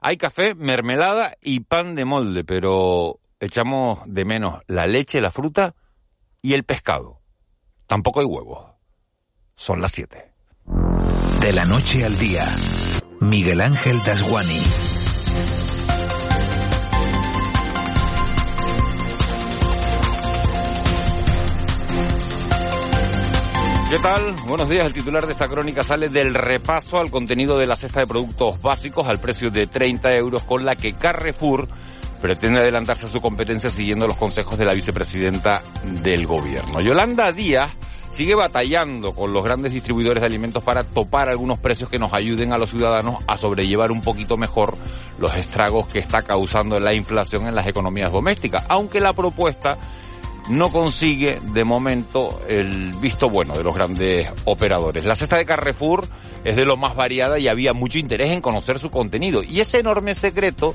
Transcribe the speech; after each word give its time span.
Hay 0.00 0.16
café, 0.16 0.54
mermelada 0.54 1.36
y 1.42 1.60
pan 1.60 1.94
de 1.94 2.04
molde, 2.04 2.44
pero 2.44 3.20
echamos 3.40 4.00
de 4.06 4.24
menos 4.24 4.62
la 4.66 4.86
leche, 4.86 5.20
la 5.20 5.32
fruta 5.32 5.74
y 6.42 6.54
el 6.54 6.64
pescado. 6.64 7.20
Tampoco 7.86 8.20
hay 8.20 8.26
huevos. 8.26 8.66
Son 9.56 9.80
las 9.80 9.92
7. 9.92 10.32
De 11.40 11.52
la 11.52 11.64
noche 11.64 12.04
al 12.04 12.18
día, 12.18 12.56
Miguel 13.20 13.60
Ángel 13.60 14.02
Dasguani. 14.02 14.60
¿Qué 23.88 24.00
tal? 24.00 24.34
Buenos 24.48 24.68
días. 24.68 24.84
El 24.84 24.92
titular 24.92 25.26
de 25.26 25.32
esta 25.32 25.46
crónica 25.46 25.84
sale 25.84 26.08
del 26.08 26.34
repaso 26.34 26.98
al 26.98 27.08
contenido 27.08 27.56
de 27.56 27.68
la 27.68 27.76
cesta 27.76 28.00
de 28.00 28.08
productos 28.08 28.60
básicos 28.60 29.06
al 29.06 29.20
precio 29.20 29.48
de 29.52 29.68
30 29.68 30.16
euros 30.16 30.42
con 30.42 30.64
la 30.64 30.74
que 30.74 30.94
Carrefour 30.94 31.68
pretende 32.20 32.58
adelantarse 32.58 33.06
a 33.06 33.08
su 33.08 33.20
competencia 33.20 33.70
siguiendo 33.70 34.08
los 34.08 34.16
consejos 34.16 34.58
de 34.58 34.64
la 34.64 34.74
vicepresidenta 34.74 35.62
del 36.02 36.26
gobierno. 36.26 36.80
Yolanda 36.80 37.30
Díaz 37.30 37.70
sigue 38.10 38.34
batallando 38.34 39.14
con 39.14 39.32
los 39.32 39.44
grandes 39.44 39.70
distribuidores 39.70 40.20
de 40.20 40.26
alimentos 40.26 40.64
para 40.64 40.82
topar 40.82 41.28
algunos 41.28 41.60
precios 41.60 41.88
que 41.88 42.00
nos 42.00 42.12
ayuden 42.12 42.52
a 42.52 42.58
los 42.58 42.70
ciudadanos 42.70 43.22
a 43.28 43.36
sobrellevar 43.36 43.92
un 43.92 44.00
poquito 44.00 44.36
mejor 44.36 44.76
los 45.20 45.32
estragos 45.36 45.86
que 45.86 46.00
está 46.00 46.22
causando 46.22 46.80
la 46.80 46.92
inflación 46.92 47.46
en 47.46 47.54
las 47.54 47.68
economías 47.68 48.10
domésticas, 48.10 48.64
aunque 48.68 48.98
la 48.98 49.12
propuesta 49.12 49.78
no 50.48 50.70
consigue 50.70 51.40
de 51.52 51.64
momento 51.64 52.40
el 52.48 52.90
visto 53.00 53.28
bueno 53.28 53.54
de 53.54 53.64
los 53.64 53.74
grandes 53.74 54.28
operadores. 54.44 55.04
La 55.04 55.16
cesta 55.16 55.36
de 55.36 55.46
Carrefour 55.46 56.06
es 56.44 56.56
de 56.56 56.64
lo 56.64 56.76
más 56.76 56.94
variada 56.94 57.38
y 57.38 57.48
había 57.48 57.72
mucho 57.72 57.98
interés 57.98 58.30
en 58.30 58.40
conocer 58.40 58.78
su 58.78 58.90
contenido 58.90 59.42
y 59.42 59.60
ese 59.60 59.78
enorme 59.78 60.14
secreto 60.14 60.74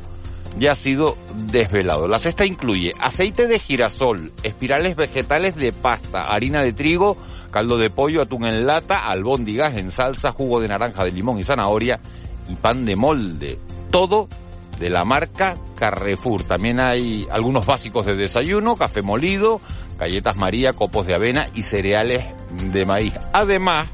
ya 0.60 0.74
ha 0.74 0.76
sido 0.76 1.16
desvelado. 1.52 2.08
La 2.08 2.20
cesta 2.20 2.46
incluye 2.46 2.94
aceite 3.00 3.48
de 3.48 3.60
girasol, 3.60 4.34
espirales 4.44 4.96
vegetales 4.96 5.56
de 5.56 5.72
pasta, 5.72 6.24
harina 6.24 6.62
de 6.62 6.74
trigo, 6.74 7.18
caldo 7.52 7.78
de 7.78 7.90
pollo, 7.90 8.22
atún 8.22 8.46
en 8.46 8.66
lata, 8.66 9.08
albóndigas 9.08 9.78
en 9.78 9.92
salsa, 9.92 10.34
jugo 10.34 10.60
de 10.60 10.68
naranja, 10.68 11.06
de 11.06 11.12
limón 11.12 11.40
y 11.40 11.44
zanahoria 11.44 12.00
y 12.50 12.56
pan 12.56 12.86
de 12.86 12.96
molde. 12.96 13.60
Todo 13.90 14.28
de 14.82 14.90
la 14.90 15.06
marca 15.06 15.56
Carrefour. 15.76 16.44
También 16.44 16.80
hay 16.80 17.28
algunos 17.32 17.68
básicos 17.68 18.06
de 18.08 18.16
desayuno, 18.16 18.76
café 18.76 19.04
molido, 19.04 19.62
galletas 19.98 20.38
María, 20.38 20.74
copos 20.74 21.06
de 21.06 21.16
avena 21.16 21.50
y 21.54 21.62
cereales 21.62 22.26
de 22.72 22.86
maíz. 22.88 23.14
Además, 23.32 23.90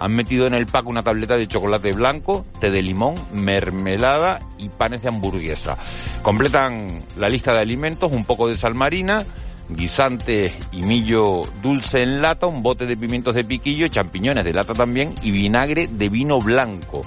han 0.00 0.16
metido 0.16 0.48
en 0.48 0.54
el 0.54 0.66
pack 0.66 0.88
una 0.88 1.04
tableta 1.04 1.36
de 1.36 1.46
chocolate 1.46 1.92
blanco, 1.92 2.44
té 2.58 2.72
de 2.72 2.82
limón, 2.82 3.14
mermelada 3.32 4.40
y 4.58 4.68
panes 4.68 5.02
de 5.02 5.10
hamburguesa. 5.10 5.78
Completan 6.22 7.04
la 7.16 7.28
lista 7.28 7.52
de 7.52 7.60
alimentos 7.60 8.10
un 8.10 8.24
poco 8.24 8.48
de 8.48 8.56
sal 8.56 8.74
marina, 8.74 9.24
guisantes 9.68 10.54
y 10.72 10.82
millo 10.82 11.42
dulce 11.62 12.02
en 12.02 12.20
lata, 12.20 12.48
un 12.48 12.64
bote 12.64 12.84
de 12.84 12.96
pimientos 12.96 13.36
de 13.36 13.44
piquillo, 13.44 13.86
champiñones 13.86 14.44
de 14.44 14.52
lata 14.52 14.74
también 14.74 15.14
y 15.22 15.30
vinagre 15.30 15.86
de 15.86 16.08
vino 16.08 16.40
blanco. 16.40 17.02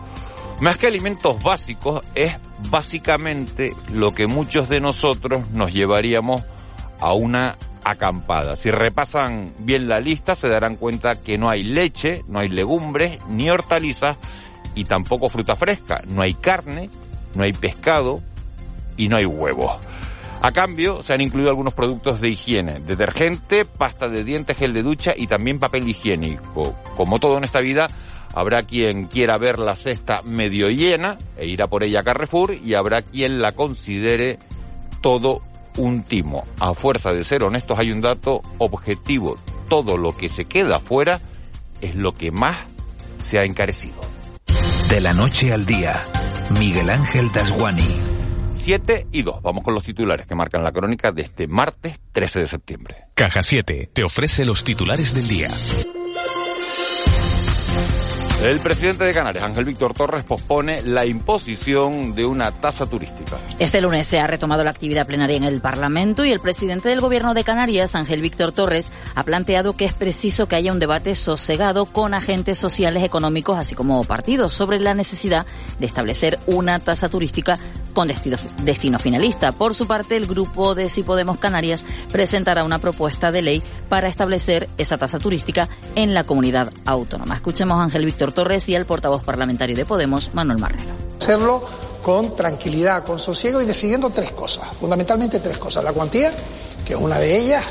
Más 0.62 0.78
que 0.78 0.88
alimentos 0.88 1.44
básicos, 1.44 2.02
es 2.16 2.34
básicamente 2.70 3.74
lo 3.92 4.14
que 4.14 4.26
muchos 4.26 4.70
de 4.70 4.80
nosotros 4.80 5.50
nos 5.52 5.74
llevaríamos 5.74 6.44
a 7.00 7.14
una 7.14 7.58
acampada. 7.84 8.56
Si 8.56 8.72
repasan 8.72 9.54
bien 9.60 9.90
la 9.90 10.00
lista, 10.00 10.34
se 10.34 10.48
darán 10.48 10.78
cuenta 10.78 11.22
que 11.22 11.38
no 11.38 11.50
hay 11.50 11.64
leche, 11.64 12.24
no 12.28 12.40
hay 12.40 12.48
legumbres, 12.48 13.20
ni 13.28 13.50
hortalizas 13.50 14.18
y 14.76 14.86
tampoco 14.86 15.28
fruta 15.28 15.58
fresca. 15.58 16.02
No 16.08 16.22
hay 16.22 16.34
carne, 16.34 16.90
no 17.36 17.44
hay 17.44 17.52
pescado 17.52 18.22
y 18.96 19.10
no 19.10 19.18
hay 19.18 19.26
huevos. 19.26 19.78
A 20.42 20.52
cambio, 20.52 21.04
se 21.04 21.14
han 21.14 21.22
incluido 21.22 21.50
algunos 21.50 21.74
productos 21.74 22.22
de 22.22 22.30
higiene, 22.30 22.80
detergente, 22.80 23.66
pasta 23.66 24.08
de 24.08 24.24
dientes, 24.24 24.56
gel 24.58 24.74
de 24.74 24.84
ducha 24.84 25.14
y 25.16 25.28
también 25.28 25.60
papel 25.60 25.88
higiénico. 25.88 26.76
Como 26.96 27.20
todo 27.20 27.38
en 27.38 27.44
esta 27.44 27.62
vida, 27.62 27.88
Habrá 28.36 28.64
quien 28.64 29.06
quiera 29.06 29.38
ver 29.38 29.60
la 29.60 29.78
cesta 29.78 30.22
medio 30.24 30.70
llena 30.70 31.18
e 31.38 31.48
irá 31.48 31.68
por 31.68 31.84
ella 31.84 32.02
a 32.02 32.04
Carrefour 32.04 32.54
y 32.54 32.74
habrá 32.74 33.02
quien 33.02 33.42
la 33.42 33.54
considere 33.54 34.40
todo 35.02 35.42
un 35.78 36.04
timo. 36.04 36.46
A 36.60 36.74
fuerza 36.74 37.14
de 37.14 37.24
ser 37.24 37.46
honestos 37.46 37.80
hay 37.80 37.92
un 37.92 38.02
dato 38.02 38.42
objetivo. 38.58 39.38
Todo 39.70 39.98
lo 39.98 40.16
que 40.16 40.28
se 40.28 40.46
queda 40.46 40.78
afuera 40.78 41.22
es 41.80 41.96
lo 41.96 42.14
que 42.14 42.32
más 42.32 42.66
se 43.24 43.40
ha 43.40 43.46
encarecido. 43.46 44.02
De 44.90 45.00
la 45.00 45.14
noche 45.14 45.54
al 45.54 45.66
día, 45.66 46.04
Miguel 46.60 46.90
Ángel 46.90 47.32
Dasguani. 47.32 48.16
7 48.52 49.08
y 49.12 49.22
2. 49.22 49.42
Vamos 49.44 49.64
con 49.64 49.74
los 49.74 49.84
titulares 49.84 50.28
que 50.28 50.36
marcan 50.36 50.64
la 50.64 50.72
crónica 50.72 51.12
de 51.12 51.22
este 51.22 51.48
martes 51.48 52.00
13 52.12 52.40
de 52.40 52.48
septiembre. 52.48 52.98
Caja 53.14 53.44
7 53.44 53.90
te 53.94 54.04
ofrece 54.04 54.44
los 54.44 54.64
titulares 54.64 55.14
del 55.14 55.28
día. 55.28 55.50
El 58.42 58.60
presidente 58.60 59.06
de 59.06 59.14
Canarias, 59.14 59.44
Ángel 59.44 59.66
Víctor 59.66 59.94
Torres, 59.94 60.24
pospone 60.24 60.82
la 60.84 61.06
imposición 61.06 62.14
de 62.14 62.26
una 62.26 62.52
tasa 62.52 62.86
turística. 62.86 63.38
Este 63.60 63.82
lunes 63.82 64.06
se 64.06 64.20
ha 64.20 64.28
retomado 64.28 64.64
la 64.64 64.70
actividad 64.70 65.08
plenaria 65.08 65.38
en 65.38 65.46
el 65.46 65.62
Parlamento 65.62 66.26
y 66.26 66.32
el 66.32 66.40
presidente 66.40 66.90
del 66.90 67.00
Gobierno 67.00 67.34
de 67.34 67.44
Canarias, 67.44 67.96
Ángel 67.96 68.22
Víctor 68.22 68.52
Torres, 68.52 68.92
ha 69.16 69.24
planteado 69.24 69.76
que 69.76 69.86
es 69.86 69.94
preciso 69.94 70.48
que 70.48 70.58
haya 70.58 70.74
un 70.74 70.80
debate 70.80 71.16
sosegado 71.16 71.86
con 71.86 72.14
agentes 72.14 72.60
sociales, 72.60 73.04
económicos, 73.04 73.58
así 73.58 73.74
como 73.74 74.04
partidos, 74.04 74.54
sobre 74.54 74.80
la 74.80 74.94
necesidad 74.94 75.46
de 75.80 75.86
establecer 75.86 76.38
una 76.46 76.80
tasa 76.80 77.10
turística 77.10 77.58
con 77.96 78.10
destino, 78.10 78.38
destino 78.62 79.00
finalista. 79.00 79.54
Por 79.54 79.74
su 79.74 79.88
parte, 79.88 80.16
el 80.16 80.28
grupo 80.28 80.76
de 80.76 80.90
Si 80.90 81.02
Podemos 81.02 81.40
Canarias 81.40 81.84
presentará 82.12 82.64
una 82.64 82.78
propuesta 82.78 83.32
de 83.32 83.42
ley 83.42 83.64
para 83.90 84.08
establecer 84.08 84.70
esa 84.78 84.98
tasa 84.98 85.18
turística 85.18 85.70
en 85.96 86.14
la 86.14 86.24
comunidad 86.24 86.72
autónoma. 86.86 87.36
Escuchemos 87.36 87.80
a 87.80 87.84
Ángel 87.84 88.06
Víctor 88.06 88.34
Torres 88.34 88.70
y 88.70 88.76
al 88.76 88.86
portavoz 88.86 89.24
parlamentario 89.24 89.76
de 89.76 89.86
Podemos, 89.86 90.32
Manuel 90.34 90.60
Marrero. 90.60 90.94
Hacerlo 91.20 91.64
con 92.04 92.36
tranquilidad, 92.36 93.04
con 93.04 93.18
sosiego 93.18 93.62
y 93.62 93.66
decidiendo 93.66 94.12
tres 94.12 94.32
cosas, 94.32 94.68
fundamentalmente 94.80 95.40
tres 95.40 95.58
cosas. 95.58 95.84
La 95.84 95.94
cuantía, 95.94 96.32
que 96.86 96.94
es 96.94 97.00
una 97.00 97.18
de 97.18 97.36
ellas, 97.36 97.64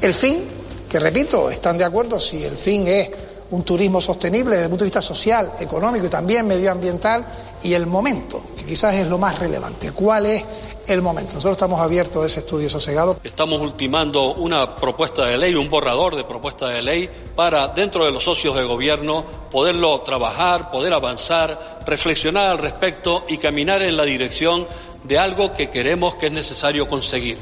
el 0.00 0.14
fin, 0.14 0.44
que 0.88 1.00
repito, 1.00 1.50
están 1.50 1.78
de 1.78 1.84
acuerdo 1.84 2.20
si 2.20 2.44
el 2.44 2.56
fin 2.56 2.86
es 2.86 3.10
un 3.50 3.64
turismo 3.64 4.00
sostenible 4.00 4.50
desde 4.50 4.64
el 4.64 4.70
punto 4.70 4.84
de 4.84 4.90
vista 4.90 5.02
social, 5.02 5.52
económico 5.58 6.06
y 6.06 6.08
también 6.08 6.46
medioambiental, 6.46 7.24
y 7.62 7.74
el 7.74 7.86
momento, 7.86 8.42
que 8.56 8.64
quizás 8.64 8.94
es 8.94 9.06
lo 9.06 9.18
más 9.18 9.38
relevante. 9.38 9.92
¿Cuál 9.92 10.26
es 10.26 10.44
el 10.86 11.02
momento? 11.02 11.34
Nosotros 11.34 11.56
estamos 11.56 11.80
abiertos 11.80 12.22
a 12.22 12.26
ese 12.26 12.40
estudio 12.40 12.70
sosegado. 12.70 13.18
Estamos 13.22 13.60
ultimando 13.60 14.34
una 14.34 14.76
propuesta 14.76 15.26
de 15.26 15.36
ley, 15.36 15.54
un 15.54 15.68
borrador 15.68 16.16
de 16.16 16.24
propuesta 16.24 16.68
de 16.68 16.82
ley, 16.82 17.10
para, 17.36 17.68
dentro 17.68 18.04
de 18.04 18.12
los 18.12 18.22
socios 18.22 18.56
de 18.56 18.64
gobierno, 18.64 19.24
poderlo 19.50 20.00
trabajar, 20.00 20.70
poder 20.70 20.92
avanzar, 20.92 21.80
reflexionar 21.86 22.48
al 22.48 22.58
respecto 22.58 23.24
y 23.28 23.38
caminar 23.38 23.82
en 23.82 23.96
la 23.96 24.04
dirección 24.04 24.66
de 25.04 25.18
algo 25.18 25.52
que 25.52 25.70
queremos 25.70 26.14
que 26.16 26.26
es 26.26 26.32
necesario 26.32 26.88
conseguir. 26.88 27.38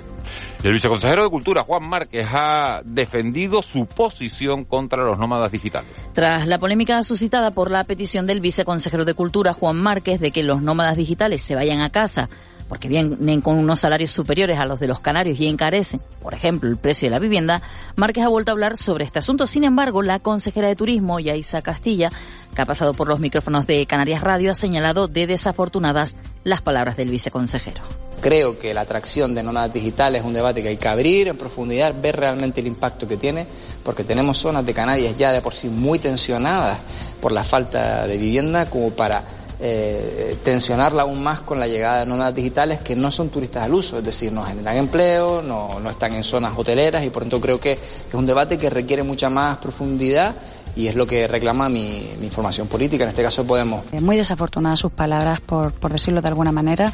El 0.62 0.72
viceconsejero 0.72 1.22
de 1.22 1.30
Cultura, 1.30 1.62
Juan 1.62 1.84
Márquez, 1.84 2.26
ha 2.32 2.82
defendido 2.84 3.62
su 3.62 3.86
posición 3.86 4.64
contra 4.64 5.04
los 5.04 5.16
nómadas 5.16 5.52
digitales. 5.52 5.90
Tras 6.14 6.48
la 6.48 6.58
polémica 6.58 7.02
suscitada 7.04 7.52
por 7.52 7.70
la 7.70 7.84
petición 7.84 8.26
del 8.26 8.40
viceconsejero 8.40 9.04
de 9.04 9.14
Cultura, 9.14 9.52
Juan 9.52 9.76
Márquez, 9.76 10.18
de 10.20 10.32
que 10.32 10.42
los 10.42 10.60
nómadas 10.60 10.96
digitales 10.96 11.42
se 11.42 11.54
vayan 11.54 11.80
a 11.80 11.90
casa 11.90 12.28
porque 12.68 12.88
vienen 12.88 13.40
con 13.40 13.56
unos 13.56 13.80
salarios 13.80 14.10
superiores 14.10 14.58
a 14.58 14.66
los 14.66 14.78
de 14.78 14.88
los 14.88 15.00
canarios 15.00 15.40
y 15.40 15.46
encarecen, 15.46 16.02
por 16.20 16.34
ejemplo, 16.34 16.68
el 16.68 16.76
precio 16.76 17.06
de 17.06 17.14
la 17.14 17.18
vivienda, 17.18 17.62
Márquez 17.96 18.24
ha 18.24 18.28
vuelto 18.28 18.50
a 18.50 18.54
hablar 18.54 18.76
sobre 18.76 19.04
este 19.04 19.20
asunto. 19.20 19.46
Sin 19.46 19.64
embargo, 19.64 20.02
la 20.02 20.18
consejera 20.18 20.68
de 20.68 20.76
Turismo, 20.76 21.18
Yaisa 21.18 21.62
Castilla, 21.62 22.10
que 22.54 22.62
ha 22.62 22.66
pasado 22.66 22.92
por 22.92 23.08
los 23.08 23.20
micrófonos 23.20 23.66
de 23.66 23.86
Canarias 23.86 24.22
Radio, 24.22 24.50
ha 24.50 24.54
señalado 24.54 25.08
de 25.08 25.26
desafortunadas 25.26 26.16
las 26.44 26.60
palabras 26.60 26.96
del 26.96 27.10
viceconsejero. 27.10 28.07
Creo 28.20 28.58
que 28.58 28.74
la 28.74 28.82
atracción 28.82 29.34
de 29.34 29.42
nómadas 29.42 29.72
digitales 29.72 30.20
es 30.20 30.26
un 30.26 30.34
debate 30.34 30.62
que 30.62 30.68
hay 30.68 30.76
que 30.76 30.88
abrir 30.88 31.28
en 31.28 31.36
profundidad, 31.36 31.94
ver 32.00 32.16
realmente 32.16 32.60
el 32.60 32.66
impacto 32.66 33.06
que 33.06 33.16
tiene, 33.16 33.46
porque 33.82 34.04
tenemos 34.04 34.38
zonas 34.38 34.66
de 34.66 34.74
Canarias 34.74 35.16
ya 35.16 35.32
de 35.32 35.40
por 35.40 35.54
sí 35.54 35.68
muy 35.68 35.98
tensionadas 35.98 36.78
por 37.20 37.32
la 37.32 37.44
falta 37.44 38.06
de 38.06 38.16
vivienda 38.18 38.68
como 38.68 38.90
para 38.90 39.22
eh, 39.60 40.36
tensionarla 40.44 41.02
aún 41.02 41.20
más 41.20 41.40
con 41.40 41.58
la 41.58 41.66
llegada 41.66 42.00
de 42.00 42.06
nómadas 42.06 42.32
digitales 42.34 42.78
que 42.80 42.94
no 42.94 43.10
son 43.10 43.28
turistas 43.28 43.64
al 43.64 43.74
uso, 43.74 43.98
es 43.98 44.04
decir, 44.04 44.32
no 44.32 44.44
generan 44.44 44.76
empleo, 44.76 45.42
no, 45.42 45.80
no 45.80 45.90
están 45.90 46.14
en 46.14 46.22
zonas 46.22 46.52
hoteleras 46.56 47.04
y 47.04 47.10
por 47.10 47.22
tanto 47.22 47.40
creo 47.40 47.58
que, 47.58 47.72
es 47.72 48.14
un 48.14 48.24
debate 48.24 48.56
que 48.56 48.70
requiere 48.70 49.02
mucha 49.02 49.28
más 49.28 49.58
profundidad 49.58 50.36
y 50.78 50.86
es 50.86 50.94
lo 50.94 51.08
que 51.08 51.26
reclama 51.26 51.68
mi, 51.68 52.08
mi, 52.20 52.30
formación 52.30 52.68
política, 52.68 53.02
en 53.02 53.10
este 53.10 53.24
caso 53.24 53.44
Podemos. 53.44 53.84
Muy 54.00 54.16
desafortunadas 54.16 54.78
sus 54.78 54.92
palabras, 54.92 55.40
por, 55.40 55.72
por 55.72 55.92
decirlo 55.92 56.22
de 56.22 56.28
alguna 56.28 56.52
manera. 56.52 56.92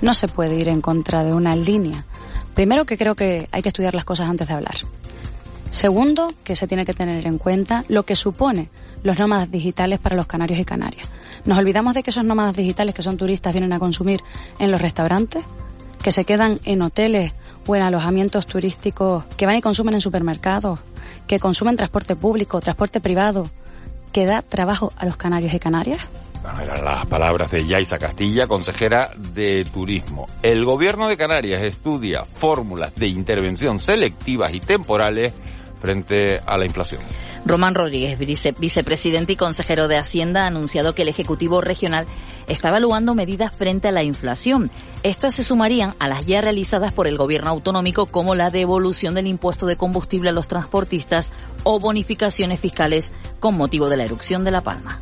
No 0.00 0.14
se 0.14 0.26
puede 0.26 0.56
ir 0.56 0.68
en 0.68 0.80
contra 0.80 1.22
de 1.22 1.34
una 1.34 1.54
línea. 1.54 2.06
Primero 2.54 2.86
que 2.86 2.96
creo 2.96 3.14
que 3.14 3.46
hay 3.52 3.60
que 3.60 3.68
estudiar 3.68 3.94
las 3.94 4.06
cosas 4.06 4.30
antes 4.30 4.48
de 4.48 4.54
hablar. 4.54 4.76
Segundo, 5.70 6.32
que 6.44 6.56
se 6.56 6.66
tiene 6.66 6.86
que 6.86 6.94
tener 6.94 7.26
en 7.26 7.36
cuenta 7.36 7.84
lo 7.88 8.04
que 8.04 8.16
supone 8.16 8.70
los 9.02 9.18
nómadas 9.18 9.50
digitales 9.50 9.98
para 9.98 10.16
los 10.16 10.24
canarios 10.24 10.58
y 10.58 10.64
canarias. 10.64 11.06
Nos 11.44 11.58
olvidamos 11.58 11.92
de 11.92 12.02
que 12.02 12.08
esos 12.08 12.24
nómadas 12.24 12.56
digitales 12.56 12.94
que 12.94 13.02
son 13.02 13.18
turistas 13.18 13.52
vienen 13.52 13.74
a 13.74 13.78
consumir 13.78 14.22
en 14.58 14.70
los 14.70 14.80
restaurantes, 14.80 15.44
que 16.02 16.10
se 16.10 16.24
quedan 16.24 16.58
en 16.64 16.80
hoteles 16.80 17.32
o 17.66 17.76
en 17.76 17.82
alojamientos 17.82 18.46
turísticos, 18.46 19.24
que 19.36 19.44
van 19.44 19.56
y 19.56 19.60
consumen 19.60 19.94
en 19.94 20.00
supermercados, 20.00 20.80
que 21.26 21.38
consumen 21.38 21.76
transporte 21.76 22.16
público, 22.16 22.60
transporte 22.60 23.00
privado, 23.00 23.48
que 24.12 24.26
da 24.26 24.42
trabajo 24.42 24.92
a 24.96 25.04
los 25.04 25.16
canarios 25.16 25.52
y 25.52 25.58
canarias. 25.58 25.98
eran 26.62 26.84
las 26.84 27.06
palabras 27.06 27.50
de 27.50 27.66
Yaisa 27.66 27.98
Castilla, 27.98 28.46
consejera 28.46 29.10
de 29.16 29.64
Turismo. 29.64 30.26
El 30.42 30.64
gobierno 30.64 31.08
de 31.08 31.16
Canarias 31.16 31.62
estudia 31.62 32.24
fórmulas 32.24 32.94
de 32.94 33.08
intervención 33.08 33.80
selectivas 33.80 34.54
y 34.54 34.60
temporales 34.60 35.32
frente 35.86 36.40
a 36.44 36.58
la 36.58 36.64
inflación. 36.64 37.00
Román 37.44 37.76
Rodríguez, 37.76 38.18
vicepresidente 38.18 39.34
y 39.34 39.36
consejero 39.36 39.86
de 39.86 39.96
Hacienda, 39.96 40.42
ha 40.42 40.46
anunciado 40.48 40.96
que 40.96 41.02
el 41.02 41.08
Ejecutivo 41.08 41.60
Regional 41.60 42.06
está 42.48 42.70
evaluando 42.70 43.14
medidas 43.14 43.54
frente 43.54 43.86
a 43.86 43.92
la 43.92 44.02
inflación. 44.02 44.72
Estas 45.04 45.36
se 45.36 45.44
sumarían 45.44 45.94
a 46.00 46.08
las 46.08 46.26
ya 46.26 46.40
realizadas 46.40 46.92
por 46.92 47.06
el 47.06 47.16
Gobierno 47.16 47.50
autonómico 47.50 48.06
como 48.06 48.34
la 48.34 48.50
devolución 48.50 49.14
del 49.14 49.28
impuesto 49.28 49.64
de 49.66 49.76
combustible 49.76 50.30
a 50.30 50.32
los 50.32 50.48
transportistas 50.48 51.30
o 51.62 51.78
bonificaciones 51.78 52.58
fiscales 52.58 53.12
con 53.38 53.56
motivo 53.56 53.88
de 53.88 53.96
la 53.96 54.04
erupción 54.04 54.42
de 54.42 54.50
La 54.50 54.62
Palma. 54.62 55.00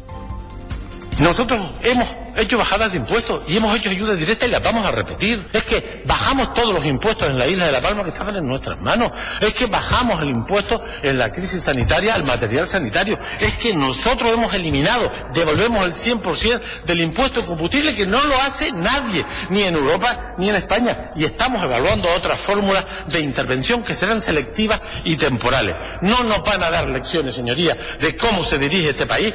Nosotros 1.18 1.60
hemos 1.82 2.08
hecho 2.36 2.58
bajadas 2.58 2.90
de 2.90 2.98
impuestos 2.98 3.44
y 3.46 3.56
hemos 3.56 3.76
hecho 3.76 3.88
ayudas 3.88 4.18
directas 4.18 4.48
y 4.48 4.52
las 4.52 4.62
vamos 4.62 4.84
a 4.84 4.90
repetir. 4.90 5.46
Es 5.52 5.62
que 5.62 6.02
bajamos 6.06 6.52
todos 6.54 6.74
los 6.74 6.84
impuestos 6.84 7.28
en 7.30 7.38
la 7.38 7.46
isla 7.46 7.66
de 7.66 7.72
La 7.72 7.80
Palma 7.80 8.02
que 8.02 8.10
estaban 8.10 8.36
en 8.36 8.46
nuestras 8.46 8.80
manos. 8.80 9.12
Es 9.40 9.54
que 9.54 9.66
bajamos 9.66 10.20
el 10.22 10.30
impuesto 10.30 10.82
en 11.02 11.18
la 11.18 11.30
crisis 11.30 11.62
sanitaria 11.62 12.14
al 12.14 12.24
material 12.24 12.66
sanitario. 12.66 13.18
Es 13.40 13.56
que 13.58 13.74
nosotros 13.74 14.32
hemos 14.32 14.52
eliminado, 14.54 15.10
devolvemos 15.32 15.84
el 15.84 15.92
100% 15.92 16.60
del 16.84 17.00
impuesto 17.00 17.46
combustible 17.46 17.94
que 17.94 18.06
no 18.06 18.22
lo 18.24 18.36
hace 18.42 18.72
nadie, 18.72 19.24
ni 19.50 19.62
en 19.62 19.76
Europa 19.76 20.34
ni 20.38 20.48
en 20.48 20.56
España. 20.56 21.12
Y 21.14 21.24
estamos 21.24 21.62
evaluando 21.62 22.08
otras 22.12 22.38
fórmulas 22.40 22.84
de 23.06 23.20
intervención 23.20 23.84
que 23.84 23.94
serán 23.94 24.20
selectivas 24.20 24.80
y 25.04 25.16
temporales. 25.16 25.76
No 26.02 26.24
nos 26.24 26.42
van 26.42 26.62
a 26.62 26.70
dar 26.70 26.88
lecciones, 26.88 27.36
señorías, 27.36 27.76
de 28.00 28.16
cómo 28.16 28.44
se 28.44 28.58
dirige 28.58 28.90
este 28.90 29.06
país. 29.06 29.32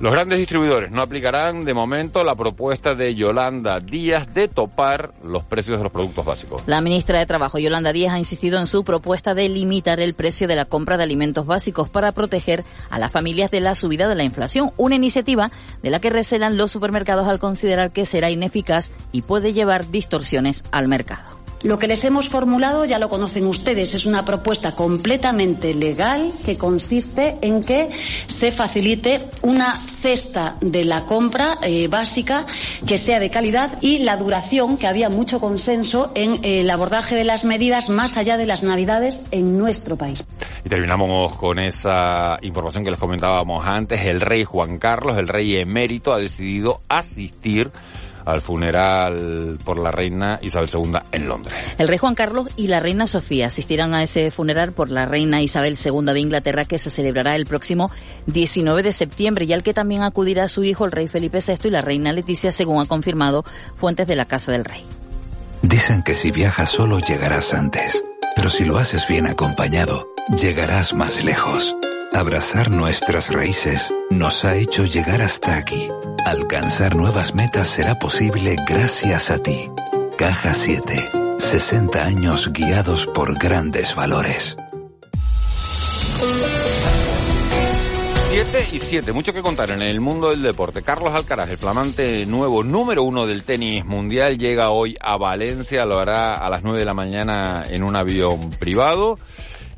Los 0.00 0.12
grandes 0.12 0.38
distribuidores 0.38 0.90
no 0.90 1.02
aplicarán 1.02 1.66
de 1.66 1.74
momento 1.74 2.24
la 2.24 2.34
propuesta 2.34 2.94
de 2.94 3.14
Yolanda 3.14 3.80
Díaz 3.80 4.32
de 4.32 4.48
topar 4.48 5.12
los 5.22 5.44
precios 5.44 5.76
de 5.76 5.82
los 5.82 5.92
productos 5.92 6.24
básicos. 6.24 6.62
La 6.64 6.80
ministra 6.80 7.18
de 7.18 7.26
Trabajo, 7.26 7.58
Yolanda 7.58 7.92
Díaz, 7.92 8.14
ha 8.14 8.18
insistido 8.18 8.58
en 8.58 8.66
su 8.66 8.82
propuesta 8.82 9.34
de 9.34 9.50
limitar 9.50 10.00
el 10.00 10.14
precio 10.14 10.48
de 10.48 10.56
la 10.56 10.64
compra 10.64 10.96
de 10.96 11.02
alimentos 11.02 11.44
básicos 11.44 11.90
para 11.90 12.12
proteger 12.12 12.64
a 12.88 12.98
las 12.98 13.12
familias 13.12 13.50
de 13.50 13.60
la 13.60 13.74
subida 13.74 14.08
de 14.08 14.14
la 14.14 14.24
inflación, 14.24 14.72
una 14.78 14.94
iniciativa 14.94 15.50
de 15.82 15.90
la 15.90 16.00
que 16.00 16.08
recelan 16.08 16.56
los 16.56 16.72
supermercados 16.72 17.28
al 17.28 17.38
considerar 17.38 17.92
que 17.92 18.06
será 18.06 18.30
ineficaz 18.30 18.92
y 19.12 19.20
puede 19.20 19.52
llevar 19.52 19.90
distorsiones 19.90 20.64
al 20.72 20.88
mercado. 20.88 21.39
Lo 21.62 21.78
que 21.78 21.86
les 21.86 22.04
hemos 22.04 22.28
formulado 22.28 22.86
ya 22.86 22.98
lo 22.98 23.10
conocen 23.10 23.46
ustedes, 23.46 23.92
es 23.92 24.06
una 24.06 24.24
propuesta 24.24 24.74
completamente 24.74 25.74
legal 25.74 26.32
que 26.42 26.56
consiste 26.56 27.36
en 27.42 27.62
que 27.62 27.90
se 28.26 28.50
facilite 28.50 29.28
una 29.42 29.74
cesta 29.74 30.56
de 30.62 30.86
la 30.86 31.04
compra 31.04 31.58
eh, 31.62 31.86
básica 31.88 32.46
que 32.86 32.96
sea 32.96 33.20
de 33.20 33.28
calidad 33.28 33.76
y 33.82 33.98
la 33.98 34.16
duración, 34.16 34.78
que 34.78 34.86
había 34.86 35.10
mucho 35.10 35.38
consenso 35.38 36.12
en 36.14 36.36
eh, 36.36 36.62
el 36.62 36.70
abordaje 36.70 37.14
de 37.14 37.24
las 37.24 37.44
medidas 37.44 37.90
más 37.90 38.16
allá 38.16 38.38
de 38.38 38.46
las 38.46 38.62
Navidades 38.62 39.26
en 39.30 39.58
nuestro 39.58 39.96
país. 39.96 40.24
Y 40.64 40.68
terminamos 40.70 41.36
con 41.36 41.58
esa 41.58 42.38
información 42.40 42.84
que 42.84 42.90
les 42.90 43.00
comentábamos 43.00 43.66
antes. 43.66 44.00
El 44.06 44.22
rey 44.22 44.44
Juan 44.44 44.78
Carlos, 44.78 45.18
el 45.18 45.28
rey 45.28 45.56
emérito, 45.56 46.12
ha 46.14 46.18
decidido 46.18 46.80
asistir 46.88 47.70
al 48.24 48.42
funeral 48.42 49.58
por 49.64 49.78
la 49.78 49.90
reina 49.90 50.38
Isabel 50.42 50.68
II 50.72 50.92
en 51.12 51.28
Londres. 51.28 51.54
El 51.78 51.88
rey 51.88 51.98
Juan 51.98 52.14
Carlos 52.14 52.48
y 52.56 52.68
la 52.68 52.80
reina 52.80 53.06
Sofía 53.06 53.46
asistirán 53.46 53.94
a 53.94 54.02
ese 54.02 54.30
funeral 54.30 54.72
por 54.72 54.90
la 54.90 55.06
reina 55.06 55.42
Isabel 55.42 55.78
II 55.82 56.12
de 56.12 56.20
Inglaterra 56.20 56.64
que 56.64 56.78
se 56.78 56.90
celebrará 56.90 57.36
el 57.36 57.46
próximo 57.46 57.90
19 58.26 58.82
de 58.82 58.92
septiembre 58.92 59.44
y 59.44 59.52
al 59.52 59.62
que 59.62 59.74
también 59.74 60.02
acudirá 60.02 60.48
su 60.48 60.64
hijo 60.64 60.84
el 60.84 60.92
rey 60.92 61.08
Felipe 61.08 61.38
VI 61.46 61.68
y 61.68 61.70
la 61.70 61.80
reina 61.80 62.12
Leticia 62.12 62.52
según 62.52 62.80
ha 62.80 62.86
confirmado 62.86 63.44
fuentes 63.76 64.06
de 64.06 64.16
la 64.16 64.24
Casa 64.24 64.52
del 64.52 64.64
Rey. 64.64 64.84
Dicen 65.62 66.02
que 66.02 66.14
si 66.14 66.30
viajas 66.30 66.70
solo 66.70 66.98
llegarás 67.00 67.52
antes, 67.54 68.02
pero 68.34 68.48
si 68.48 68.64
lo 68.64 68.78
haces 68.78 69.06
bien 69.06 69.26
acompañado, 69.26 70.08
llegarás 70.40 70.94
más 70.94 71.22
lejos. 71.22 71.76
Abrazar 72.12 72.70
nuestras 72.70 73.32
raíces 73.32 73.94
nos 74.10 74.44
ha 74.44 74.56
hecho 74.56 74.84
llegar 74.84 75.22
hasta 75.22 75.56
aquí. 75.56 75.88
Alcanzar 76.26 76.96
nuevas 76.96 77.34
metas 77.34 77.68
será 77.68 77.98
posible 77.98 78.56
gracias 78.68 79.30
a 79.30 79.38
ti. 79.38 79.70
Caja 80.18 80.52
7. 80.52 81.10
60 81.38 82.04
años 82.04 82.52
guiados 82.52 83.06
por 83.06 83.38
grandes 83.38 83.94
valores. 83.94 84.56
7 88.30 88.68
y 88.72 88.78
7, 88.78 89.12
mucho 89.12 89.32
que 89.32 89.42
contar 89.42 89.70
en 89.70 89.82
el 89.82 90.00
mundo 90.00 90.30
del 90.30 90.42
deporte. 90.42 90.82
Carlos 90.82 91.14
Alcaraz, 91.14 91.50
el 91.50 91.58
flamante 91.58 92.26
nuevo 92.26 92.62
número 92.62 93.02
uno 93.02 93.26
del 93.26 93.44
tenis 93.44 93.84
mundial, 93.84 94.38
llega 94.38 94.70
hoy 94.70 94.96
a 95.00 95.16
Valencia, 95.16 95.84
lo 95.84 95.98
hará 95.98 96.34
a 96.34 96.48
las 96.50 96.62
9 96.62 96.78
de 96.78 96.84
la 96.84 96.94
mañana 96.94 97.64
en 97.68 97.82
un 97.82 97.96
avión 97.96 98.50
privado. 98.50 99.18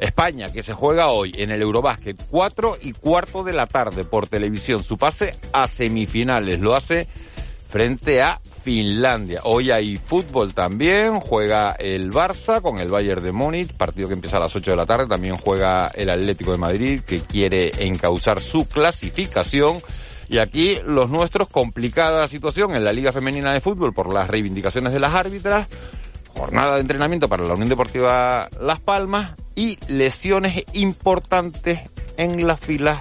España, 0.03 0.53
que 0.53 0.65
se 0.65 0.75
juega 0.75 1.11
hoy 1.11 1.33
en 1.39 1.53
el 1.53 1.63
Eurobásquet, 1.63 2.17
4 2.29 2.79
y 2.81 2.93
cuarto 2.93 3.45
de 3.45 3.53
la 3.53 3.67
tarde 3.67 4.05
por 4.05 4.27
televisión. 4.27 4.83
Su 4.83 4.99
pase 4.99 5.37
a 5.53 5.69
semifinales 5.69 6.59
lo 6.59 6.75
hace 6.75 7.07
frente 7.69 8.21
a 8.21 8.41
Finlandia. 8.65 9.43
Hoy 9.45 9.71
hay 9.71 9.97
fútbol 9.97 10.55
también, 10.55 11.21
juega 11.21 11.73
el 11.79 12.11
Barça 12.11 12.61
con 12.61 12.79
el 12.79 12.91
Bayern 12.91 13.23
de 13.23 13.31
Múnich, 13.31 13.73
partido 13.75 14.09
que 14.09 14.15
empieza 14.15 14.39
a 14.39 14.41
las 14.41 14.57
8 14.57 14.73
de 14.73 14.77
la 14.77 14.87
tarde, 14.87 15.07
también 15.07 15.37
juega 15.37 15.87
el 15.95 16.11
Atlético 16.11 16.51
de 16.51 16.59
Madrid 16.59 17.01
que 17.01 17.21
quiere 17.21 17.71
encauzar 17.79 18.41
su 18.41 18.67
clasificación. 18.67 19.81
Y 20.29 20.39
aquí 20.39 20.79
los 20.85 21.11
nuestros, 21.11 21.49
complicada 21.49 22.27
situación 22.27 22.75
en 22.75 22.85
la 22.85 22.93
Liga 22.93 23.13
Femenina 23.13 23.53
de 23.53 23.61
Fútbol 23.61 23.93
por 23.93 24.13
las 24.13 24.27
reivindicaciones 24.27 24.93
de 24.93 24.99
las 24.99 25.15
árbitras, 25.15 25.69
jornada 26.35 26.75
de 26.75 26.81
entrenamiento 26.81 27.29
para 27.29 27.45
la 27.45 27.55
Unión 27.55 27.69
Deportiva 27.69 28.49
Las 28.61 28.81
Palmas 28.81 29.33
y 29.55 29.79
lesiones 29.89 30.65
importantes 30.73 31.81
en 32.17 32.47
las 32.47 32.61
filas 32.61 33.01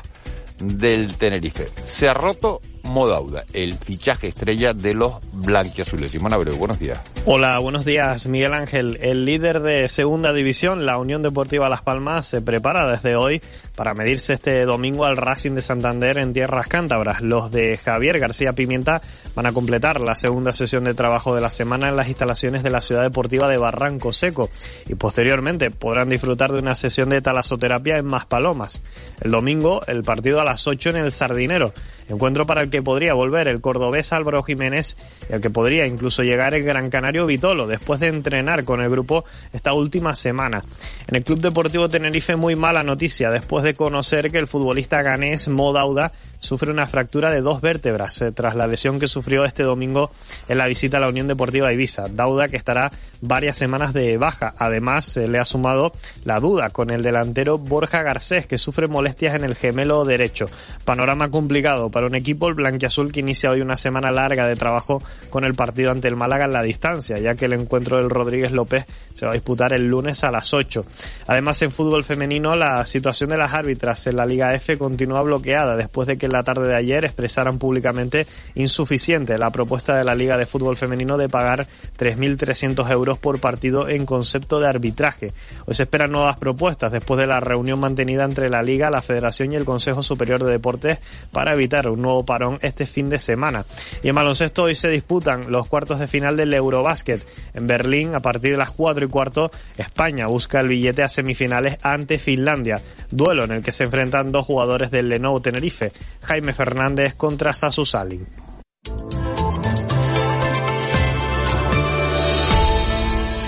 del 0.60 1.18
Tenerife. 1.18 1.70
Se 1.86 2.08
ha 2.08 2.14
roto 2.14 2.62
Modauda, 2.84 3.46
el 3.54 3.78
fichaje 3.78 4.28
estrella 4.28 4.74
de 4.74 4.94
los 4.94 5.16
blanquiazules. 5.34 6.12
Simón 6.12 6.34
Abreu, 6.34 6.56
buenos 6.58 6.80
días. 6.80 7.00
Hola, 7.26 7.60
buenos 7.60 7.86
días, 7.86 8.28
Miguel 8.28 8.54
Ángel. 8.54 8.98
El 9.02 9.26
líder 9.26 9.62
de 9.62 9.88
segunda 9.88 10.34
división, 10.34 10.86
la 10.86 10.98
Unión 10.98 11.22
Deportiva 11.22 11.70
Las 11.70 11.82
Palmas, 11.82 12.26
se 12.26 12.42
prepara 12.42 12.90
desde 12.90 13.16
hoy 13.16 13.42
para 13.76 13.94
medirse 13.94 14.34
este 14.34 14.66
domingo 14.66 15.06
al 15.06 15.18
Racing 15.18 15.52
de 15.52 15.62
Santander 15.62 16.18
en 16.18 16.34
tierras 16.34 16.68
cántabras. 16.68 17.22
Los 17.22 17.52
de 17.52 17.78
Javier 17.78 18.20
García 18.20 18.54
Pimienta 18.54 19.02
van 19.36 19.46
a 19.46 19.54
completar 19.54 20.02
la 20.02 20.16
segunda 20.16 20.52
sesión 20.52 20.84
de 20.84 20.94
trabajo 20.94 21.36
de 21.36 21.42
la 21.42 21.50
semana 21.50 21.90
en 21.90 21.96
las 21.96 22.08
instalaciones 22.08 22.64
de 22.64 22.70
la 22.72 22.82
Ciudad 22.82 23.04
Deportiva 23.04 23.48
de 23.48 23.58
Barranco 23.58 24.12
Seco 24.12 24.50
y 24.88 24.96
posteriormente 24.96 25.70
podrán 25.70 26.10
disfrutar 26.10 26.52
de 26.52 26.60
una 26.60 26.76
sesión 26.76 27.10
de 27.10 27.22
talasoterapia 27.22 27.98
en 27.98 28.06
Maspalomas. 28.06 28.82
El 29.22 29.32
domingo, 29.32 29.84
el 29.86 30.04
partido 30.04 30.42
a 30.42 30.44
las 30.44 30.68
8 30.68 30.90
en 30.90 30.96
el 30.98 31.12
Sardinero. 31.12 31.74
Encuentro 32.10 32.46
para 32.46 32.62
el 32.62 32.70
que 32.72 32.82
podría 32.82 33.14
volver 33.14 33.48
el 33.48 33.62
cordobés 33.62 34.12
Álvaro 34.14 34.42
Jiménez 34.42 34.98
y 35.30 35.34
el 35.34 35.42
que 35.42 35.52
podría 35.52 35.86
incluso 35.86 36.24
llegar 36.24 36.56
el 36.56 36.64
gran 36.64 36.90
canario 36.90 37.28
Vitolo 37.28 37.68
después 37.68 38.00
de 38.00 38.08
entrenar 38.08 38.64
con 38.64 38.82
el 38.82 38.90
grupo 38.90 39.26
esta 39.54 39.74
última 39.74 40.16
semana. 40.16 40.64
En 41.08 41.16
el 41.16 41.24
Club 41.24 41.40
Deportivo 41.40 41.90
Tenerife 41.90 42.36
muy 42.36 42.56
mala 42.56 42.84
noticia 42.84 43.30
después 43.30 43.64
de 43.64 43.76
conocer 43.76 44.32
que 44.32 44.40
el 44.40 44.48
futbolista 44.48 45.04
ganés 45.04 45.48
Modauda 45.48 46.12
sufre 46.42 46.72
una 46.72 46.88
fractura 46.88 47.32
de 47.32 47.42
dos 47.42 47.62
vértebras 47.62 48.22
eh, 48.22 48.32
tras 48.32 48.56
la 48.56 48.68
lesión 48.68 49.00
que 49.00 49.08
sufrió 49.08 49.46
este 49.46 49.64
domingo 49.64 50.12
en 50.50 50.58
la 50.58 50.68
visita 50.68 50.98
a 50.98 51.00
la 51.00 51.08
Unión 51.08 51.28
Deportiva 51.28 51.72
Ibiza. 51.72 52.08
Dauda 52.10 52.48
que 52.48 52.58
estará 52.58 52.92
varias 53.22 53.58
semanas 53.58 53.94
de 53.94 54.18
baja. 54.18 54.54
Además, 54.58 55.06
se 55.06 55.28
le 55.28 55.38
ha 55.38 55.46
sumado 55.46 55.94
la 56.24 56.40
duda 56.40 56.72
con 56.72 56.90
el 56.90 57.04
delantero 57.04 57.60
Borja 57.60 58.02
Garcés 58.02 58.48
que 58.48 58.58
sufre 58.58 58.88
molestias 58.88 59.36
en 59.36 59.44
el 59.44 59.56
gemelo 59.56 60.04
derecho. 60.04 60.50
Panorama 60.84 61.30
complicado 61.30 61.90
para 61.90 62.08
un 62.08 62.16
equipo, 62.16 62.50
el 62.50 62.56
blanquiazul 62.62 63.12
que 63.12 63.20
inicia 63.20 63.52
hoy 63.52 63.62
una 63.62 63.76
semana 63.76 64.12
larga 64.12 64.48
de 64.48 64.56
trabajo 64.56 65.04
con 65.30 65.44
el 65.44 65.54
partido 65.54 65.92
ante 65.92 66.08
el 66.08 66.16
Málaga 66.16 66.46
en 66.46 66.54
la 66.54 66.64
distancia, 66.64 67.20
ya 67.20 67.36
que 67.36 67.46
el 67.46 67.54
encuentro 67.54 67.98
del 67.98 68.10
Rodríguez 68.10 68.52
López 68.52 68.86
se 69.14 69.26
va 69.26 69.32
a 69.32 69.36
disputar 69.36 69.74
el 69.74 69.88
lunes 69.88 70.24
a 70.24 70.32
las 70.32 70.54
8. 70.54 70.86
Además, 71.28 71.62
en 71.62 71.72
fútbol 71.72 72.04
femenino, 72.04 72.56
la 72.56 72.86
situación 72.86 73.30
de 73.32 73.38
las 73.38 73.54
árbitras 73.54 74.06
en 74.08 74.16
la 74.16 74.26
Liga 74.26 74.54
F 74.56 74.78
continúa 74.78 75.22
bloqueada 75.22 75.76
después 75.76 76.08
de 76.08 76.18
que 76.18 76.28
en 76.28 76.32
la 76.32 76.44
tarde 76.44 76.68
de 76.68 76.76
ayer 76.76 77.06
expresaran 77.06 77.58
públicamente 77.58 78.28
insuficiente 78.56 79.38
la 79.38 79.52
propuesta 79.52 79.96
de 79.96 80.04
la 80.04 80.16
Liga 80.16 80.38
de 80.38 80.46
Fútbol 80.46 80.78
Femenino 80.78 81.18
de 81.18 81.30
pagar 81.30 81.68
3.300 81.98 82.90
euros 82.92 83.20
por 83.20 83.40
partido 83.40 83.90
en 83.90 84.06
concepto 84.06 84.60
de 84.60 84.68
arbitraje. 84.68 85.34
Hoy 85.66 85.74
se 85.74 85.84
esperan 85.84 86.12
nuevas 86.12 86.38
propuestas 86.38 86.92
después 86.92 87.20
de 87.20 87.28
la 87.28 87.40
reunión 87.40 87.80
mantenida 87.80 88.24
entre 88.24 88.50
la 88.50 88.64
Liga, 88.64 88.90
la 88.90 89.02
Federación 89.02 89.52
y 89.52 89.56
el 89.56 89.66
Consejo 89.66 90.02
Superior 90.02 90.44
de 90.44 90.52
Deportes 90.52 91.00
para 91.32 91.54
evitar 91.54 91.88
un 91.88 92.02
nuevo 92.02 92.26
parón 92.26 92.51
este 92.62 92.86
fin 92.86 93.10
de 93.10 93.20
semana. 93.20 93.66
Y 94.04 94.10
en 94.10 94.16
baloncesto 94.16 94.64
hoy 94.64 94.76
se 94.76 94.90
disputan 94.90 95.52
los 95.52 95.68
cuartos 95.68 96.00
de 96.00 96.08
final 96.08 96.38
del 96.38 96.54
Eurobásquet. 96.54 97.26
En 97.54 97.68
Berlín, 97.68 98.16
a 98.16 98.22
partir 98.22 98.52
de 98.52 98.58
las 98.58 98.72
4 98.72 99.06
y 99.06 99.10
cuarto, 99.10 99.52
España 99.78 100.28
busca 100.28 100.60
el 100.60 100.68
billete 100.68 101.04
a 101.04 101.10
semifinales 101.10 101.78
ante 101.82 102.20
Finlandia. 102.20 102.82
Duelo 103.10 103.44
en 103.44 103.52
el 103.52 103.64
que 103.64 103.72
se 103.72 103.84
enfrentan 103.84 104.32
dos 104.32 104.46
jugadores 104.46 104.92
del 104.92 105.10
Lenovo 105.10 105.42
Tenerife, 105.42 105.92
Jaime 106.22 106.54
Fernández 106.54 107.16
contra 107.16 107.54
Sasu 107.54 107.86
Salin. 107.86 108.28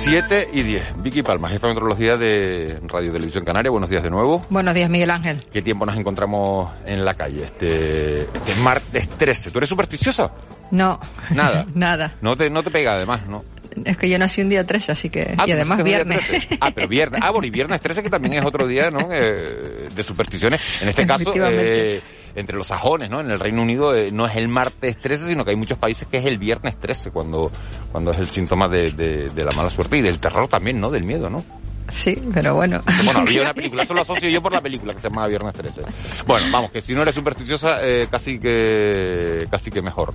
7 0.04 0.50
y 0.52 0.64
10. 0.64 1.02
Vicky 1.02 1.24
Palma, 1.24 1.48
jefa 1.48 1.68
de 1.68 1.74
meteorología 1.74 2.18
de 2.18 2.78
Radio 2.88 3.14
Televisión 3.14 3.46
Canaria. 3.46 3.72
Buenos 3.72 3.90
días 3.90 4.04
de 4.04 4.10
nuevo. 4.10 4.46
Buenos 4.50 4.74
días, 4.74 4.90
Miguel 4.90 5.10
Ángel. 5.10 5.42
¿Qué 5.50 5.62
tiempo 5.62 5.86
nos 5.86 5.96
encontramos 5.96 6.74
en 6.86 7.06
la 7.06 7.14
calle? 7.14 7.46
Este, 7.46 8.24
este 8.24 8.56
martes 8.62 9.08
13. 9.18 9.52
¿Tú 9.52 9.60
eres 9.60 9.70
supersticiosa? 9.70 10.30
No. 10.72 11.00
Nada. 11.30 11.66
Nada. 11.74 12.16
No 12.20 12.36
te, 12.36 12.50
no 12.50 12.64
te 12.64 12.70
pega 12.70 12.96
además, 12.96 13.26
¿no? 13.28 13.46
Es 13.86 13.96
que 13.96 14.10
yo 14.10 14.20
nací 14.20 14.42
un 14.42 14.50
día 14.50 14.66
13, 14.66 14.92
así 14.92 15.10
que... 15.10 15.36
Ah, 15.38 15.46
y 15.48 15.54
además 15.54 15.82
viernes. 15.82 16.30
día 16.30 16.40
13. 16.40 16.58
Ah, 16.60 16.72
pero 16.76 16.90
viernes. 16.90 17.22
Ah, 17.24 17.32
bueno, 17.32 17.48
y 17.48 17.50
viernes 17.50 17.80
13 17.80 18.04
que 18.04 18.10
también 18.10 18.34
es 18.34 18.44
otro 18.44 18.68
día, 18.68 18.92
¿no? 18.92 19.08
Eh, 19.10 19.88
de 19.96 20.04
supersticiones. 20.04 20.60
En 20.82 20.90
este 20.90 21.08
caso, 21.08 21.34
eh, 21.34 22.02
entre 22.36 22.58
los 22.58 22.68
sajones, 22.68 23.10
¿no? 23.10 23.20
En 23.20 23.32
el 23.32 23.40
Reino 23.40 23.62
Unido 23.62 23.96
eh, 23.96 24.12
no 24.12 24.26
es 24.26 24.36
el 24.38 24.48
martes 24.48 24.98
13, 25.00 25.28
sino 25.28 25.46
que 25.46 25.52
hay 25.52 25.58
muchos 25.58 25.78
países 25.78 26.08
que 26.08 26.18
es 26.18 26.26
el 26.26 26.38
viernes 26.38 26.78
13, 26.78 27.12
cuando, 27.12 27.52
cuando 27.92 28.12
es 28.12 28.18
el 28.18 28.28
síntoma 28.28 28.68
de, 28.68 28.92
de, 28.92 29.30
de 29.30 29.46
la 29.46 29.52
mala 29.52 29.70
suerte 29.70 29.98
y 29.98 30.02
del 30.02 30.20
terror 30.20 30.48
también, 30.48 30.80
¿no? 30.80 30.90
Del 30.90 31.04
miedo, 31.04 31.30
¿no? 31.30 31.44
Sí, 31.92 32.18
pero 32.34 32.56
bueno. 32.56 32.82
Bueno, 33.04 33.22
había 33.22 33.42
una 33.42 33.54
película, 33.54 33.84
eso 33.84 33.94
lo 33.94 34.02
asocio 34.02 34.30
yo 34.30 34.42
por 34.42 34.52
la 34.52 34.62
película 34.62 34.94
que 34.94 35.02
se 35.02 35.10
llama 35.10 35.28
Viernes 35.28 35.54
13. 35.54 35.82
Bueno, 36.26 36.48
vamos, 36.52 36.72
que 36.72 36.82
si 36.82 36.94
no 36.94 37.02
eres 37.02 37.16
supersticiosa, 37.16 37.80
eh, 37.82 38.08
casi 38.10 38.40
que 38.40 39.48
casi 39.50 39.70
que 39.70 39.82
mejor. 39.82 40.14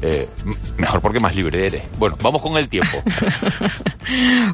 Eh, 0.00 0.28
mejor 0.76 1.00
porque 1.00 1.20
más 1.20 1.34
libre 1.34 1.66
eres. 1.66 1.82
Bueno, 1.98 2.16
vamos 2.22 2.42
con 2.42 2.56
el 2.56 2.68
tiempo. 2.68 3.02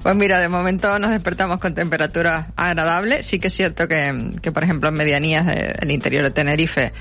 Pues 0.03 0.17
mira, 0.17 0.41
de 0.41 0.49
momento 0.49 0.99
nos 0.99 1.11
despertamos 1.13 1.61
con 1.61 1.77
temperaturas 1.77 2.47
agradables. 2.57 3.25
Sí 3.25 3.39
que 3.39 3.47
es 3.47 3.55
cierto 3.55 3.87
que, 3.87 4.33
que 4.43 4.51
por 4.51 4.65
ejemplo, 4.65 4.89
en 4.89 4.97
medianías 4.97 5.47
del 5.47 5.91
interior 5.93 6.25
de 6.25 6.33
Tenerife, 6.33 6.93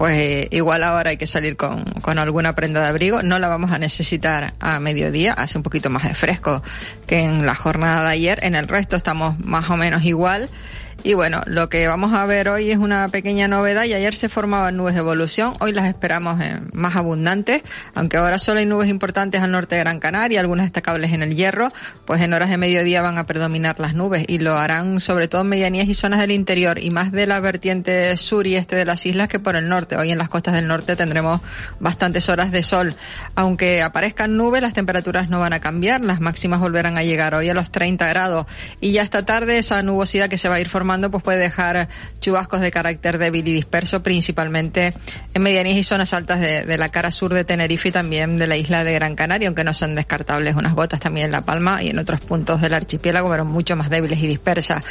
pues 0.00 0.16
eh, 0.16 0.48
igual 0.50 0.82
ahora 0.82 1.10
hay 1.10 1.18
que 1.18 1.26
salir 1.26 1.58
con, 1.58 1.84
con 2.00 2.18
alguna 2.18 2.54
prenda 2.54 2.80
de 2.80 2.88
abrigo. 2.88 3.22
No 3.22 3.38
la 3.38 3.48
vamos 3.48 3.70
a 3.70 3.78
necesitar 3.78 4.54
a 4.58 4.80
mediodía, 4.80 5.34
hace 5.34 5.58
un 5.58 5.62
poquito 5.62 5.90
más 5.90 6.04
de 6.04 6.14
fresco 6.14 6.62
que 7.06 7.20
en 7.20 7.44
la 7.44 7.54
jornada 7.54 8.04
de 8.04 8.08
ayer. 8.08 8.38
En 8.42 8.54
el 8.54 8.66
resto 8.66 8.96
estamos 8.96 9.38
más 9.40 9.68
o 9.68 9.76
menos 9.76 10.02
igual. 10.04 10.48
Y 11.02 11.14
bueno, 11.14 11.40
lo 11.46 11.70
que 11.70 11.86
vamos 11.86 12.12
a 12.12 12.26
ver 12.26 12.50
hoy 12.50 12.70
es 12.70 12.76
una 12.76 13.08
pequeña 13.08 13.48
novedad 13.48 13.84
y 13.84 13.94
ayer 13.94 14.14
se 14.14 14.28
formaban 14.28 14.76
nubes 14.76 14.92
de 14.92 15.00
evolución, 15.00 15.54
hoy 15.60 15.72
las 15.72 15.86
esperamos 15.86 16.38
más 16.74 16.94
abundantes, 16.94 17.62
aunque 17.94 18.18
ahora 18.18 18.38
solo 18.38 18.60
hay 18.60 18.66
nubes 18.66 18.90
importantes 18.90 19.40
al 19.40 19.50
norte 19.50 19.76
de 19.76 19.80
Gran 19.80 19.98
Canaria, 19.98 20.40
algunas 20.40 20.66
destacables 20.66 21.14
en 21.14 21.22
el 21.22 21.34
Hierro, 21.34 21.72
pues 22.04 22.20
en 22.20 22.34
horas 22.34 22.50
de 22.50 22.58
mediodía 22.58 23.00
van 23.00 23.16
a 23.16 23.24
predominar 23.24 23.80
las 23.80 23.94
nubes 23.94 24.26
y 24.28 24.40
lo 24.40 24.58
harán 24.58 25.00
sobre 25.00 25.26
todo 25.26 25.40
en 25.40 25.48
medianías 25.48 25.88
y 25.88 25.94
zonas 25.94 26.20
del 26.20 26.32
interior 26.32 26.78
y 26.78 26.90
más 26.90 27.12
de 27.12 27.26
la 27.26 27.40
vertiente 27.40 28.14
sur 28.18 28.46
y 28.46 28.56
este 28.56 28.76
de 28.76 28.84
las 28.84 29.06
islas 29.06 29.28
que 29.28 29.38
por 29.38 29.56
el 29.56 29.70
norte. 29.70 29.96
Hoy 29.96 30.10
en 30.10 30.18
las 30.18 30.28
costas 30.28 30.52
del 30.52 30.68
norte 30.68 30.96
tendremos 30.96 31.40
bastantes 31.78 32.28
horas 32.28 32.50
de 32.50 32.62
sol. 32.62 32.92
Aunque 33.36 33.82
aparezcan 33.82 34.36
nubes, 34.36 34.60
las 34.60 34.74
temperaturas 34.74 35.30
no 35.30 35.40
van 35.40 35.54
a 35.54 35.60
cambiar, 35.60 36.04
las 36.04 36.20
máximas 36.20 36.60
volverán 36.60 36.98
a 36.98 37.04
llegar 37.04 37.34
hoy 37.34 37.48
a 37.48 37.54
los 37.54 37.70
30 37.70 38.06
grados 38.06 38.46
y 38.82 38.92
ya 38.92 39.00
esta 39.00 39.24
tarde 39.24 39.56
esa 39.56 39.82
nubosidad 39.82 40.28
que 40.28 40.36
se 40.36 40.50
va 40.50 40.56
a 40.56 40.60
ir 40.60 40.68
formando 40.68 40.89
pues 41.10 41.22
puede 41.22 41.38
dejar 41.38 41.88
chubascos 42.20 42.60
de 42.60 42.70
carácter 42.70 43.18
débil 43.18 43.46
y 43.48 43.52
disperso, 43.52 44.02
principalmente 44.02 44.94
en 45.34 45.42
medianías 45.42 45.78
y 45.78 45.82
zonas 45.82 46.12
altas 46.12 46.40
de, 46.40 46.64
de 46.64 46.78
la 46.78 46.88
cara 46.88 47.10
sur 47.10 47.32
de 47.32 47.44
Tenerife 47.44 47.88
y 47.88 47.92
también 47.92 48.38
de 48.38 48.46
la 48.46 48.56
isla 48.56 48.84
de 48.84 48.92
Gran 48.94 49.14
Canaria, 49.14 49.48
aunque 49.48 49.64
no 49.64 49.72
son 49.72 49.94
descartables 49.94 50.56
unas 50.56 50.74
gotas 50.74 51.00
también 51.00 51.26
en 51.26 51.32
La 51.32 51.42
Palma 51.42 51.82
y 51.82 51.88
en 51.88 51.98
otros 51.98 52.20
puntos 52.20 52.60
del 52.60 52.74
archipiélago, 52.74 53.30
pero 53.30 53.44
mucho 53.44 53.76
más 53.76 53.90
débiles 53.90 54.18
y 54.20 54.26
dispersas. 54.26 54.82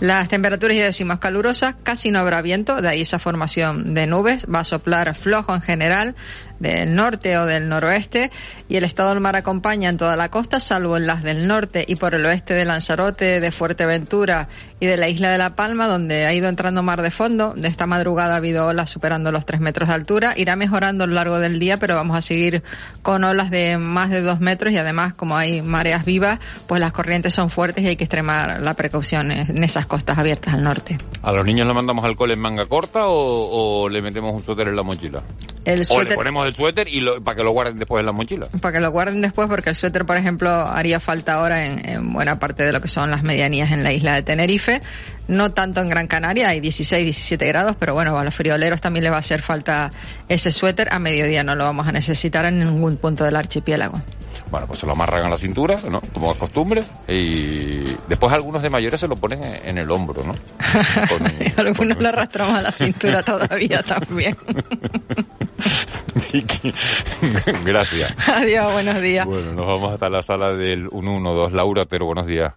Las 0.00 0.28
temperaturas 0.28 0.76
ya 0.76 0.84
decimos 0.84 1.18
calurosas, 1.18 1.74
casi 1.82 2.10
no 2.10 2.18
habrá 2.18 2.42
viento, 2.42 2.80
de 2.80 2.88
ahí 2.88 3.02
esa 3.02 3.18
formación 3.18 3.94
de 3.94 4.06
nubes, 4.06 4.46
va 4.52 4.60
a 4.60 4.64
soplar 4.64 5.14
flojo 5.14 5.54
en 5.54 5.62
general, 5.62 6.16
del 6.62 6.94
norte 6.94 7.36
o 7.36 7.44
del 7.44 7.68
noroeste 7.68 8.30
y 8.68 8.76
el 8.76 8.84
estado 8.84 9.10
del 9.10 9.20
mar 9.20 9.36
acompaña 9.36 9.90
en 9.90 9.98
toda 9.98 10.16
la 10.16 10.30
costa, 10.30 10.60
salvo 10.60 10.96
en 10.96 11.06
las 11.06 11.22
del 11.22 11.46
norte 11.46 11.84
y 11.86 11.96
por 11.96 12.14
el 12.14 12.24
oeste 12.24 12.54
de 12.54 12.64
Lanzarote, 12.64 13.40
de 13.40 13.52
Fuerteventura 13.52 14.48
y 14.80 14.86
de 14.86 14.96
la 14.96 15.08
isla 15.08 15.30
de 15.30 15.38
La 15.38 15.54
Palma, 15.54 15.86
donde 15.86 16.26
ha 16.26 16.32
ido 16.32 16.48
entrando 16.48 16.82
mar 16.82 17.02
de 17.02 17.10
fondo. 17.10 17.52
De 17.56 17.68
esta 17.68 17.86
madrugada 17.86 18.34
ha 18.34 18.36
habido 18.36 18.66
olas 18.66 18.90
superando 18.90 19.30
los 19.32 19.44
tres 19.44 19.60
metros 19.60 19.88
de 19.88 19.94
altura. 19.94 20.34
Irá 20.36 20.56
mejorando 20.56 21.04
a 21.04 21.06
lo 21.06 21.14
largo 21.14 21.38
del 21.38 21.58
día, 21.58 21.78
pero 21.78 21.94
vamos 21.94 22.16
a 22.16 22.22
seguir 22.22 22.62
con 23.02 23.24
olas 23.24 23.50
de 23.50 23.78
más 23.78 24.10
de 24.10 24.22
dos 24.22 24.40
metros 24.40 24.72
y 24.72 24.78
además, 24.78 25.14
como 25.14 25.36
hay 25.36 25.62
mareas 25.62 26.04
vivas, 26.04 26.38
pues 26.66 26.80
las 26.80 26.92
corrientes 26.92 27.34
son 27.34 27.50
fuertes 27.50 27.84
y 27.84 27.88
hay 27.88 27.96
que 27.96 28.04
extremar 28.04 28.60
la 28.60 28.74
precaución 28.74 29.30
en 29.30 29.64
esas 29.64 29.86
costas 29.86 30.18
abiertas 30.18 30.54
al 30.54 30.62
norte. 30.62 30.98
¿A 31.22 31.32
los 31.32 31.44
niños 31.44 31.66
le 31.66 31.74
mandamos 31.74 32.04
alcohol 32.04 32.30
en 32.30 32.40
manga 32.40 32.66
corta 32.66 33.06
o, 33.06 33.82
o 33.84 33.88
le 33.88 34.02
metemos 34.02 34.32
un 34.32 34.44
suéter 34.44 34.68
en 34.68 34.76
la 34.76 34.82
mochila? 34.82 35.22
El 35.64 35.82
O 35.90 36.02
le 36.02 36.14
ponemos 36.14 36.46
el 36.46 36.51
suéter 36.54 36.88
y 36.88 37.00
lo- 37.00 37.22
para 37.22 37.36
que 37.36 37.44
lo 37.44 37.50
guarden 37.52 37.78
después 37.78 38.00
en 38.00 38.06
la 38.06 38.12
mochila. 38.12 38.46
para 38.60 38.72
que 38.74 38.80
lo 38.80 38.90
guarden 38.90 39.20
después, 39.22 39.48
porque 39.48 39.70
el 39.70 39.74
suéter, 39.74 40.04
por 40.04 40.16
ejemplo, 40.16 40.50
haría 40.50 41.00
falta 41.00 41.34
ahora 41.34 41.66
en, 41.66 41.88
en 41.88 42.12
buena 42.12 42.38
parte 42.38 42.64
de 42.64 42.72
lo 42.72 42.80
que 42.80 42.88
son 42.88 43.10
las 43.10 43.22
medianías 43.22 43.70
en 43.70 43.82
la 43.84 43.92
isla 43.92 44.14
de 44.14 44.22
Tenerife. 44.22 44.80
No 45.28 45.52
tanto 45.52 45.80
en 45.80 45.88
Gran 45.88 46.08
Canaria, 46.08 46.48
hay 46.48 46.60
16, 46.60 47.04
17 47.04 47.46
grados, 47.46 47.76
pero 47.78 47.94
bueno, 47.94 48.18
a 48.18 48.24
los 48.24 48.34
frioleros 48.34 48.80
también 48.80 49.04
le 49.04 49.10
va 49.10 49.16
a 49.16 49.20
hacer 49.20 49.40
falta 49.40 49.92
ese 50.28 50.50
suéter. 50.50 50.92
A 50.92 50.98
mediodía 50.98 51.44
no 51.44 51.54
lo 51.54 51.64
vamos 51.64 51.86
a 51.86 51.92
necesitar 51.92 52.44
en 52.44 52.58
ningún 52.58 52.96
punto 52.96 53.24
del 53.24 53.36
archipiélago. 53.36 54.02
Bueno, 54.50 54.66
pues 54.66 54.80
se 54.80 54.86
lo 54.86 54.92
amarran 54.92 55.24
a 55.24 55.30
la 55.30 55.38
cintura, 55.38 55.76
¿no? 55.90 56.02
Como 56.12 56.32
es 56.32 56.36
costumbre. 56.36 56.82
Y 57.08 57.84
después 58.08 58.32
algunos 58.34 58.60
de 58.62 58.68
mayores 58.68 59.00
se 59.00 59.08
lo 59.08 59.16
ponen 59.16 59.42
en, 59.42 59.78
el 59.78 59.90
hombro, 59.90 60.22
¿no? 60.24 60.34
Algunos 61.56 61.98
lo 61.98 62.08
arrastramos 62.08 62.58
a 62.58 62.62
la 62.62 62.72
cintura 62.72 63.22
todavía 63.24 63.82
también. 63.82 64.36
Vicky, 66.32 66.72
Gracias. 67.64 68.28
Adiós, 68.28 68.72
buenos 68.72 69.00
días. 69.00 69.26
Bueno, 69.26 69.52
nos 69.52 69.66
vamos 69.66 69.92
hasta 69.92 70.08
la 70.10 70.22
sala 70.22 70.54
del 70.54 70.88
112. 70.90 71.54
Laura, 71.54 71.84
pero 71.84 72.06
buenos 72.06 72.26
días. 72.26 72.54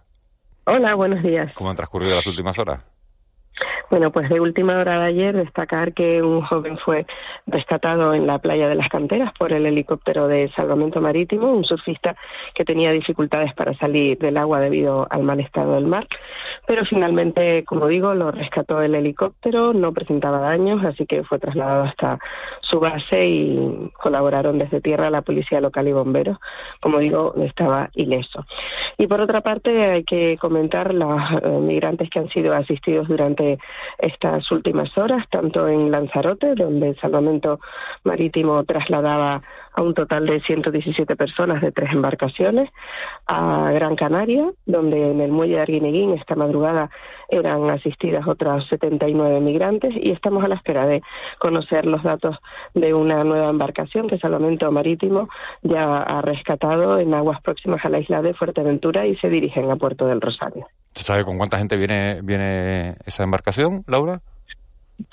Hola, 0.64 0.94
buenos 0.94 1.22
días. 1.22 1.52
¿Cómo 1.54 1.70
han 1.70 1.76
transcurrido 1.76 2.16
las 2.16 2.26
últimas 2.26 2.58
horas? 2.58 2.80
Bueno, 3.88 4.10
pues 4.10 4.28
de 4.28 4.40
última 4.40 4.78
hora 4.78 4.98
de 5.00 5.06
ayer 5.06 5.36
destacar 5.36 5.94
que 5.94 6.20
un 6.20 6.42
joven 6.42 6.76
fue 6.78 7.06
rescatado 7.46 8.14
en 8.14 8.26
la 8.26 8.38
playa 8.40 8.68
de 8.68 8.74
las 8.74 8.88
canteras 8.88 9.32
por 9.38 9.52
el 9.52 9.64
helicóptero 9.64 10.26
de 10.26 10.50
salvamento 10.56 11.00
marítimo, 11.00 11.52
un 11.52 11.64
surfista 11.64 12.16
que 12.54 12.64
tenía 12.64 12.90
dificultades 12.90 13.54
para 13.54 13.74
salir 13.78 14.18
del 14.18 14.38
agua 14.38 14.58
debido 14.58 15.06
al 15.08 15.22
mal 15.22 15.38
estado 15.38 15.74
del 15.74 15.86
mar, 15.86 16.06
pero 16.66 16.84
finalmente, 16.84 17.64
como 17.64 17.86
digo, 17.86 18.12
lo 18.14 18.32
rescató 18.32 18.82
el 18.82 18.96
helicóptero, 18.96 19.72
no 19.72 19.92
presentaba 19.92 20.40
daños, 20.40 20.84
así 20.84 21.06
que 21.06 21.22
fue 21.22 21.38
trasladado 21.38 21.84
hasta 21.84 22.18
su 22.68 22.80
base 22.80 23.26
y 23.26 23.90
colaboraron 23.94 24.58
desde 24.58 24.80
tierra 24.80 25.10
la 25.10 25.22
policía 25.22 25.60
local 25.60 25.88
y 25.88 25.92
bomberos. 25.92 26.38
Como 26.80 26.98
digo, 26.98 27.34
estaba 27.38 27.90
ileso. 27.94 28.44
Y 28.98 29.06
por 29.06 29.20
otra 29.20 29.40
parte, 29.40 29.90
hay 29.90 30.04
que 30.04 30.36
comentar 30.40 30.94
los 30.94 31.20
eh, 31.42 31.48
migrantes 31.48 32.08
que 32.10 32.18
han 32.18 32.28
sido 32.30 32.54
asistidos 32.54 33.08
durante 33.08 33.58
estas 33.98 34.50
últimas 34.50 34.96
horas, 34.96 35.26
tanto 35.30 35.68
en 35.68 35.90
Lanzarote, 35.90 36.54
donde 36.54 36.90
el 36.90 37.00
salvamento 37.00 37.60
marítimo 38.04 38.64
trasladaba 38.64 39.42
a 39.76 39.82
un 39.82 39.94
total 39.94 40.26
de 40.26 40.40
117 40.40 41.16
personas 41.16 41.60
de 41.60 41.70
tres 41.70 41.92
embarcaciones, 41.92 42.70
a 43.26 43.70
Gran 43.72 43.94
Canaria, 43.94 44.50
donde 44.64 45.10
en 45.10 45.20
el 45.20 45.30
muelle 45.30 45.56
de 45.56 45.60
Arguineguín 45.60 46.12
esta 46.12 46.34
madrugada 46.34 46.90
eran 47.28 47.68
asistidas 47.68 48.26
otras 48.26 48.66
79 48.68 49.40
migrantes 49.40 49.92
y 49.94 50.12
estamos 50.12 50.42
a 50.44 50.48
la 50.48 50.54
espera 50.54 50.86
de 50.86 51.02
conocer 51.38 51.84
los 51.84 52.02
datos 52.02 52.36
de 52.74 52.94
una 52.94 53.22
nueva 53.22 53.50
embarcación 53.50 54.08
que 54.08 54.18
Salvamento 54.18 54.70
Marítimo 54.72 55.28
ya 55.62 56.02
ha 56.02 56.22
rescatado 56.22 56.98
en 56.98 57.12
aguas 57.12 57.42
próximas 57.42 57.84
a 57.84 57.90
la 57.90 57.98
isla 57.98 58.22
de 58.22 58.32
Fuerteventura 58.32 59.06
y 59.06 59.16
se 59.16 59.28
dirigen 59.28 59.70
a 59.70 59.76
Puerto 59.76 60.06
del 60.06 60.22
Rosario. 60.22 60.66
¿Se 60.92 61.04
sabe 61.04 61.24
con 61.24 61.36
cuánta 61.36 61.58
gente 61.58 61.76
viene, 61.76 62.22
viene 62.22 62.96
esa 63.04 63.24
embarcación, 63.24 63.84
Laura? 63.86 64.22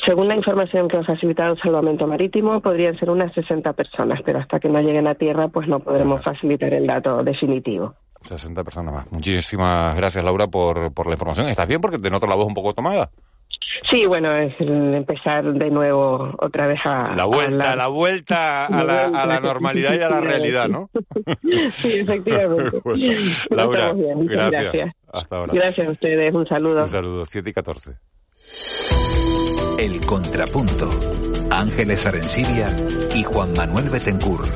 Según 0.06 0.28
la 0.28 0.36
información 0.36 0.88
que 0.88 0.98
ha 0.98 1.04
facilitado 1.04 1.56
Salvamento 1.58 2.08
Marítimo, 2.08 2.62
podrían 2.62 2.98
ser 2.98 3.10
unas 3.10 3.34
60 3.34 3.74
personas, 3.74 4.22
pero 4.25 4.40
hasta 4.40 4.60
que 4.60 4.70
no 4.70 4.82
lleguen 4.82 5.08
a 5.08 5.16
tierra, 5.16 5.48
pues 5.50 5.68
no 5.68 5.80
podremos 5.80 6.24
facilitar 6.24 6.74
el 6.74 6.88
dato 6.88 7.24
definitivo. 7.24 7.94
60 8.22 8.63
personas 8.63 8.94
más. 8.94 9.12
Muchísimas 9.12 9.96
gracias, 9.96 10.24
Laura, 10.24 10.48
por, 10.48 10.94
por 10.94 11.08
la 11.08 11.13
información. 11.13 11.50
¿Estás 11.50 11.68
bien? 11.68 11.82
Porque 11.82 12.00
te 12.00 12.10
noto 12.10 12.28
la 12.28 12.36
voz 12.36 12.48
un 12.48 12.54
poco 12.54 12.74
tomada. 12.74 13.10
Sí, 13.90 14.06
bueno, 14.06 14.34
es 14.36 14.54
empezar 14.60 15.44
de 15.54 15.70
nuevo 15.70 16.34
otra 16.40 16.68
vez 16.68 16.80
a... 16.86 17.16
La 17.16 17.25
vuelta, 17.25 17.75
la 17.75 17.88
vuelta 17.88 18.66
a 18.66 18.84
la, 18.84 19.06
a 19.06 19.25
la 19.25 19.40
normalidad 19.40 19.94
y 19.94 20.02
a 20.02 20.10
la 20.10 20.22
realidad, 20.22 20.70
¿no? 20.70 20.90
sí, 21.75 21.92
efectivamente. 22.00 22.82
Laura, 23.50 23.94
gracias. 23.94 24.62
gracias. 24.62 24.96
Hasta 25.12 25.36
ahora. 25.36 25.54
Gracias 25.54 25.88
a 25.88 25.92
ustedes, 25.92 26.34
un 26.34 26.48
saludo. 26.48 26.84
Un 26.84 26.88
saludo, 26.88 27.25
7 27.25 27.50
y 27.50 27.54
14. 27.54 27.92
El 29.84 30.00
Contrapunto. 30.06 30.90
Ángeles 31.52 32.06
Arencibia 32.06 32.74
y 33.13 33.24
Juan 33.24 33.52
Manuel 33.58 33.90
Betencur. 33.90 34.48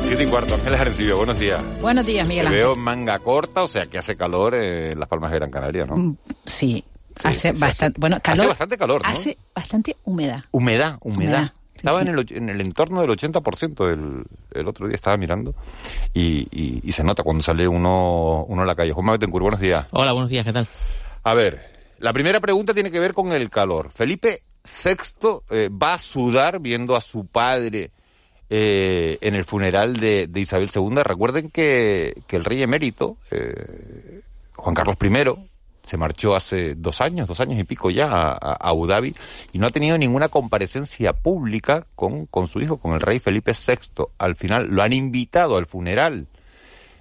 7 0.00 0.24
y 0.24 0.26
cuarto, 0.26 0.54
Ángeles 0.54 0.80
Arencibia, 0.80 1.14
buenos 1.14 1.38
días. 1.38 1.62
Buenos 1.80 2.04
días, 2.04 2.26
Miguel 2.26 2.44
Te 2.46 2.48
Ángel. 2.48 2.62
veo 2.64 2.74
manga 2.76 3.18
corta, 3.20 3.62
o 3.62 3.68
sea 3.68 3.86
que 3.86 3.98
hace 3.98 4.16
calor 4.16 4.54
en 4.54 4.98
Las 4.98 5.08
Palmas 5.08 5.30
de 5.30 5.38
Gran 5.38 5.50
Canaria, 5.50 5.86
¿no? 5.86 5.96
Mm, 5.96 6.16
Sí, 6.44 6.82
hace 7.22 7.52
bastante, 7.52 8.00
bueno, 8.00 8.18
calor. 8.20 8.40
Hace 8.40 8.48
bastante 8.48 8.76
calor, 8.78 9.02
¿no? 9.02 9.08
Hace 9.08 9.38
bastante 9.54 9.96
humedad. 10.04 10.42
Humedad, 10.50 10.98
humedad. 11.02 11.18
Humedad, 11.38 11.52
Estaba 11.74 11.98
sí, 11.98 12.02
En, 12.02 12.08
el, 12.08 12.16
och- 12.18 12.36
en 12.36 12.48
el 12.48 12.60
entorno 12.60 13.00
del 13.02 13.10
80% 13.10 13.86
el, 13.92 14.24
el 14.52 14.66
otro 14.66 14.88
día, 14.88 14.96
estaba 14.96 15.16
mirando, 15.16 15.54
y, 16.12 16.48
y- 16.50 16.80
y 16.82 16.90
se 16.92 17.04
nota 17.04 17.22
cuando 17.22 17.42
sale 17.44 17.68
uno, 17.68 18.44
uno 18.48 18.62
a 18.62 18.66
la 18.66 18.74
calle. 18.74 18.92
Juan 18.92 19.06
Betancourt, 19.12 19.42
buenos 19.44 19.60
días. 19.60 19.86
Hola, 19.92 20.10
buenos 20.12 20.28
días, 20.30 20.44
¿qué 20.44 20.52
tal? 20.52 20.66
A 21.22 21.34
ver, 21.34 21.77
la 21.98 22.12
primera 22.12 22.40
pregunta 22.40 22.74
tiene 22.74 22.90
que 22.90 23.00
ver 23.00 23.14
con 23.14 23.32
el 23.32 23.50
calor. 23.50 23.90
Felipe 23.90 24.42
VI 24.64 25.28
eh, 25.50 25.70
va 25.70 25.94
a 25.94 25.98
sudar 25.98 26.60
viendo 26.60 26.94
a 26.94 27.00
su 27.00 27.26
padre 27.26 27.90
eh, 28.50 29.18
en 29.20 29.34
el 29.34 29.44
funeral 29.44 29.96
de, 29.98 30.30
Isabel 30.34 30.70
II. 30.74 31.02
Recuerden 31.02 31.50
que, 31.50 32.22
el 32.28 32.44
rey 32.44 32.62
emérito, 32.62 33.16
eh, 33.30 34.20
Juan 34.56 34.74
Carlos 34.74 34.96
I, 35.02 35.48
se 35.82 35.96
marchó 35.96 36.36
hace 36.36 36.74
dos 36.74 37.00
años, 37.00 37.26
dos 37.26 37.40
años 37.40 37.58
y 37.58 37.64
pico 37.64 37.90
ya 37.90 38.06
a, 38.06 38.32
a 38.32 38.68
Abu 38.68 38.86
Dhabi 38.86 39.14
y 39.52 39.58
no 39.58 39.66
ha 39.66 39.70
tenido 39.70 39.96
ninguna 39.96 40.28
comparecencia 40.28 41.14
pública 41.14 41.86
con, 41.94 42.26
con 42.26 42.46
su 42.46 42.60
hijo, 42.60 42.76
con 42.76 42.92
el 42.92 43.00
rey 43.00 43.18
Felipe 43.20 43.52
VI. 43.52 44.04
Al 44.18 44.36
final 44.36 44.68
lo 44.68 44.82
han 44.82 44.92
invitado 44.92 45.56
al 45.56 45.66
funeral 45.66 46.26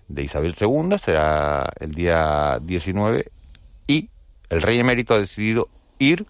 de 0.08 0.24
Isabel 0.24 0.56
II, 0.60 0.98
será 0.98 1.70
el 1.80 1.92
día 1.92 2.60
19, 2.62 3.32
y 3.36 3.37
el 4.50 4.62
rey 4.62 4.80
emérito 4.80 5.14
ha 5.14 5.20
decidido 5.20 5.70
ir 6.00 6.26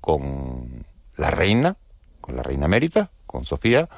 con 0.00 0.84
la 1.16 1.30
reina, 1.30 1.76
con 2.20 2.36
la 2.36 2.42
reina 2.42 2.66
emérita, 2.66 3.10
con 3.26 3.44
Sofía, 3.44 3.88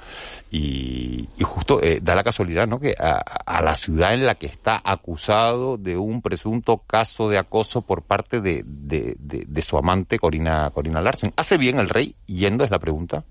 y, 0.51 1.29
justo 1.43 1.83
eh, 1.83 1.99
da 2.01 2.15
la 2.15 2.23
casualidad, 2.23 2.69
¿no? 2.69 2.79
Que 2.79 2.95
a, 2.99 3.19
a 3.19 3.63
la 3.63 3.75
ciudad 3.75 4.15
en 4.15 4.25
la 4.25 4.37
que 4.37 4.47
está 4.47 4.81
acusado 4.83 5.77
de 5.77 5.97
un 5.97 6.23
presunto 6.23 6.79
caso 6.79 7.29
de 7.29 7.39
acoso 7.39 7.83
por 7.83 8.03
parte 8.03 8.41
de, 8.41 9.63
su 9.63 9.77
amante 9.77 10.19
Corina, 10.19 10.71
Corina 10.71 11.03
Larsen. 11.03 11.33
¿Hace 11.37 11.59
bien 11.59 11.79
el 11.81 11.89
rey 11.89 12.15
yendo? 12.27 12.65
Es 12.65 12.71
la 12.71 12.79
pregunta. 12.79 13.25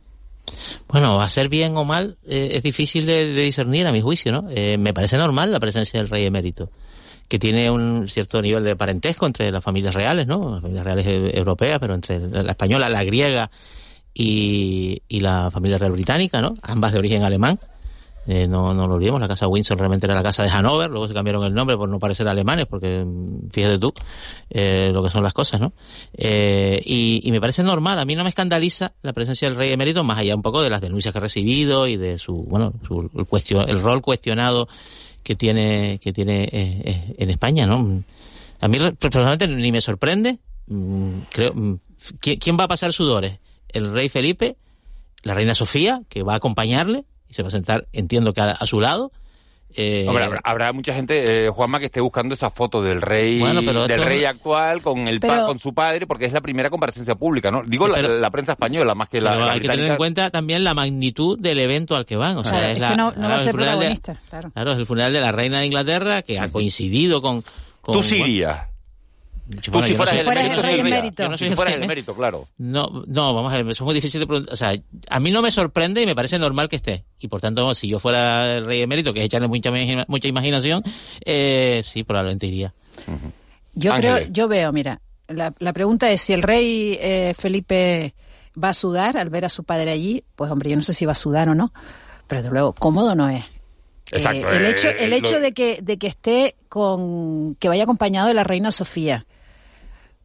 Bueno, 0.90 1.22
hacer 1.22 1.48
bien 1.48 1.78
o 1.78 1.86
mal 1.86 2.18
eh, 2.28 2.52
es 2.56 2.64
difícil 2.64 3.06
de, 3.06 3.34
de 3.34 3.42
discernir 3.44 3.88
a 3.88 3.94
mi 3.94 4.02
juicio, 4.02 4.32
¿no? 4.32 4.50
Eh, 4.52 4.78
me 4.78 4.94
parece 4.94 5.18
normal 5.18 5.52
la 5.52 5.60
presencia 5.60 6.00
del 6.00 6.10
rey 6.10 6.26
emérito, 6.26 6.70
que 7.34 7.40
tiene 7.40 7.72
un 7.72 8.08
cierto 8.10 8.40
nivel 8.44 8.64
de 8.64 8.76
parentesco 8.76 9.26
entre 9.26 9.50
las 9.50 9.64
familias 9.64 9.96
reales, 9.96 10.28
¿no? 10.28 10.52
Las 10.52 10.62
familias 10.62 10.84
reales 10.86 11.08
e- 11.08 11.36
europeas, 11.36 11.80
pero 11.80 11.96
entre 11.96 12.20
la 12.20 12.52
española, 12.52 12.88
la 12.90 13.04
griega 13.04 13.50
y, 14.14 15.02
y 15.08 15.20
la 15.20 15.50
familia 15.50 15.80
real 15.80 15.94
británica, 15.94 16.42
¿no? 16.42 16.54
Ambas 16.62 16.92
de 16.92 17.00
origen 17.00 17.24
alemán. 17.24 17.60
Eh, 18.28 18.48
no, 18.48 18.72
no 18.76 18.88
lo 18.88 18.94
olvidemos, 18.94 19.20
la 19.20 19.28
casa 19.28 19.48
Windsor 19.48 19.80
realmente 19.80 20.06
era 20.06 20.14
la 20.14 20.22
casa 20.22 20.44
de 20.44 20.50
Hanover, 20.50 20.92
luego 20.92 21.08
se 21.08 21.14
cambiaron 21.16 21.44
el 21.44 21.56
nombre 21.56 21.76
por 21.76 21.90
no 21.90 21.98
parecer 21.98 22.28
alemanes, 22.28 22.68
porque 22.68 23.04
mm, 23.04 23.50
fíjate 23.52 23.80
tú 23.80 23.92
eh, 24.52 24.92
lo 24.94 25.02
que 25.04 25.10
son 25.10 25.24
las 25.24 25.34
cosas, 25.34 25.60
¿no? 25.60 25.74
Eh, 26.16 26.84
y, 26.86 27.20
y 27.24 27.32
me 27.32 27.42
parece 27.42 27.64
normal, 27.64 27.98
a 27.98 28.06
mí 28.06 28.16
no 28.16 28.22
me 28.24 28.30
escandaliza 28.30 28.94
la 29.02 29.12
presencia 29.14 29.50
del 29.50 29.58
rey 29.58 29.74
emérito, 29.74 30.04
más 30.04 30.20
allá 30.20 30.36
un 30.36 30.44
poco 30.44 30.62
de 30.62 30.70
las 30.70 30.82
denuncias 30.82 31.12
que 31.12 31.18
ha 31.18 31.22
recibido 31.22 31.88
y 31.88 31.98
de 31.98 32.20
su, 32.20 32.36
bueno, 32.44 32.74
su, 32.88 33.10
el, 33.16 33.26
cuestion- 33.26 33.68
el 33.68 33.82
rol 33.82 34.04
cuestionado 34.04 34.68
que 35.24 35.36
tiene, 35.36 36.00
que 36.02 36.14
tiene 36.14 36.44
eh, 36.44 36.50
eh, 36.52 37.16
en 37.18 37.30
España, 37.30 37.66
¿no? 37.66 38.04
A 38.60 38.68
mí 38.68 38.78
personalmente 39.00 39.48
ni 39.48 39.72
me 39.72 39.82
sorprende, 39.82 40.40
mm, 40.68 41.20
creo, 41.32 41.54
mm, 41.54 41.76
¿quién, 42.20 42.40
quién 42.40 42.60
va 42.60 42.66
a 42.66 42.68
pasar 42.68 42.94
sudores? 42.94 43.40
El 43.70 43.92
rey 43.92 44.10
Felipe, 44.10 44.58
la 45.24 45.34
reina 45.34 45.56
Sofía, 45.56 46.02
que 46.10 46.24
va 46.24 46.34
a 46.34 46.38
acompañarle 46.38 47.06
y 47.30 47.34
se 47.34 47.42
va 47.42 47.48
a 47.48 47.52
sentar, 47.52 47.88
entiendo 47.94 48.34
que 48.34 48.42
a 48.42 48.66
su 48.66 48.80
lado. 48.80 49.12
Eh, 49.76 50.06
Hombre, 50.08 50.24
habrá, 50.26 50.42
habrá 50.44 50.74
mucha 50.74 50.94
gente, 50.94 51.46
eh, 51.46 51.50
Juanma, 51.50 51.80
que 51.80 51.86
esté 51.86 52.00
buscando 52.02 52.34
esa 52.36 52.50
foto 52.52 52.82
del 52.84 53.02
rey, 53.02 53.40
Bueno, 53.40 53.62
pero 53.66 53.84
del 53.88 53.92
esto- 53.92 54.06
rey 54.06 54.26
actual 54.26 54.82
con 54.82 55.08
el 55.08 55.20
pa- 55.20 55.46
con 55.46 55.58
su 55.60 55.74
padre, 55.74 56.06
porque 56.08 56.26
es 56.26 56.34
la 56.34 56.42
primera 56.42 56.70
comparecencia 56.70 57.16
pública, 57.16 57.50
¿no? 57.52 57.64
Digo 57.66 57.88
la, 57.88 57.96
Pero- 57.96 58.18
la 58.20 58.30
prensa 58.32 58.52
española 58.54 58.94
más 58.96 59.10
que 59.10 59.20
la, 59.22 59.32
pero 59.34 59.46
la 59.46 59.52
hay 59.54 59.60
que 59.62 59.68
tener 59.68 59.92
en 59.92 59.98
cuenta 59.98 60.30
también 60.30 60.64
la 60.64 60.74
magnitud 60.74 61.40
del 61.40 61.60
evento 61.60 61.96
al 61.96 62.06
que 62.06 62.16
van. 62.16 62.38
O 62.38 62.44
sea, 62.44 62.52
Claro, 62.52 62.66
es, 62.68 62.74
es 62.74 62.80
la, 62.80 62.90
que 62.90 62.96
no, 62.98 63.06
no 63.06 63.14
claro, 63.14 63.28
va 63.30 63.34
a 63.34 63.38
el 63.38 63.44
ser 63.44 63.52
funeral 63.52 63.74
de- 63.80 63.86
protagonista, 63.86 64.22
claro. 64.30 64.52
claro, 64.52 64.72
es 64.72 64.78
el 64.78 64.86
funeral 64.86 65.14
de 65.14 65.22
la 65.22 65.32
reina 65.32 65.60
de 65.60 65.66
Inglaterra 65.66 66.22
que 66.22 66.40
ha 66.40 66.52
coincidido 66.52 67.22
con. 67.22 67.44
con 67.82 67.96
Tú 67.96 68.04
sí 68.04 68.18
irías. 68.18 68.68
Tú 69.50 69.82
si 69.84 69.96
fueras 69.96 70.16
el 70.16 70.26
no 70.26 70.70
emérito. 70.70 71.24
Yo 71.24 71.30
no 71.30 71.38
soy 71.38 71.50
Si 71.50 71.56
fueras 71.56 71.74
el 71.76 71.84
emérito. 71.84 72.12
emérito, 72.12 72.16
claro. 72.16 72.48
No, 72.58 73.04
no, 73.08 73.34
vamos 73.34 73.52
a 73.54 73.58
ver, 73.58 73.68
eso 73.68 73.84
es 73.84 73.86
muy 73.86 73.94
difícil 73.94 74.20
de 74.22 74.28
preguntar. 74.28 74.54
O 74.54 74.58
sea, 74.58 74.74
a 75.10 75.20
mí 75.20 75.32
no 75.32 75.42
me 75.42 75.52
sorprende 75.52 76.02
y 76.02 76.06
me 76.06 76.16
parece 76.16 76.40
normal 76.40 76.70
que 76.70 76.78
esté. 76.78 77.04
Y 77.20 77.28
por 77.28 77.42
tanto, 77.42 77.74
si 77.76 77.88
yo 77.88 78.00
fuera 78.00 78.58
el 78.58 78.66
rey 78.66 78.82
emérito, 78.82 79.14
que 79.14 79.20
es 79.20 79.26
echarle 79.26 79.48
mucha, 79.48 79.72
mucha 80.08 80.28
imaginación, 80.28 80.82
eh, 81.26 81.82
sí, 81.84 82.04
probablemente 82.04 82.48
iría. 82.48 82.74
Yo 83.74 83.94
Ángeles. 83.94 84.16
creo, 84.16 84.28
yo 84.32 84.48
veo, 84.48 84.72
mira, 84.72 85.02
la, 85.28 85.54
la 85.60 85.74
pregunta 85.74 86.10
es 86.12 86.22
si 86.22 86.32
el 86.34 86.42
rey 86.42 86.98
eh, 87.02 87.34
Felipe 87.38 88.14
va 88.62 88.70
a 88.70 88.74
sudar 88.74 89.18
al 89.18 89.30
ver 89.30 89.46
a 89.46 89.50
su 89.50 89.64
padre 89.64 89.92
allí, 89.92 90.24
pues 90.36 90.52
hombre, 90.52 90.70
yo 90.70 90.76
no 90.76 90.84
sé 90.84 90.94
si 90.94 91.06
va 91.06 91.14
a 91.14 91.16
sudar 91.16 91.50
o 91.50 91.56
no, 91.56 91.74
pero 92.28 92.42
desde 92.42 92.54
luego 92.54 92.74
cómodo 92.74 93.16
no 93.16 93.28
es. 93.30 93.44
Exacto. 94.12 94.52
Eh, 94.52 94.58
el 94.58 94.66
eh, 94.66 94.70
hecho, 94.72 94.90
el 94.90 95.10
lo- 95.10 95.16
hecho 95.16 95.40
de 95.40 95.54
que 95.54 95.80
de 95.82 95.98
que 95.98 96.08
esté 96.08 96.56
con 96.70 97.56
que 97.56 97.68
vaya 97.70 97.84
acompañado 97.84 98.28
de 98.28 98.34
la 98.34 98.44
reina 98.44 98.72
Sofía, 98.72 99.26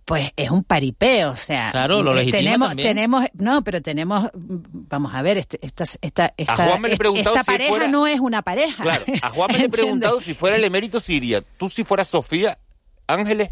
pues 0.04 0.32
es 0.36 0.50
un 0.50 0.64
paripeo, 0.64 1.30
o 1.32 1.36
sea, 1.36 1.70
Claro, 1.70 2.02
lo 2.02 2.12
eh, 2.12 2.16
legitima 2.16 2.38
tenemos 2.38 2.68
también. 2.68 2.88
tenemos 2.88 3.24
no, 3.34 3.62
pero 3.62 3.82
tenemos 3.82 4.30
vamos 4.34 5.14
a 5.14 5.20
ver, 5.22 5.36
este- 5.38 5.58
esta 5.60 5.84
esta 6.00 6.32
esta, 6.36 6.54
Juan 6.56 6.80
me 6.80 6.88
le 6.88 6.92
he 6.92 6.94
esta- 6.94 7.02
preguntado 7.02 7.34
esta 7.36 7.40
si 7.44 7.46
pareja 7.46 7.68
fuera- 7.70 7.88
no 7.88 8.06
es 8.06 8.18
una 8.20 8.42
pareja. 8.42 8.82
Claro, 8.82 9.04
a 9.22 9.30
Juan 9.30 9.50
me 9.52 9.58
le 9.58 9.64
he 9.64 9.68
preguntado 9.68 10.20
si 10.20 10.34
fuera 10.34 10.56
el 10.56 10.64
emérito 10.64 11.00
si 11.00 11.14
iría. 11.14 11.42
Tú 11.58 11.68
si 11.68 11.84
fueras 11.84 12.08
Sofía, 12.08 12.58
Ángeles, 13.06 13.50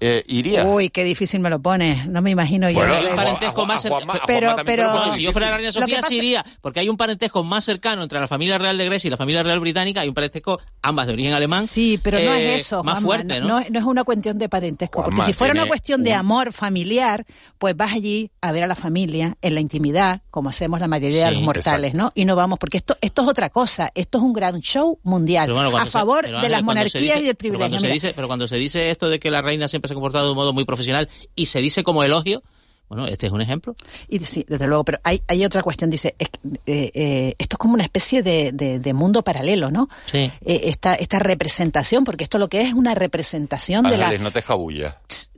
eh, 0.00 0.24
irías. 0.28 0.66
Uy, 0.68 0.90
qué 0.90 1.04
difícil 1.04 1.40
me 1.40 1.50
lo 1.50 1.60
pones. 1.60 2.06
No 2.06 2.22
me 2.22 2.30
imagino 2.30 2.70
yo. 2.70 2.82
Hay 2.82 3.06
un 3.06 3.12
a- 3.12 3.16
parentesco 3.16 3.62
a- 3.62 3.66
más 3.66 3.82
cercano. 3.82 4.12
Pero- 4.26 4.56
pero- 4.64 5.12
si 5.14 5.22
yo 5.22 5.32
fuera 5.32 5.50
la 5.50 5.56
reina 5.56 5.72
Sofía, 5.72 5.96
pasa- 5.96 6.08
sí 6.08 6.16
iría, 6.16 6.44
porque 6.60 6.80
hay 6.80 6.88
un 6.88 6.96
parentesco 6.96 7.42
más 7.44 7.64
cercano 7.64 8.02
entre 8.02 8.20
la 8.20 8.26
familia 8.26 8.58
real 8.58 8.78
de 8.78 8.84
Grecia 8.84 9.08
y 9.08 9.10
la 9.10 9.16
familia 9.16 9.42
real 9.42 9.60
británica, 9.60 10.00
hay 10.00 10.08
un 10.08 10.14
parentesco, 10.14 10.60
ambas 10.82 11.06
de 11.06 11.12
origen 11.14 11.32
alemán. 11.32 11.66
Sí, 11.66 11.98
pero 12.02 12.18
no 12.18 12.34
eh, 12.34 12.54
es 12.56 12.62
eso. 12.62 12.82
Más 12.84 12.94
Juanma, 13.02 13.06
fuerte, 13.06 13.40
¿no? 13.40 13.48
No, 13.60 13.66
no 13.70 13.78
es 13.78 13.84
una 13.84 14.04
cuestión 14.04 14.38
de 14.38 14.48
parentesco. 14.48 15.00
Juanma, 15.02 15.16
porque 15.16 15.32
si 15.32 15.36
fuera 15.36 15.52
una 15.52 15.66
cuestión 15.66 16.02
de 16.04 16.12
amor 16.14 16.52
familiar, 16.52 17.24
pues 17.58 17.76
vas 17.76 17.92
allí 17.92 18.30
a 18.40 18.52
ver 18.52 18.64
a 18.64 18.66
la 18.66 18.74
familia 18.76 19.36
en 19.42 19.54
la 19.54 19.60
intimidad, 19.60 20.22
como 20.30 20.48
hacemos 20.50 20.80
la 20.80 20.88
mayoría 20.88 21.26
de 21.26 21.32
los 21.32 21.42
mortales, 21.42 21.94
¿no? 21.94 22.12
Y 22.14 22.24
no 22.24 22.36
vamos, 22.36 22.58
porque 22.58 22.76
esto, 22.78 22.96
esto 23.00 23.22
es 23.22 23.28
otra 23.28 23.50
cosa. 23.50 23.90
Esto 23.94 24.18
es 24.18 24.24
un 24.24 24.32
gran 24.32 24.60
show 24.60 24.98
mundial 25.02 25.52
bueno, 25.52 25.76
a 25.76 25.84
se- 25.84 25.90
favor 25.90 26.26
de 26.28 26.48
las 26.48 26.62
monarquías 26.62 27.02
dice- 27.02 27.18
y 27.20 27.24
del 27.26 27.36
pero 27.36 27.54
privilegio. 27.58 27.78
se 27.80 27.88
dice, 27.88 28.12
pero 28.14 28.26
cuando 28.28 28.46
se 28.48 28.56
dice 28.56 28.90
esto 28.90 29.08
de 29.08 29.18
que 29.18 29.30
la 29.30 29.42
reina 29.42 29.66
siempre 29.68 29.87
se 29.88 29.94
ha 29.94 29.96
comportado 29.96 30.26
de 30.26 30.30
un 30.32 30.36
modo 30.36 30.52
muy 30.52 30.64
profesional 30.64 31.08
y 31.34 31.46
se 31.46 31.60
dice 31.60 31.82
como 31.82 32.04
elogio, 32.04 32.42
bueno, 32.88 33.06
este 33.06 33.26
es 33.26 33.32
un 33.32 33.42
ejemplo. 33.42 33.76
Y 34.08 34.18
sí, 34.20 34.46
desde 34.48 34.66
luego, 34.66 34.82
pero 34.82 34.98
hay, 35.04 35.20
hay 35.28 35.44
otra 35.44 35.60
cuestión, 35.62 35.90
dice, 35.90 36.14
es 36.18 36.28
que, 36.30 36.38
eh, 36.64 36.90
eh, 36.94 37.34
esto 37.38 37.56
es 37.56 37.58
como 37.58 37.74
una 37.74 37.82
especie 37.82 38.22
de, 38.22 38.50
de- 38.52 38.78
de 38.78 38.92
mundo 38.94 39.22
paralelo, 39.22 39.70
¿no? 39.70 39.90
Sí. 40.06 40.18
Eh, 40.40 40.60
esta, 40.64 40.94
esta 40.94 41.18
representación, 41.18 42.04
porque 42.04 42.24
esto 42.24 42.38
lo 42.38 42.48
que 42.48 42.62
es 42.62 42.68
es 42.68 42.72
una 42.72 42.94
representación 42.94 43.86
de 43.90 43.98
la... 43.98 44.16
no 44.16 44.30
te 44.30 44.40
jabullas. 44.40 44.94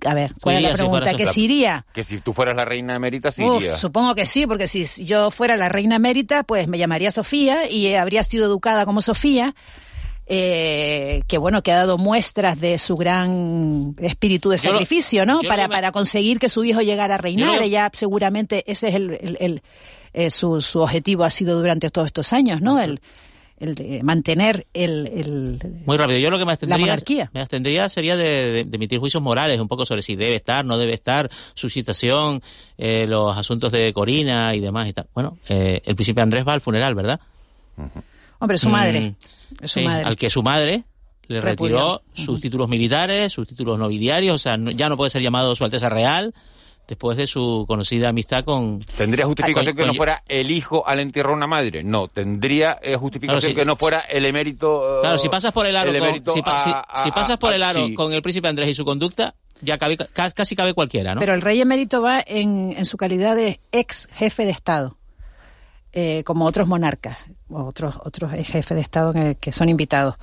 A 0.07 0.15
ver, 0.15 0.33
¿cuál 0.41 0.55
es 0.57 0.61
iría 0.61 0.71
la 0.71 0.77
si 0.77 0.83
pregunta? 0.83 1.07
¿Que 1.07 1.27
Sofía. 1.27 1.33
si 1.33 1.41
iría? 1.45 1.87
Que 1.93 2.05
si 2.05 2.21
tú 2.21 2.33
fueras 2.33 2.55
la 2.55 2.65
reina 2.65 2.95
emérita, 2.95 3.33
sí 3.33 3.43
Uf, 3.43 3.57
irías. 3.63 3.81
supongo 3.81 4.15
que 4.15 4.27
sí, 4.27 4.47
porque 4.47 4.69
si 4.69 4.85
yo 5.05 5.33
fuera 5.33 5.57
la 5.57 5.69
reina 5.69 5.97
emérita, 5.97 6.45
pues 6.45 6.69
me 6.69 6.79
llamaría 6.79 7.11
Sofía 7.11 7.69
y 7.69 7.95
habría 7.95 8.23
sido 8.23 8.47
educada 8.47 8.87
como 8.87 9.03
Sofía, 9.03 9.57
eh, 10.33 11.23
que 11.27 11.39
bueno, 11.39 11.61
que 11.63 11.73
ha 11.73 11.77
dado 11.77 11.99
muestras 11.99 12.61
de 12.61 12.79
su 12.79 12.95
gran 12.97 13.97
espíritu 13.99 14.49
de 14.51 14.59
Yo 14.59 14.69
lo- 14.69 14.79
sacrificio, 14.79 15.27
¿no? 15.27 15.41
Para, 15.41 15.67
me- 15.67 15.75
para 15.75 15.91
conseguir 15.91 16.39
que 16.39 16.49
su 16.49 16.63
hijo 16.65 16.81
llegara 16.83 17.17
a 17.17 17.19
reinar. 17.19 17.49
Yo 17.55 17.57
lo- 17.57 17.63
Ella 17.63 17.91
seguramente 17.93 18.63
ese 18.71 18.89
es 18.91 18.95
el, 18.95 19.11
el- 19.21 19.37
el, 19.41 19.63
eh, 20.13 20.31
su, 20.31 20.61
su 20.61 20.79
objetivo 20.81 21.25
ha 21.25 21.31
sido 21.31 21.59
durante 21.59 21.91
todos 21.91 22.07
estos 22.07 22.33
años, 22.33 22.61
¿no? 22.61 22.81
El, 22.81 23.01
el 23.59 23.75
de 23.75 24.03
mantener 24.05 24.69
el, 24.73 25.09
el 25.09 25.83
Muy 25.85 25.97
rápido. 25.97 26.19
Yo 26.21 26.31
lo 26.31 26.39
que 26.39 26.45
me 26.45 26.51
la 26.51 26.53
abstendría, 26.53 26.79
monarquía. 26.79 27.31
me 27.35 27.41
abstendría 27.41 27.89
sería 27.89 28.17
de, 28.17 28.25
de- 28.53 28.65
de 28.65 28.77
emitir 28.77 29.01
juicios 29.01 29.23
morales 29.23 29.59
un 29.59 29.67
poco 29.67 29.85
sobre 29.85 30.01
si 30.03 30.15
debe 30.15 30.37
estar, 30.37 30.65
no 30.65 30.79
debe 30.79 30.95
estar, 30.95 31.29
su 31.55 31.69
situación, 31.69 32.41
eh, 32.79 33.07
los 33.09 33.37
asuntos 33.37 33.73
de 33.73 33.93
Corina 33.93 34.55
y 34.55 34.61
demás 34.61 34.87
y 34.87 34.93
tal. 34.93 35.09
Bueno, 35.13 35.39
eh, 35.49 35.83
el 35.85 35.95
príncipe 35.97 36.21
Andrés 36.21 36.47
va 36.47 36.53
al 36.53 36.61
funeral, 36.61 36.95
¿verdad? 36.95 37.19
Hombre, 38.39 38.57
su 38.59 38.69
madre. 38.69 39.01
Mm, 39.01 39.15
sí, 39.63 39.83
madre. 39.83 40.05
Al 40.05 40.17
que 40.17 40.31
su 40.31 40.43
madre 40.43 40.85
le 41.29 41.41
Repudió. 41.41 41.77
retiró 41.77 42.25
sus 42.25 42.41
títulos 42.41 42.69
militares, 42.69 43.33
sus 43.33 43.47
títulos 43.47 43.79
nobiliarios, 43.79 44.35
o 44.35 44.39
sea, 44.39 44.57
no- 44.57 44.71
ya 44.73 44.89
no 44.89 44.97
puede 44.97 45.11
ser 45.11 45.23
llamado 45.23 45.55
Su 45.55 45.65
Alteza 45.65 45.89
Real 45.89 46.35
después 46.89 47.17
de 47.17 47.29
su 47.29 47.67
conocida 47.69 48.09
amistad 48.09 48.43
con... 48.45 48.81
¿Tendría 48.97 49.25
justificación 49.27 49.77
con- 49.77 49.85
que 49.85 49.87
no 49.87 49.95
fuera 49.95 50.25
el 50.27 50.51
hijo 50.51 50.85
al 50.89 50.99
entierrar 50.99 51.33
a 51.33 51.37
una 51.37 51.47
madre? 51.47 51.85
No, 51.85 52.09
tendría 52.09 52.81
eh, 52.83 52.97
justificación 52.97 53.53
Claro, 53.53 53.63
que 53.63 53.65
no 53.67 53.77
fuera 53.77 54.01
el 54.01 54.27
emérito. 54.27 54.99
eh, 54.99 55.01
Claro, 55.03 55.19
si 55.19 55.29
pasas 55.29 55.53
por 55.53 55.67
el 55.67 55.77
aro, 55.77 55.93
el 55.93 56.23
con, 56.25 56.35
si, 56.35 56.43
pa- 56.43 56.65
si- 56.65 56.71
a- 56.71 56.81
a- 56.81 57.05
si 57.05 57.13
pasas 57.13 57.37
por 57.37 57.53
a- 57.53 57.57
el 57.57 57.63
aro 57.63 57.87
sí. 57.87 57.95
con 57.95 58.13
el 58.13 58.23
príncipe 58.23 58.49
Andrés 58.49 58.69
y 58.71 58.75
su 58.75 58.85
conducta, 58.85 59.37
ya 59.61 59.79
cabe, 59.79 59.97
ca- 59.99 60.31
casi 60.33 60.57
cabe 60.57 60.75
cualquiera, 60.75 61.15
¿no? 61.15 61.21
Pero 61.21 61.35
el 61.35 61.43
rey 61.43 61.61
emérito 61.61 62.03
va 62.03 62.25
en, 62.27 62.75
en 62.77 62.85
su 62.85 62.97
calidad 62.97 63.37
de 63.37 63.61
ex 63.71 64.09
jefe 64.11 64.45
de 64.45 64.51
Estado, 64.51 64.97
eh, 65.93 66.25
como 66.25 66.45
otros 66.47 66.67
monarcas, 66.67 67.19
otros, 67.53 67.95
otros 68.05 68.33
ex 68.35 68.49
jefes 68.49 68.75
de 68.77 68.83
Estado 68.83 69.13
que, 69.13 69.37
que 69.41 69.53
son 69.53 69.69
invitados. 69.69 70.17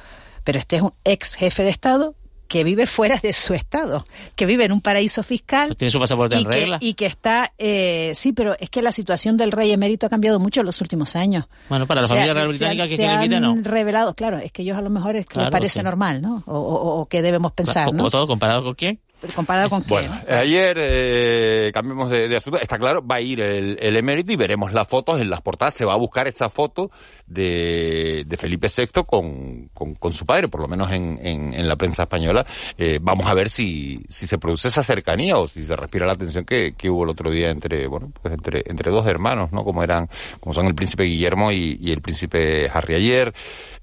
Pero 0.44 0.60
este 0.60 0.78
es 0.78 0.82
un 0.82 0.94
ex 1.04 1.36
jefe 1.36 1.63
de 1.63 1.70
Estado 1.70 2.16
que 2.48 2.63
vive 2.63 2.88
fuera 2.88 3.18
de 3.18 3.34
su 3.34 3.54
Estado, 3.54 4.06
que 4.38 4.46
vive 4.46 4.63
en 4.63 4.72
un 4.72 4.80
paraíso 4.80 5.22
fiscal. 5.22 5.76
Tiene 5.76 5.92
su 5.92 6.00
pasaporte 6.00 6.38
y 6.38 6.44
en 6.44 6.46
que, 6.46 6.50
regla. 6.50 6.78
y 6.80 6.94
que 6.94 7.06
está, 7.06 7.52
eh, 7.58 8.13
sí, 8.16 8.32
pero 8.32 8.56
es 8.58 8.70
que 8.70 8.82
la 8.82 8.94
situación 8.94 9.36
del 9.36 9.52
rey 9.52 9.70
emérito 9.72 10.06
ha 10.06 10.10
cambiado 10.10 10.40
mucho 10.40 10.62
en 10.62 10.66
los 10.66 10.80
últimos 10.80 11.18
años. 11.18 11.44
Bueno, 11.68 11.86
para 11.88 12.00
la 12.00 12.06
O 12.06 12.08
sea, 12.08 12.16
familia 12.16 12.34
real 12.34 12.48
se 12.52 12.58
británica 12.58 12.88
que 12.88 12.96
se 12.96 13.06
le 13.06 13.13
invita, 13.16 13.40
no. 13.42 13.50
han 13.52 13.66
revelado, 13.66 14.13
claro, 14.13 14.38
es 14.38 14.54
que 14.54 14.62
ellos 14.62 14.78
a 14.78 14.82
lo 14.82 14.90
mejor 14.90 15.18
es 15.18 15.26
que 15.26 15.40
les 15.40 15.50
parece 15.50 15.80
sí. 15.80 15.84
normal, 15.84 16.22
¿no? 16.22 16.42
O, 16.48 16.58
o- 16.58 17.02
o 17.02 17.06
que 17.08 17.22
debemos 17.22 17.52
pensar, 17.52 17.86
Como 17.88 18.04
¿no? 18.04 18.10
todo, 18.10 18.26
comparado 18.28 18.63
con 18.63 18.76
quién. 18.76 18.98
Comparado 19.36 19.70
con 19.70 19.84
Bueno, 19.88 20.16
qué. 20.26 20.32
¿no? 20.32 20.38
ayer 20.40 20.78
eh, 20.80 21.72
cambiamos 21.74 22.10
de, 22.12 22.28
de 22.30 22.36
asunto. 22.38 22.60
Está 22.60 22.78
claro, 22.78 23.06
va 23.06 23.16
a 23.16 23.22
ir 23.22 23.42
el, 23.42 23.76
el 23.82 23.96
emérito 23.98 24.32
y 24.32 24.36
veremos 24.36 24.72
las 24.74 24.88
fotos 24.88 25.20
en 25.20 25.30
las 25.30 25.42
portadas. 25.42 25.74
Se 25.74 25.86
va 25.86 25.94
a 25.94 25.98
buscar 25.98 26.28
esa 26.28 26.50
foto 26.50 26.92
de, 27.28 28.24
de 28.26 28.38
Felipe 28.38 28.68
VI 28.76 29.04
con, 29.06 29.70
con, 29.74 29.96
con 29.96 30.13
su 30.13 30.26
padre, 30.26 30.48
por 30.48 30.62
lo 30.62 30.68
menos 30.68 30.92
en, 30.92 31.20
en, 31.22 31.54
en 31.54 31.68
la 31.68 31.76
prensa 31.76 32.04
española. 32.04 32.46
Eh, 32.78 33.00
vamos 33.02 33.28
a 33.28 33.34
ver 33.34 33.50
si, 33.50 34.02
si 34.10 34.26
se 34.26 34.38
produce 34.38 34.70
esa 34.70 34.84
cercanía 34.84 35.38
o 35.38 35.48
si 35.48 35.66
se 35.66 35.76
respira 35.76 36.06
la 36.06 36.16
tensión 36.16 36.46
que, 36.46 36.74
que 36.74 36.90
hubo 36.90 37.04
el 37.04 37.10
otro 37.10 37.30
día 37.30 37.50
entre, 37.50 37.88
bueno, 37.88 38.12
pues 38.22 38.34
entre, 38.34 38.63
entre 38.66 38.92
dos 38.92 39.06
hermanos, 39.06 39.52
¿no? 39.52 39.63
Como 39.63 39.84
eran, 39.84 40.10
como 40.40 40.54
son 40.54 40.66
el 40.68 40.76
príncipe 40.76 41.04
Guillermo 41.04 41.52
y, 41.52 41.78
y 41.82 41.92
el 41.92 42.02
príncipe 42.02 42.70
Harry. 42.74 42.96
Ayer, 42.96 43.34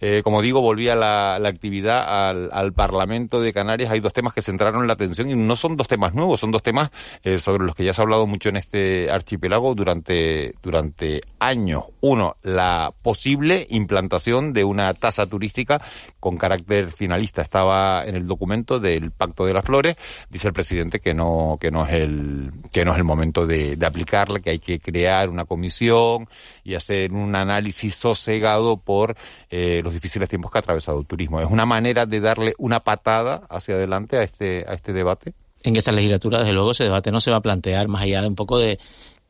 eh, 0.01 0.23
como 0.23 0.41
digo, 0.41 0.61
volvía 0.61 0.95
la, 0.95 1.39
la 1.39 1.49
actividad 1.49 2.31
al, 2.31 2.49
al 2.53 2.73
Parlamento 2.73 3.41
de 3.41 3.53
Canarias. 3.53 3.91
Hay 3.91 4.01
dos 4.01 4.13
temas 4.13 4.33
que 4.33 4.43
centraron 4.43 4.87
la 4.87 4.95
atención 4.95 5.31
y 5.31 5.35
no 5.35 5.57
son 5.57 5.77
dos 5.77 5.89
temas 5.89 6.15
nuevos, 6.15 6.41
son 6.41 6.51
dos 6.51 6.63
temas 6.63 6.91
eh, 7.23 7.39
sobre 7.39 7.65
los 7.65 7.75
que 7.75 7.85
ya 7.85 7.93
se 7.93 8.01
ha 8.01 8.05
hablado 8.05 8.27
mucho 8.27 8.49
en 8.49 8.57
este 8.57 9.11
archipiélago 9.11 9.75
durante, 9.75 10.55
durante 10.63 11.21
años. 11.39 11.85
Uno, 12.01 12.37
la 12.43 12.93
posible 13.03 13.34
implantación 13.69 14.53
de 14.53 14.65
una 14.65 14.93
tasa 14.95 15.27
turística 15.27 15.81
con 16.21 16.37
carácter 16.37 16.93
finalista. 16.93 17.43
Estaba 17.43 18.05
en 18.05 18.17
el 18.17 18.27
documento 18.27 18.81
del 18.81 19.11
Pacto 19.11 19.47
de 19.47 19.55
las 19.55 19.65
Flores. 19.65 19.97
Dice 20.31 20.49
el 20.49 20.55
presidente 20.55 21.01
que 21.01 21.15
no, 21.15 21.59
que 21.61 21.71
no 21.71 21.87
es 21.87 21.93
el, 21.95 22.53
que 22.73 22.85
no 22.85 22.93
es 22.93 22.99
el 22.99 23.05
momento 23.05 23.47
de, 23.47 23.77
de 23.77 23.87
aplicarla, 23.87 24.41
que 24.41 24.51
hay 24.51 24.59
que 24.59 24.81
crear 24.81 25.29
una 25.29 25.45
comisión 25.45 26.29
y 26.63 26.75
hacer 26.75 27.13
un 27.13 27.35
análisis 27.35 27.95
sosegado 27.95 28.77
por 28.77 29.17
eh, 29.51 29.81
los 29.83 29.93
difíciles 29.93 30.29
tiempos 30.29 30.51
que 30.51 30.59
ha 30.59 30.61
atravesado 30.61 30.99
el 30.99 31.07
turismo. 31.07 31.41
Es 31.41 31.51
una 31.51 31.67
manera 31.67 32.07
de 32.07 32.21
darle 32.21 32.55
una 32.59 32.81
patada 32.81 33.47
hacia 33.49 33.75
adelante 33.75 34.17
a 34.17 34.23
este, 34.23 34.65
a 34.69 34.75
este 34.75 34.93
debate. 34.93 35.35
En 35.63 35.77
esta 35.77 35.93
legislatura, 35.93 36.41
desde 36.41 36.53
luego, 36.53 36.73
ese 36.73 36.85
debate 36.85 37.11
no 37.11 37.21
se 37.21 37.31
va 37.31 37.39
a 37.39 37.41
plantear 37.41 37.89
más 37.89 38.03
allá 38.03 38.21
de 38.21 38.29
un 38.29 38.35
poco 38.35 38.59
de 38.59 38.79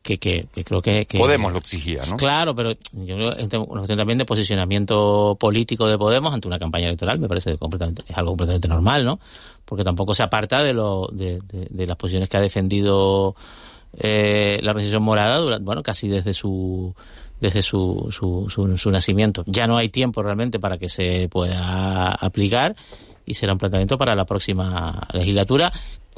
que, 0.05 0.19
que, 0.19 0.45
que 0.53 0.63
creo 0.63 0.81
que, 0.83 1.05
que- 1.07 1.17
Podemos 1.17 1.51
lo 1.51 1.57
exigía, 1.57 2.05
¿no? 2.05 2.15
Claro, 2.15 2.53
pero 2.53 2.73
yo 2.93 3.15
creo 3.15 3.35
que 3.35 3.41
es 3.41 3.53
una 3.53 3.65
cuestión 3.65 3.97
también 3.97 4.19
de 4.19 4.25
posicionamiento 4.25 5.35
político 5.39 5.87
de 5.87 5.97
Podemos 5.97 6.31
ante 6.31 6.47
una 6.47 6.59
campaña 6.59 6.85
electoral, 6.85 7.17
me 7.19 7.27
parece 7.27 7.57
completamente, 7.57 8.03
es 8.07 8.15
algo 8.15 8.31
completamente 8.31 8.67
normal, 8.67 9.03
¿no? 9.03 9.19
Porque 9.65 9.83
tampoco 9.83 10.13
se 10.13 10.21
aparta 10.21 10.63
de 10.63 10.73
lo, 10.73 11.09
de, 11.11 11.39
de- 11.51 11.67
de 11.71 11.87
las 11.87 11.97
posiciones 11.97 12.29
que 12.29 12.37
ha 12.37 12.41
defendido 12.41 13.35
eh, 13.97 14.59
la 14.61 14.71
organización 14.71 15.01
morada 15.03 15.37
durante, 15.39 15.63
bueno, 15.65 15.81
casi 15.81 16.07
desde 16.07 16.33
su 16.33 16.93
desde 17.41 17.61
su, 17.63 18.07
su, 18.11 18.47
su, 18.49 18.77
su 18.77 18.91
nacimiento. 18.91 19.43
Ya 19.47 19.67
no 19.67 19.75
hay 19.77 19.89
tiempo 19.89 20.21
realmente 20.23 20.59
para 20.59 20.77
que 20.77 20.87
se 20.87 21.27
pueda 21.29 22.11
aplicar 22.11 22.75
y 23.25 23.33
será 23.33 23.53
un 23.53 23.59
planteamiento 23.59 23.97
para 23.97 24.15
la 24.15 24.25
próxima 24.25 25.05
legislatura 25.13 25.71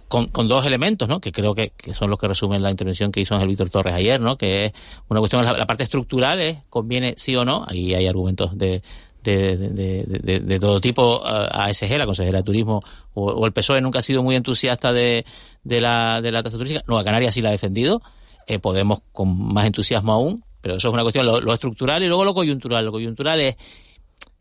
con, 0.07 0.27
con 0.27 0.47
dos 0.47 0.65
elementos, 0.65 1.07
¿no? 1.07 1.19
Que 1.19 1.31
creo 1.31 1.53
que, 1.53 1.71
que 1.75 1.93
son 1.93 2.09
los 2.09 2.19
que 2.19 2.27
resumen 2.27 2.61
la 2.61 2.71
intervención 2.71 3.11
que 3.11 3.21
hizo 3.21 3.33
Ángel 3.33 3.49
Víctor 3.49 3.69
Torres 3.69 3.93
ayer, 3.93 4.19
¿no? 4.19 4.37
Que 4.37 4.65
es 4.65 4.73
una 5.09 5.19
cuestión, 5.19 5.43
la, 5.43 5.65
parte 5.65 5.83
estructural 5.83 6.39
es, 6.39 6.59
conviene 6.69 7.15
sí 7.17 7.35
o 7.35 7.43
no, 7.43 7.65
ahí 7.67 7.93
hay 7.93 8.07
argumentos 8.07 8.57
de, 8.57 8.81
de, 9.23 10.57
todo 10.59 10.79
tipo, 10.79 11.21
eh, 11.25 11.47
ASG, 11.51 11.97
la 11.97 12.05
consejera 12.05 12.39
de 12.39 12.43
turismo, 12.43 12.81
o, 13.13 13.45
el 13.45 13.51
PSOE 13.51 13.81
nunca 13.81 13.99
ha 13.99 14.01
sido 14.01 14.23
muy 14.23 14.35
entusiasta 14.35 14.93
de, 14.93 15.25
la, 15.63 16.21
de 16.21 16.31
la 16.31 16.43
tasa 16.43 16.57
turística, 16.57 16.83
no, 16.87 16.97
a 16.97 17.03
Canarias 17.03 17.33
sí 17.33 17.41
la 17.41 17.49
ha 17.49 17.53
defendido, 17.53 18.01
eh, 18.47 18.59
Podemos 18.59 18.99
con 19.11 19.53
más 19.53 19.65
entusiasmo 19.65 20.13
aún, 20.13 20.45
pero 20.61 20.75
eso 20.75 20.87
es 20.87 20.93
una 20.93 21.03
cuestión, 21.03 21.25
lo 21.25 21.53
estructural 21.53 22.01
y 22.01 22.07
luego 22.07 22.23
lo 22.23 22.33
coyuntural, 22.33 22.85
lo 22.85 22.91
coyuntural 22.93 23.41
es, 23.41 23.57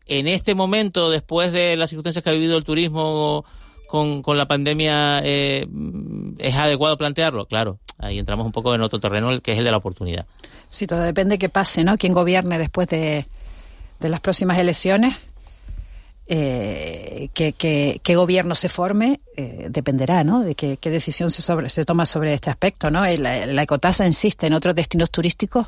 en 0.05 0.27
este 0.27 0.55
momento, 0.55 1.09
después 1.09 1.51
de 1.51 1.75
las 1.75 1.89
circunstancias 1.89 2.23
que 2.23 2.29
ha 2.29 2.33
vivido 2.33 2.57
el 2.57 2.63
turismo 2.63 3.43
con, 3.87 4.21
con 4.21 4.37
la 4.37 4.47
pandemia, 4.47 5.21
eh, 5.23 5.65
¿es 6.37 6.55
adecuado 6.55 6.97
plantearlo? 6.97 7.45
Claro, 7.45 7.79
ahí 7.97 8.19
entramos 8.19 8.45
un 8.45 8.51
poco 8.51 8.75
en 8.75 8.81
otro 8.81 8.99
terreno, 8.99 9.31
el 9.31 9.41
que 9.41 9.53
es 9.53 9.57
el 9.57 9.63
de 9.63 9.71
la 9.71 9.77
oportunidad. 9.77 10.25
Sí, 10.69 10.85
todo 10.87 10.99
depende 11.01 11.35
de 11.35 11.39
qué 11.39 11.49
pase, 11.49 11.83
¿no? 11.83 11.97
Quién 11.97 12.13
gobierne 12.13 12.59
después 12.59 12.87
de, 12.87 13.25
de 13.99 14.09
las 14.09 14.19
próximas 14.19 14.59
elecciones, 14.59 15.15
eh, 16.27 17.29
qué, 17.33 17.53
qué- 17.53 18.01
qué 18.03 18.15
gobierno 18.15 18.53
se 18.55 18.67
forme, 18.69 19.21
eh, 19.37 19.67
dependerá, 19.69 20.23
¿no? 20.23 20.41
De 20.41 20.55
qué, 20.55 20.77
qué 20.77 20.89
decisión 20.89 21.29
se, 21.29 21.41
sobre, 21.41 21.69
se 21.69 21.85
toma 21.85 22.05
sobre 22.05 22.33
este 22.33 22.49
aspecto, 22.49 22.91
¿no? 22.91 23.03
La 23.05 23.63
ecotasa 23.63 24.05
insiste 24.05 24.47
en 24.47 24.53
otros 24.53 24.75
destinos 24.75 25.09
turísticos 25.09 25.67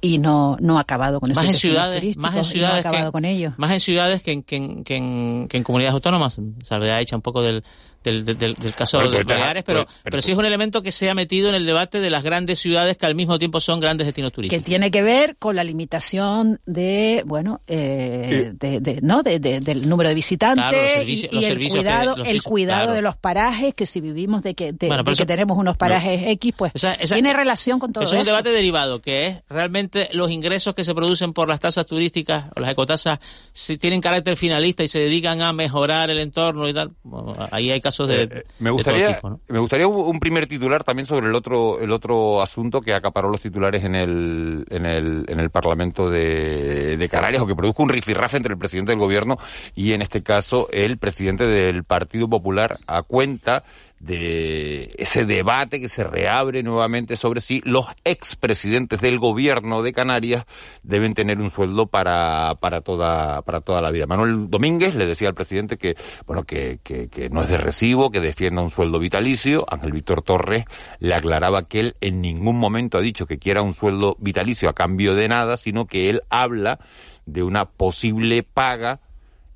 y 0.00 0.18
no, 0.18 0.56
no 0.60 0.78
ha 0.78 0.82
acabado 0.82 1.20
con 1.20 1.30
esos 1.30 1.42
más 1.42 1.46
en 1.46 1.52
destinos 1.52 1.76
ciudades, 1.76 2.16
más 2.16 2.32
en 2.32 2.36
y 2.36 2.36
no 2.36 2.40
ha 2.40 2.44
ciudades 2.44 2.86
acabado 2.86 3.06
que, 3.06 3.12
con 3.12 3.24
ellos. 3.24 3.54
más 3.56 3.70
en 3.72 3.80
ciudades 3.80 4.22
que 4.22 4.32
en, 4.32 4.42
que 4.42 4.56
en, 4.56 4.84
que 4.84 4.96
en, 4.96 5.48
que 5.48 5.56
en 5.56 5.64
comunidades 5.64 5.94
autónomas, 5.94 6.38
salvedad 6.62 7.00
hecha 7.00 7.16
un 7.16 7.22
poco 7.22 7.42
del, 7.42 7.64
del, 8.10 8.24
del, 8.24 8.38
del- 8.38 8.54
del 8.54 8.74
caso 8.74 8.98
Bueno, 8.98 9.12
de 9.12 9.24
te- 9.24 9.32
Baleares, 9.34 9.64
pero, 9.64 9.84
pero- 9.86 9.98
pero, 10.04 10.22
sí 10.22 10.32
es 10.32 10.38
un 10.38 10.44
elemento 10.46 10.82
que 10.82 10.92
se 10.92 11.10
ha 11.10 11.14
metido 11.14 11.48
en 11.48 11.54
el 11.54 11.66
debate 11.66 12.00
de 12.00 12.10
las 12.10 12.22
grandes 12.22 12.58
ciudades 12.58 12.96
que 12.96 13.06
al 13.06 13.14
mismo 13.14 13.38
tiempo 13.38 13.60
son 13.60 13.80
grandes 13.80 14.06
destinos 14.06 14.30
que 14.30 14.34
turísticos. 14.36 14.64
tiene 14.64 14.90
que 14.90 15.02
ver 15.02 15.36
con 15.38 15.56
la 15.56 15.64
limitación 15.64 16.60
de 16.66 17.22
bueno 17.26 17.60
eh, 17.66 18.52
de, 18.58 18.80
de- 18.80 19.00
no 19.02 19.22
de, 19.22 19.38
de- 19.40 19.60
del 19.60 19.88
número 19.88 20.08
de 20.08 20.14
visitantes 20.14 20.66
Claro, 20.66 20.98
los 20.98 21.08
y- 21.08 21.12
el 21.12 21.20
que- 21.20 21.28
cuidado 21.28 22.14
el 22.16 22.22
servicios, 22.24 22.42
cuidado 22.44 22.80
claro. 22.82 22.92
de 22.94 23.02
los 23.02 23.16
parajes 23.16 23.74
que 23.74 23.86
si 23.86 24.00
vivimos 24.00 24.42
de 24.42 24.54
que 24.54 24.72
de, 24.72 24.88
Bueno, 24.88 25.04
que 25.04 25.26
tenemos 25.26 25.56
unos 25.58 25.76
parajes 25.76 26.22
X 26.26 26.52
pues 26.56 26.72
Esa- 26.74 26.94
esa- 26.94 27.14
tiene 27.14 27.32
relación 27.32 27.78
con 27.78 27.92
todo 27.92 28.04
Eso 28.04 28.14
eso, 28.14 28.22
es 28.22 28.28
un 28.28 28.32
debate 28.32 28.50
derivado, 28.50 29.00
que 29.00 29.26
es 29.26 29.36
realmente 29.48 30.08
los 30.12 30.30
ingresos 30.30 30.74
que 30.74 30.84
se 30.84 30.94
producen 30.94 31.32
por 31.32 31.48
las 31.48 31.60
tasas 31.60 31.86
turísticas 31.86 32.44
o 32.56 32.60
las 32.60 32.70
ecotasas 32.70 33.18
si 33.52 33.78
tienen 33.78 34.00
carácter 34.00 34.36
finalista 34.36 34.82
y 34.84 34.88
se 34.88 34.98
dedican 34.98 35.40
a 35.42 35.52
mejorar 35.52 36.10
el 36.10 36.18
entorno 36.18 36.68
y 36.68 36.74
tal. 36.74 36.92
Bueno, 37.02 37.34
ahí 37.50 37.70
hay 37.70 37.80
casos 37.80 37.95
de, 38.04 38.22
Eh, 38.24 38.42
me 38.58 38.70
de 38.70 38.72
gustaría, 38.72 39.06
todo 39.06 39.14
tipo, 39.14 39.30
¿no? 39.30 39.40
me 39.46 39.58
gustaría 39.60 39.86
un 39.86 39.96
un 40.16 40.18
primer 40.18 40.46
titular 40.46 40.82
también 40.82 41.06
sobre 41.06 41.28
el 41.28 41.34
otro, 41.34 41.78
el 41.80 41.92
otro 41.92 42.42
asunto 42.42 42.80
que 42.80 42.94
acaparó 42.94 43.30
los 43.30 43.40
titulares 43.40 43.84
en 43.84 43.94
el, 43.94 44.66
en 44.70 44.84
el, 44.86 45.24
en 45.28 45.38
el 45.38 45.50
Parlamento 45.50 46.10
de, 46.10 46.96
de 46.96 47.08
Canarias 47.08 47.42
o 47.42 47.46
que 47.46 47.54
produjo 47.54 47.82
un 47.82 47.90
rifirrafe 47.90 48.36
entre 48.36 48.52
el 48.54 48.58
presidente 48.58 48.90
del 48.90 48.98
gobierno 48.98 49.38
y 49.74 49.92
en 49.92 50.02
este 50.02 50.22
caso 50.22 50.68
el 50.72 50.98
presidente 50.98 51.44
del 51.46 51.84
Partido 51.84 52.28
Popular 52.28 52.78
a 52.86 53.02
cuenta 53.02 53.62
de 54.06 54.94
ese 54.98 55.24
debate 55.24 55.80
que 55.80 55.88
se 55.88 56.04
reabre 56.04 56.62
nuevamente 56.62 57.16
sobre 57.16 57.40
si 57.40 57.60
los 57.64 57.86
expresidentes 58.04 59.00
del 59.00 59.18
gobierno 59.18 59.82
de 59.82 59.92
Canarias 59.92 60.44
deben 60.84 61.14
tener 61.14 61.40
un 61.40 61.50
sueldo 61.50 61.86
para, 61.86 62.54
para 62.60 62.82
toda, 62.82 63.42
para 63.42 63.60
toda 63.60 63.82
la 63.82 63.90
vida. 63.90 64.06
Manuel 64.06 64.48
Domínguez 64.48 64.94
le 64.94 65.06
decía 65.06 65.28
al 65.28 65.34
presidente 65.34 65.76
que, 65.76 65.96
bueno, 66.24 66.44
que, 66.44 66.78
que, 66.84 67.28
no 67.30 67.42
es 67.42 67.48
de 67.48 67.58
recibo, 67.58 68.10
que 68.10 68.20
defienda 68.20 68.62
un 68.62 68.70
sueldo 68.70 69.00
vitalicio. 69.00 69.66
Ángel 69.68 69.92
Víctor 69.92 70.22
Torres 70.22 70.64
le 71.00 71.14
aclaraba 71.14 71.66
que 71.66 71.80
él 71.80 71.96
en 72.00 72.20
ningún 72.20 72.58
momento 72.58 72.98
ha 72.98 73.02
dicho 73.02 73.26
que 73.26 73.38
quiera 73.38 73.62
un 73.62 73.74
sueldo 73.74 74.16
vitalicio 74.20 74.68
a 74.68 74.74
cambio 74.74 75.16
de 75.16 75.26
nada, 75.26 75.56
sino 75.56 75.86
que 75.86 76.10
él 76.10 76.22
habla 76.30 76.78
de 77.24 77.42
una 77.42 77.64
posible 77.64 78.44
paga 78.44 79.00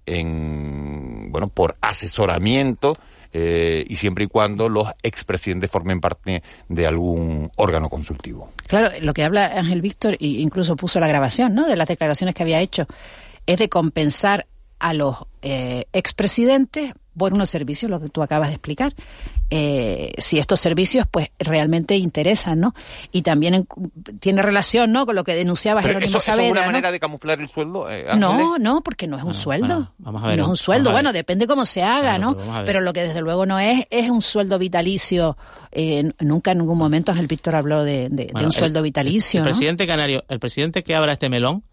en, 0.07 1.31
bueno, 1.31 1.47
por 1.49 1.77
asesoramiento 1.81 2.97
eh, 3.33 3.85
y 3.89 3.97
siempre 3.97 4.25
y 4.25 4.27
cuando 4.27 4.69
los 4.69 4.89
expresidentes 5.03 5.71
formen 5.71 6.01
parte 6.01 6.43
de 6.69 6.87
algún 6.87 7.51
órgano 7.57 7.89
consultivo. 7.89 8.53
claro 8.67 8.91
lo 9.01 9.15
que 9.15 9.25
habla 9.25 9.47
Ángel 9.47 9.83
Víctor 9.83 10.15
e 10.15 10.27
incluso 10.27 10.77
puso 10.77 11.01
la 11.01 11.09
grabación 11.09 11.55
no 11.55 11.67
de 11.67 11.77
las 11.77 11.89
declaraciones 11.89 12.35
que 12.35 12.43
había 12.43 12.61
hecho 12.61 12.87
es 13.47 13.59
de 13.59 13.69
compensar 13.69 14.47
a 14.79 14.95
los 14.95 15.17
eh, 15.43 15.85
expresidentes 15.93 16.93
por 17.17 17.35
unos 17.35 17.49
servicios, 17.51 17.91
lo 17.91 18.01
que 18.01 18.09
tú 18.09 18.23
acabas 18.23 18.49
de 18.49 18.55
explicar. 18.55 18.95
Eh, 19.53 20.13
si 20.19 20.39
estos 20.39 20.61
servicios 20.61 21.07
pues 21.11 21.29
realmente 21.39 21.97
interesan, 21.97 22.61
¿no? 22.61 22.73
Y 23.11 23.23
también 23.23 23.67
tiene 24.21 24.43
relación, 24.43 24.93
¿no? 24.93 25.07
Con 25.07 25.17
lo 25.17 25.25
que 25.25 25.35
denunciaba 25.35 25.83
Jerónimo 25.83 26.07
eso, 26.09 26.21
Saavedra. 26.21 26.47
¿Es 26.47 26.53
una 26.53 26.67
manera 26.67 26.93
de 26.93 27.01
camuflar 27.01 27.41
el 27.41 27.49
sueldo? 27.49 27.91
Eh, 27.91 28.07
no, 28.19 28.59
no, 28.59 28.81
porque 28.83 29.09
no 29.09 29.17
es 29.19 29.25
un 29.25 29.35
sueldo. 29.35 29.93
vamos 29.99 30.23
a 30.23 30.29
ver, 30.29 30.39
no 30.39 30.45
es 30.45 30.49
un 30.51 30.57
sueldo. 30.57 30.93
Bueno, 30.93 31.13
depende 31.13 31.47
cómo 31.49 31.67
se 31.67 31.83
haga, 31.83 32.17
Claro, 32.17 32.21
¿no? 32.21 32.37
pero. 32.37 32.65
Pero 32.67 32.81
lo 32.81 32.93
que 32.93 33.03
desde 33.03 33.21
luego 33.21 33.45
no 33.45 33.59
es, 33.59 33.87
es 33.91 34.09
un 34.09 34.23
sueldo 34.23 34.59
vitalicio. 34.59 35.37
Eh, 35.73 36.13
nunca 36.21 36.53
en 36.53 36.59
ningún 36.59 36.79
momento 36.79 37.11
el 37.13 37.27
Víctor 37.27 37.57
habló 37.57 37.83
de, 37.85 38.09
de- 38.09 38.27
de 38.27 38.29
Bueno, 38.33 38.47
un 38.49 38.53
el- 38.55 38.59
sueldo 38.59 38.83
vitalicio, 38.83 39.39
El 39.41 39.45
¿no? 39.45 39.51
presidente 39.51 39.87
canario, 39.87 40.23
el 40.29 40.39
presidente 40.39 40.85
que 40.85 40.95
abra 40.95 41.13
este 41.13 41.29
melón, 41.29 41.65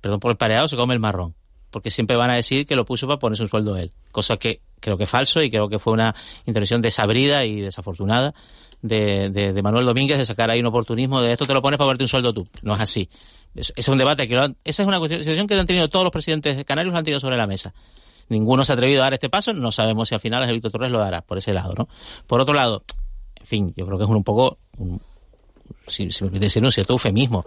perdón 0.00 0.20
por 0.20 0.30
el 0.32 0.36
pareado, 0.36 0.66
se 0.68 0.76
come 0.76 0.94
el 0.94 1.00
marrón. 1.00 1.34
Porque 1.74 1.90
siempre 1.90 2.14
van 2.16 2.30
a 2.30 2.34
decir 2.36 2.66
que 2.66 2.76
lo 2.76 2.84
puso 2.84 3.08
para 3.08 3.18
ponerse 3.18 3.42
un 3.42 3.48
sueldo 3.48 3.76
él. 3.76 3.90
Cosa 4.12 4.36
que 4.36 4.60
creo 4.78 4.96
que 4.96 5.02
es 5.04 5.10
falso 5.10 5.42
y 5.42 5.50
creo 5.50 5.68
que 5.68 5.80
fue 5.80 5.92
una 5.92 6.14
intervención 6.46 6.80
desabrida 6.80 7.44
y 7.44 7.60
desafortunada 7.60 8.32
de, 8.80 9.28
de- 9.30 9.52
de 9.52 9.62
Manuel 9.62 9.84
Domínguez 9.84 10.18
de 10.18 10.24
sacar 10.24 10.50
ahí 10.50 10.60
un 10.60 10.66
oportunismo 10.66 11.20
de 11.20 11.32
esto 11.32 11.46
te 11.46 11.52
lo 11.52 11.60
pones 11.62 11.78
para 11.78 11.88
verte 11.88 12.04
un 12.04 12.08
sueldo 12.08 12.32
tú. 12.32 12.46
No 12.62 12.74
es 12.76 12.80
así. 12.80 13.08
Es, 13.56 13.70
ese 13.70 13.80
es 13.80 13.88
un 13.88 13.98
debate 13.98 14.28
que 14.28 14.34
lo 14.36 14.42
han- 14.42 14.56
esa 14.62 14.82
es 14.82 14.86
una 14.88 15.00
situación 15.00 15.48
que 15.48 15.54
han 15.54 15.66
tenido 15.66 15.88
todos 15.88 16.04
los 16.04 16.12
presidentes 16.12 16.64
canarios, 16.64 16.92
lo 16.92 16.98
han 16.98 17.04
tenido 17.04 17.18
sobre 17.18 17.36
la 17.36 17.48
mesa. 17.48 17.74
Ninguno 18.28 18.64
se 18.64 18.70
ha 18.70 18.74
atrevido 18.74 19.00
a 19.02 19.06
dar 19.06 19.14
este 19.14 19.28
paso, 19.28 19.52
no 19.52 19.72
sabemos 19.72 20.08
si 20.08 20.14
al 20.14 20.20
final 20.20 20.44
el 20.44 20.52
Víctor 20.52 20.70
Torres 20.70 20.92
lo 20.92 20.98
dará 20.98 21.22
por 21.22 21.38
ese 21.38 21.52
lado, 21.52 21.74
¿no? 21.76 21.88
Por 22.28 22.40
otro 22.40 22.54
lado, 22.54 22.84
en 23.40 23.46
fin, 23.46 23.74
yo 23.76 23.84
creo 23.84 23.98
que 23.98 24.04
es 24.04 24.10
un, 24.10 24.22
poco, 24.22 24.58
un- 24.78 25.00
si, 25.88 26.10
si 26.12 26.22
me 26.22 26.28
permite 26.30 26.46
decir 26.46 26.62
un 26.64 26.70
cierto 26.72 26.92
eufemismo. 26.94 27.44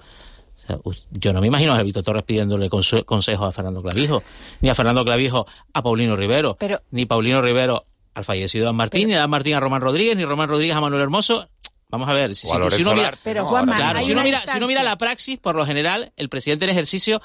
Yo 1.11 1.33
no 1.33 1.41
me 1.41 1.47
imagino 1.47 1.73
a 1.73 1.81
Víctor 1.83 2.03
Torres 2.03 2.23
pidiéndole 2.23 2.69
conse- 2.69 3.03
consejos 3.05 3.47
a 3.47 3.51
Fernando 3.51 3.81
Clavijo, 3.81 4.23
ni 4.61 4.69
a 4.69 4.75
Fernando 4.75 5.03
Clavijo 5.05 5.45
a 5.73 5.81
Paulino 5.81 6.15
Rivero, 6.15 6.55
Pero- 6.59 6.81
ni 6.91 7.05
Paulino 7.05 7.41
Rivero 7.41 7.85
al 8.13 8.25
fallecido 8.25 8.65
Dan 8.65 8.75
Martín, 8.75 9.07
ni 9.07 9.13
Dan 9.13 9.29
Martín 9.29 9.53
a 9.55 9.59
Román 9.59 9.81
Rodríguez, 9.81 10.17
ni 10.17 10.25
Román 10.25 10.49
Rodríguez 10.49 10.75
a 10.75 10.81
Manuel 10.81 11.03
Hermoso. 11.03 11.47
Vamos 11.89 12.09
a 12.09 12.13
ver, 12.13 12.35
si, 12.35 12.47
a 12.49 12.55
uno 12.55 12.65
mira, 12.95 13.17
Pero, 13.23 13.43
¿no? 13.43 13.47
Juanma, 13.47 13.77
Claro, 13.77 13.99
hay 13.99 14.05
si 14.05 14.11
uno, 14.11 14.23
mira, 14.23 14.39
si 14.39 14.43
uno 14.43 14.51
instancia. 14.53 14.67
mira 14.67 14.83
la 14.83 14.97
praxis, 14.97 15.37
por 15.37 15.55
lo 15.55 15.65
general, 15.65 16.11
el 16.17 16.27
presidente 16.27 16.65
en 16.65 16.71
ejercicio 16.71 17.21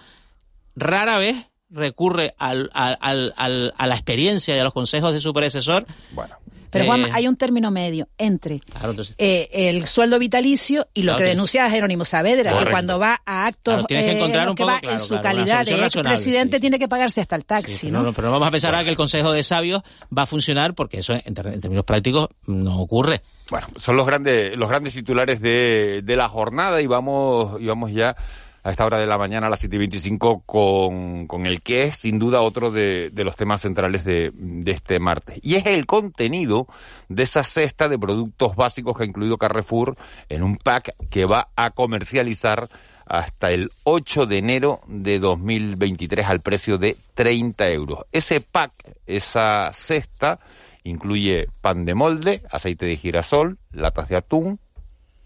rara 0.77 1.19
vez 1.19 1.37
recurre 1.71 2.35
al, 2.39 2.71
al- 2.75 2.99
al- 3.01 3.33
al- 3.37 3.75
a 3.77 3.87
la 3.87 3.95
experiencia 3.95 4.55
y 4.55 4.61
a 4.61 4.63
los 4.63 4.73
consejos 4.73 5.13
de 5.15 5.21
su 5.21 5.33
predecesor. 5.33 5.87
Bueno, 6.13 6.37
Pero 6.73 6.85
Eh, 6.85 6.87
Juanma, 6.89 7.09
hay 7.13 7.29
un 7.29 7.37
término 7.37 7.71
medio 7.71 8.09
entre 8.19 8.59
Claro, 8.61 8.91
entonces, 8.91 9.15
eh, 9.19 9.49
el 9.53 9.87
sueldo 9.87 10.19
vitalicio 10.19 10.89
y 10.95 11.03
lo 11.03 11.13
Claro, 11.13 11.19
que 11.19 11.25
denuncia 11.27 11.71
Jerónimo 11.71 12.05
Saavedra, 12.05 12.57
que 12.59 12.71
cuando 12.71 12.99
va 12.99 13.21
a 13.25 13.47
actos 13.47 13.75
Claro, 13.75 13.87
tienes 13.87 14.07
que 14.07 14.13
eh, 14.13 14.17
encontrar 14.17 14.41
en 14.43 14.47
lo 14.47 14.51
un 14.53 14.57
que 14.57 14.63
poco, 14.65 14.73
va 14.75 14.81
claro, 14.81 14.97
en 14.99 15.05
su 15.07 15.21
calidad 15.21 15.65
de 15.67 15.85
expresidente 15.85 16.57
sí. 16.57 16.61
tiene 16.63 16.79
que 16.79 16.89
pagarse 16.89 17.21
hasta 17.21 17.37
el 17.37 17.45
taxi, 17.45 17.75
Sí, 17.77 17.87
¿no? 17.91 17.99
pero, 17.99 18.05
no, 18.05 18.13
pero 18.15 18.27
no 18.29 18.33
vamos 18.33 18.49
a 18.49 18.51
pensar 18.51 18.75
a 18.75 18.83
que 18.83 18.91
el 18.91 18.97
Consejo 18.97 19.31
de 19.33 19.43
Sabios 19.43 19.83
va 20.17 20.23
a 20.23 20.27
funcionar 20.27 20.75
porque 20.75 21.01
eso 21.01 21.13
en, 21.13 21.35
ter- 21.35 21.47
en 21.49 21.61
términos 21.61 21.85
prácticos 21.85 22.29
no 22.47 22.81
ocurre. 22.81 23.23
Bueno, 23.51 23.67
son 23.77 23.97
los 23.97 24.07
grandes, 24.07 24.57
los 24.57 24.69
grandes 24.69 24.95
titulares 24.95 25.41
de, 25.43 26.01
de 26.03 26.17
la 26.17 26.29
jornada 26.31 26.81
y 26.81 26.87
vamos, 26.87 27.61
y 27.61 27.67
vamos 27.67 27.93
ya 27.93 28.17
a 28.63 28.71
esta 28.71 28.87
hora 28.87 28.99
de 28.99 29.07
la 29.07 29.19
mañana 29.19 29.47
a 29.47 29.51
las 29.51 29.61
7 29.61 29.75
y 29.77 29.79
25 29.79 30.43
con, 30.47 31.27
con 31.27 31.47
el 31.47 31.63
que 31.63 31.85
es 31.85 31.97
sin 31.97 32.19
duda 32.19 32.43
otro 32.43 32.71
de, 32.71 33.11
de 33.11 33.25
los 33.25 33.37
temas 33.37 33.61
centrales 33.61 34.05
de, 34.05 34.31
de 34.35 34.71
este 34.71 35.01
martes. 35.01 35.39
Y 35.43 35.57
es 35.57 35.67
el 35.67 35.87
contenido 35.87 36.67
de 37.09 37.25
esa 37.25 37.45
cesta 37.45 37.89
de 37.89 37.99
productos 37.99 38.55
básicos 38.55 38.97
que 38.97 39.03
ha 39.03 39.07
incluido 39.07 39.39
Carrefour 39.39 39.97
en 40.29 40.43
un 40.43 40.57
pack 40.57 40.95
que 41.11 41.25
va 41.25 41.49
a 41.57 41.71
comercializar 41.71 42.69
hasta 43.07 43.51
el 43.51 43.71
8 43.85 44.27
de 44.27 44.39
enero 44.39 44.81
de 44.87 45.19
2023 45.19 46.27
al 46.27 46.41
precio 46.41 46.79
de 46.79 46.97
30 47.15 47.71
euros. 47.71 47.99
Ese 48.13 48.41
pack, 48.41 48.73
esa 49.07 49.71
cesta, 49.75 50.39
incluye 50.85 51.49
pan 51.61 51.85
de 51.85 51.95
molde, 51.95 52.43
aceite 52.51 52.87
de 52.87 52.97
girasol, 52.97 53.59
latas 53.73 54.09
de 54.09 54.17
atún, 54.17 54.61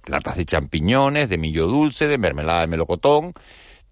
latas 0.06 0.36
de 0.36 0.46
champiñones, 0.46 1.28
de 1.28 1.38
millo 1.38 1.66
dulce, 1.66 2.06
de 2.06 2.18
mermelada 2.18 2.62
de 2.62 2.66
melocotón, 2.66 3.34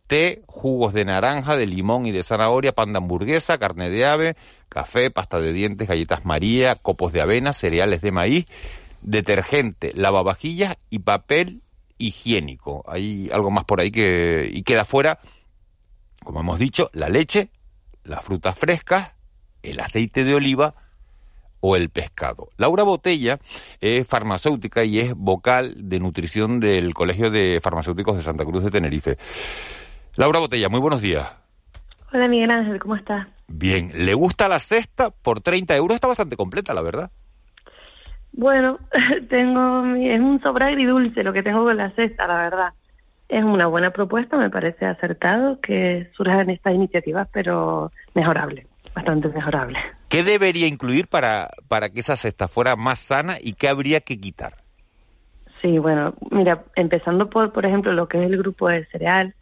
té, 0.06 0.42
jugos 0.46 0.92
de 0.94 1.04
naranja, 1.04 1.56
de 1.56 1.66
limón 1.66 2.06
y 2.06 2.12
de 2.12 2.22
zanahoria, 2.22 2.72
pan 2.72 2.92
de 2.92 2.98
hamburguesa, 2.98 3.58
carne 3.58 3.90
de 3.90 4.06
ave, 4.06 4.36
café, 4.68 5.10
pasta 5.10 5.40
de 5.40 5.52
dientes, 5.52 5.88
galletas 5.88 6.24
María, 6.24 6.76
copos 6.76 7.12
de 7.12 7.20
avena, 7.20 7.52
cereales 7.52 8.00
de 8.00 8.12
maíz, 8.12 8.46
detergente, 9.02 9.92
lavavajillas 9.94 10.76
y 10.90 11.00
papel 11.00 11.62
higiénico. 11.98 12.84
Hay 12.86 13.30
algo 13.32 13.50
más 13.50 13.64
por 13.64 13.80
ahí 13.80 13.90
que 13.90 14.50
y 14.52 14.62
queda 14.62 14.84
fuera, 14.84 15.20
como 16.22 16.40
hemos 16.40 16.58
dicho, 16.58 16.90
la 16.92 17.08
leche, 17.08 17.50
las 18.02 18.24
frutas 18.24 18.58
frescas, 18.58 19.12
el 19.62 19.80
aceite 19.80 20.24
de 20.24 20.34
oliva 20.34 20.74
o 21.66 21.76
el 21.76 21.88
pescado. 21.88 22.50
Laura 22.58 22.82
Botella 22.82 23.38
es 23.80 24.06
farmacéutica 24.06 24.84
y 24.84 24.98
es 24.98 25.14
vocal 25.14 25.88
de 25.88 25.98
nutrición 25.98 26.60
del 26.60 26.92
Colegio 26.92 27.30
de 27.30 27.58
Farmacéuticos 27.62 28.16
de 28.16 28.22
Santa 28.22 28.44
Cruz 28.44 28.64
de 28.64 28.70
Tenerife. 28.70 29.16
Laura 30.16 30.40
Botella, 30.40 30.68
muy 30.68 30.80
buenos 30.80 31.00
días. 31.00 31.26
Hola 32.12 32.28
Miguel 32.28 32.50
Ángel, 32.50 32.78
¿cómo 32.78 32.96
estás? 32.96 33.28
Bien, 33.48 33.92
¿le 33.94 34.12
gusta 34.12 34.46
la 34.46 34.58
cesta 34.58 35.08
por 35.08 35.40
30 35.40 35.74
euros? 35.74 35.94
Está 35.94 36.06
bastante 36.06 36.36
completa, 36.36 36.74
la 36.74 36.82
verdad. 36.82 37.10
Bueno, 38.32 38.78
tengo 39.30 39.86
es 39.96 40.20
un 40.20 40.42
sobra 40.42 40.66
agridulce 40.66 41.24
lo 41.24 41.32
que 41.32 41.42
tengo 41.42 41.64
con 41.64 41.78
la 41.78 41.92
cesta, 41.92 42.26
la 42.26 42.36
verdad. 42.36 42.68
Es 43.26 43.42
una 43.42 43.68
buena 43.68 43.90
propuesta, 43.90 44.36
me 44.36 44.50
parece 44.50 44.84
acertado 44.84 45.58
que 45.62 46.10
surjan 46.14 46.50
estas 46.50 46.74
iniciativas, 46.74 47.26
pero 47.32 47.90
mejorable, 48.12 48.66
bastante 48.94 49.28
mejorable. 49.28 49.78
¿Qué 50.14 50.22
debería 50.22 50.68
incluir 50.68 51.08
para, 51.08 51.50
para 51.66 51.88
que 51.88 51.98
esa 51.98 52.16
cesta 52.16 52.46
fuera 52.46 52.76
más 52.76 53.00
sana 53.00 53.38
y 53.40 53.54
qué 53.54 53.66
habría 53.66 53.98
que 53.98 54.20
quitar? 54.20 54.52
Sí, 55.60 55.76
bueno, 55.80 56.14
mira, 56.30 56.62
empezando 56.76 57.28
por, 57.28 57.52
por 57.52 57.66
ejemplo, 57.66 57.92
lo 57.92 58.06
que 58.06 58.18
es 58.18 58.30
el 58.30 58.38
grupo 58.38 58.68
de 58.68 58.84
cereal, 58.92 59.34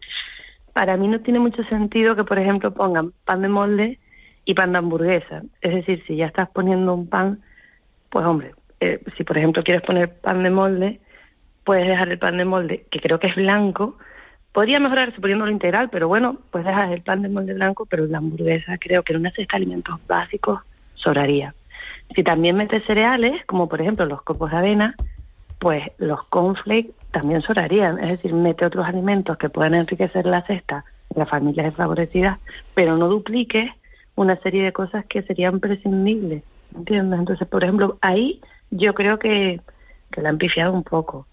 para 0.72 0.96
mí 0.96 1.08
no 1.08 1.20
tiene 1.20 1.40
mucho 1.40 1.62
sentido 1.64 2.16
que, 2.16 2.24
por 2.24 2.38
ejemplo, 2.38 2.72
pongan 2.72 3.12
pan 3.26 3.42
de 3.42 3.48
molde 3.48 3.98
y 4.46 4.54
pan 4.54 4.72
de 4.72 4.78
hamburguesa. 4.78 5.42
Es 5.60 5.74
decir, 5.74 6.02
si 6.06 6.16
ya 6.16 6.24
estás 6.24 6.48
poniendo 6.48 6.94
un 6.94 7.06
pan, 7.06 7.42
pues 8.08 8.24
hombre, 8.24 8.54
eh, 8.80 8.98
si 9.18 9.24
por 9.24 9.36
ejemplo 9.36 9.62
quieres 9.62 9.82
poner 9.82 10.20
pan 10.22 10.42
de 10.42 10.48
molde, 10.48 11.00
puedes 11.64 11.86
dejar 11.86 12.08
el 12.08 12.18
pan 12.18 12.38
de 12.38 12.46
molde, 12.46 12.86
que 12.90 12.98
creo 12.98 13.18
que 13.18 13.26
es 13.26 13.36
blanco. 13.36 13.98
Podría 14.52 14.80
mejorarse 14.80 15.20
poniéndolo 15.20 15.50
integral, 15.50 15.88
pero 15.90 16.08
bueno, 16.08 16.36
pues 16.50 16.64
dejas 16.64 16.92
el 16.92 17.02
pan 17.02 17.22
de 17.22 17.28
molde 17.28 17.54
blanco, 17.54 17.86
pero 17.86 18.06
la 18.06 18.18
hamburguesa 18.18 18.76
creo 18.78 19.02
que 19.02 19.14
en 19.14 19.20
una 19.20 19.30
cesta 19.30 19.56
de 19.56 19.64
alimentos 19.64 19.98
básicos 20.06 20.60
sobraría. 20.94 21.54
Si 22.14 22.22
también 22.22 22.56
metes 22.56 22.84
cereales, 22.84 23.44
como 23.46 23.68
por 23.68 23.80
ejemplo 23.80 24.04
los 24.04 24.22
copos 24.22 24.50
de 24.50 24.58
avena, 24.58 24.94
pues 25.58 25.84
los 25.98 26.22
cornflakes 26.24 26.92
también 27.12 27.40
sobrarían. 27.40 27.98
Es 27.98 28.08
decir, 28.08 28.34
mete 28.34 28.66
otros 28.66 28.86
alimentos 28.86 29.38
que 29.38 29.48
puedan 29.48 29.74
enriquecer 29.74 30.26
la 30.26 30.42
cesta 30.42 30.84
de 31.08 31.20
las 31.20 31.30
familias 31.30 31.66
desfavorecidas, 31.66 32.38
pero 32.74 32.96
no 32.96 33.08
dupliques 33.08 33.70
una 34.16 34.36
serie 34.36 34.64
de 34.64 34.72
cosas 34.72 35.06
que 35.06 35.22
serían 35.22 35.60
prescindibles. 35.60 36.42
¿Entiendes? 36.74 37.20
Entonces, 37.20 37.48
por 37.48 37.62
ejemplo, 37.64 37.96
ahí 38.00 38.40
yo 38.70 38.92
creo 38.94 39.18
que, 39.18 39.60
que 40.10 40.20
la 40.20 40.30
han 40.30 40.38
pifiado 40.38 40.72
un 40.72 40.82
poco. 40.82 41.26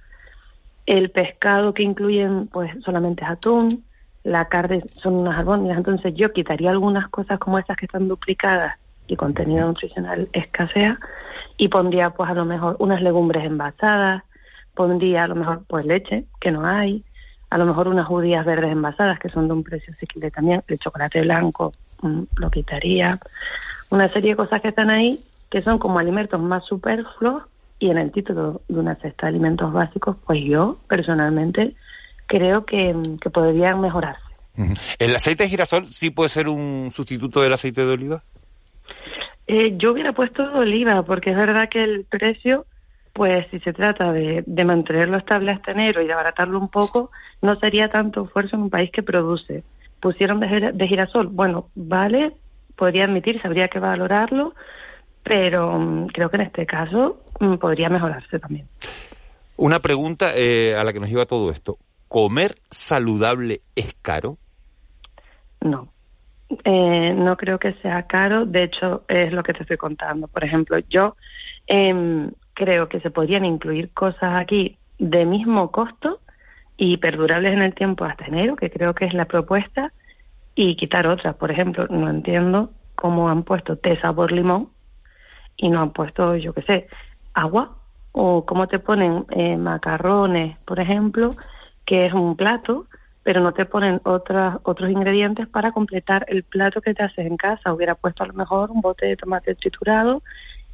El 0.90 1.12
pescado 1.12 1.76
que 1.76 1.84
incluyen, 1.84 2.48
pues 2.48 2.72
solamente 2.84 3.24
es 3.24 3.30
atún, 3.30 3.84
la 4.24 4.46
carne 4.46 4.82
son 4.96 5.22
unas 5.22 5.38
albóndigas, 5.38 5.78
entonces 5.78 6.16
yo 6.16 6.34
quitaría 6.34 6.72
algunas 6.72 7.08
cosas 7.10 7.38
como 7.38 7.60
esas 7.60 7.78
que 7.78 7.86
están 7.86 8.08
duplicadas 8.08 8.76
y 9.06 9.16
contenido 9.16 9.68
nutricional 9.68 10.28
escasea 10.34 10.98
y 11.58 11.68
pondría 11.68 12.10
pues 12.10 12.28
a 12.32 12.34
lo 12.34 12.44
mejor 12.44 12.76
unas 12.80 13.04
legumbres 13.04 13.46
envasadas, 13.46 14.24
pondría 14.74 15.26
a 15.26 15.28
lo 15.28 15.36
mejor 15.36 15.62
pues 15.68 15.86
leche, 15.86 16.26
que 16.42 16.50
no 16.50 16.66
hay, 16.66 17.04
a 17.52 17.60
lo 17.60 17.68
mejor 17.68 17.88
unas 17.88 18.08
judías 18.08 18.44
verdes 18.44 18.72
envasadas 18.72 19.20
que 19.20 19.30
son 19.30 19.48
de 19.48 19.54
un 19.54 19.64
precio 19.64 19.94
asequible 19.94 20.32
también, 20.32 20.64
el 20.68 20.80
chocolate 20.80 21.22
blanco 21.22 21.72
mm, 22.02 22.24
lo 22.38 22.50
quitaría, 22.50 23.20
una 23.92 24.08
serie 24.08 24.32
de 24.32 24.38
cosas 24.38 24.60
que 24.60 24.70
están 24.70 24.90
ahí 24.90 25.24
que 25.52 25.62
son 25.62 25.78
como 25.78 26.00
alimentos 26.00 26.42
más 26.42 26.66
superfluos 26.66 27.44
y 27.80 27.90
en 27.90 27.98
el 27.98 28.12
título 28.12 28.62
de 28.68 28.80
una 28.80 28.96
cesta 28.96 29.26
de 29.26 29.30
alimentos 29.30 29.72
básicos, 29.72 30.18
pues 30.26 30.44
yo 30.44 30.78
personalmente 30.88 31.76
creo 32.28 32.66
que, 32.66 32.96
que 33.22 33.30
podrían 33.30 33.82
mejorarse. 33.82 34.22
¿El 35.00 35.16
aceite 35.16 35.44
de 35.44 35.50
girasol 35.50 35.86
sí 35.86 36.10
puede 36.10 36.30
ser 36.30 36.50
un 36.50 36.90
sustituto 36.92 37.42
del 37.42 37.54
aceite 37.54 37.86
de 37.86 37.94
oliva? 37.94 38.24
Eh, 39.48 39.78
yo 39.78 39.94
hubiera 39.94 40.12
puesto 40.12 40.48
de 40.48 40.60
oliva, 40.60 41.02
porque 41.04 41.32
es 41.32 41.38
verdad 41.38 41.70
que 41.70 41.84
el 41.84 42.06
precio, 42.06 42.66
pues 43.14 43.48
si 43.50 43.60
se 43.62 43.74
trata 43.74 44.12
de, 44.12 44.44
de 44.46 44.66
mantenerlo 44.66 45.18
estable 45.18 45.52
hasta 45.52 45.72
enero 45.72 46.02
y 46.02 46.08
de 46.08 46.14
abaratarlo 46.14 46.60
un 46.60 46.70
poco, 46.70 47.10
no 47.42 47.56
sería 47.60 47.90
tanto 47.90 48.26
esfuerzo 48.26 48.58
en 48.58 48.64
un 48.64 48.70
país 48.70 48.92
que 48.92 49.02
produce. 49.02 49.64
Pusieron 50.02 50.40
de, 50.42 50.72
de 50.74 50.88
girasol, 50.88 51.28
bueno, 51.28 51.70
vale, 51.76 52.34
podría 52.76 53.06
admitirse, 53.06 53.48
habría 53.48 53.70
que 53.70 53.80
valorarlo, 53.80 54.54
pero 55.30 55.78
mm, 55.78 56.08
creo 56.08 56.30
que 56.32 56.38
en 56.38 56.42
este 56.42 56.66
caso 56.66 57.22
mm, 57.40 57.58
podría 57.58 57.88
mejorarse 57.88 58.40
también. 58.40 58.68
Una 59.58 59.80
pregunta 59.80 60.32
eh, 60.36 60.76
a 60.76 60.84
la 60.84 60.92
que 60.92 61.00
nos 61.00 61.08
lleva 61.08 61.28
todo 61.28 61.52
esto. 61.52 61.78
¿Comer 62.08 62.56
saludable 62.72 63.62
es 63.76 63.94
caro? 64.02 64.38
no. 65.62 65.90
Eh, 66.64 67.14
no 67.16 67.38
creo 67.38 67.60
que 67.60 67.74
sea 67.74 68.08
caro, 68.08 68.48
de 68.48 68.64
hecho 68.64 69.04
es 69.08 69.32
lo 69.32 69.44
que 69.44 69.54
te 69.54 69.62
estoy 69.62 69.78
contando. 69.78 70.28
Por 70.28 70.44
ejemplo, 70.44 70.80
yo 70.90 71.16
em, 71.68 72.32
creo 72.56 72.90
que 72.90 73.00
se 73.02 73.12
podrían 73.12 73.46
incluir 73.46 73.92
cosas 73.94 74.34
aquí 74.42 74.80
de 74.98 75.26
mismo 75.26 75.70
costo 75.70 76.22
y 76.76 76.98
perdurables 76.98 77.54
en 77.54 77.62
el 77.62 77.76
tiempo 77.76 78.04
hasta 78.04 78.26
enero, 78.26 78.56
que 78.56 78.72
creo 78.72 78.96
que 78.96 79.06
es 79.06 79.14
la 79.14 79.26
propuesta, 79.26 79.94
y 80.56 80.76
quitar 80.76 81.06
otras. 81.06 81.36
Por 81.36 81.52
ejemplo, 81.52 81.86
no 81.88 82.10
entiendo 82.10 82.72
cómo 82.96 83.30
han 83.30 83.44
puesto 83.44 83.78
té 83.78 84.00
sabor 84.00 84.32
limón 84.32 84.70
y 85.60 85.70
no 85.70 85.82
han 85.82 85.92
puesto, 85.92 86.36
yo 86.38 86.54
qué 86.54 86.62
sé, 86.64 86.88
agua, 87.34 87.76
o 88.12 88.46
cómo 88.46 88.68
te 88.68 88.80
ponen 88.80 89.26
eh, 89.30 89.58
macarrones, 89.58 90.58
por 90.66 90.80
ejemplo, 90.80 91.32
que 91.86 92.06
es 92.06 92.14
un 92.14 92.36
plato, 92.36 92.86
pero 93.24 93.42
no 93.42 93.54
te 93.54 93.66
ponen 93.66 94.02
otras, 94.06 94.58
otros 94.64 94.90
ingredientes 94.90 95.48
para 95.48 95.72
completar 95.72 96.26
el 96.30 96.44
plato 96.44 96.82
que 96.82 96.94
te 96.94 97.04
haces 97.04 97.28
en 97.28 97.38
casa. 97.38 97.74
Hubiera 97.74 97.96
puesto 97.96 98.24
a 98.24 98.28
lo 98.28 98.34
mejor 98.34 98.72
un 98.72 98.82
bote 98.82 99.06
de 99.06 99.18
tomate 99.18 99.54
triturado 99.56 100.24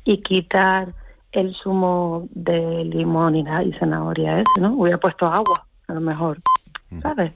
y 0.04 0.22
quitar 0.22 0.94
el 1.32 1.54
zumo 1.56 2.28
de 2.32 2.86
limón 2.86 3.36
y, 3.36 3.42
y 3.42 3.74
zanahoria 3.74 4.40
ese, 4.40 4.62
¿no? 4.62 4.74
Hubiera 4.74 4.98
puesto 4.98 5.26
agua, 5.26 5.66
a 5.88 5.94
lo 5.94 6.02
mejor, 6.02 6.38
¿sabes? 7.02 7.34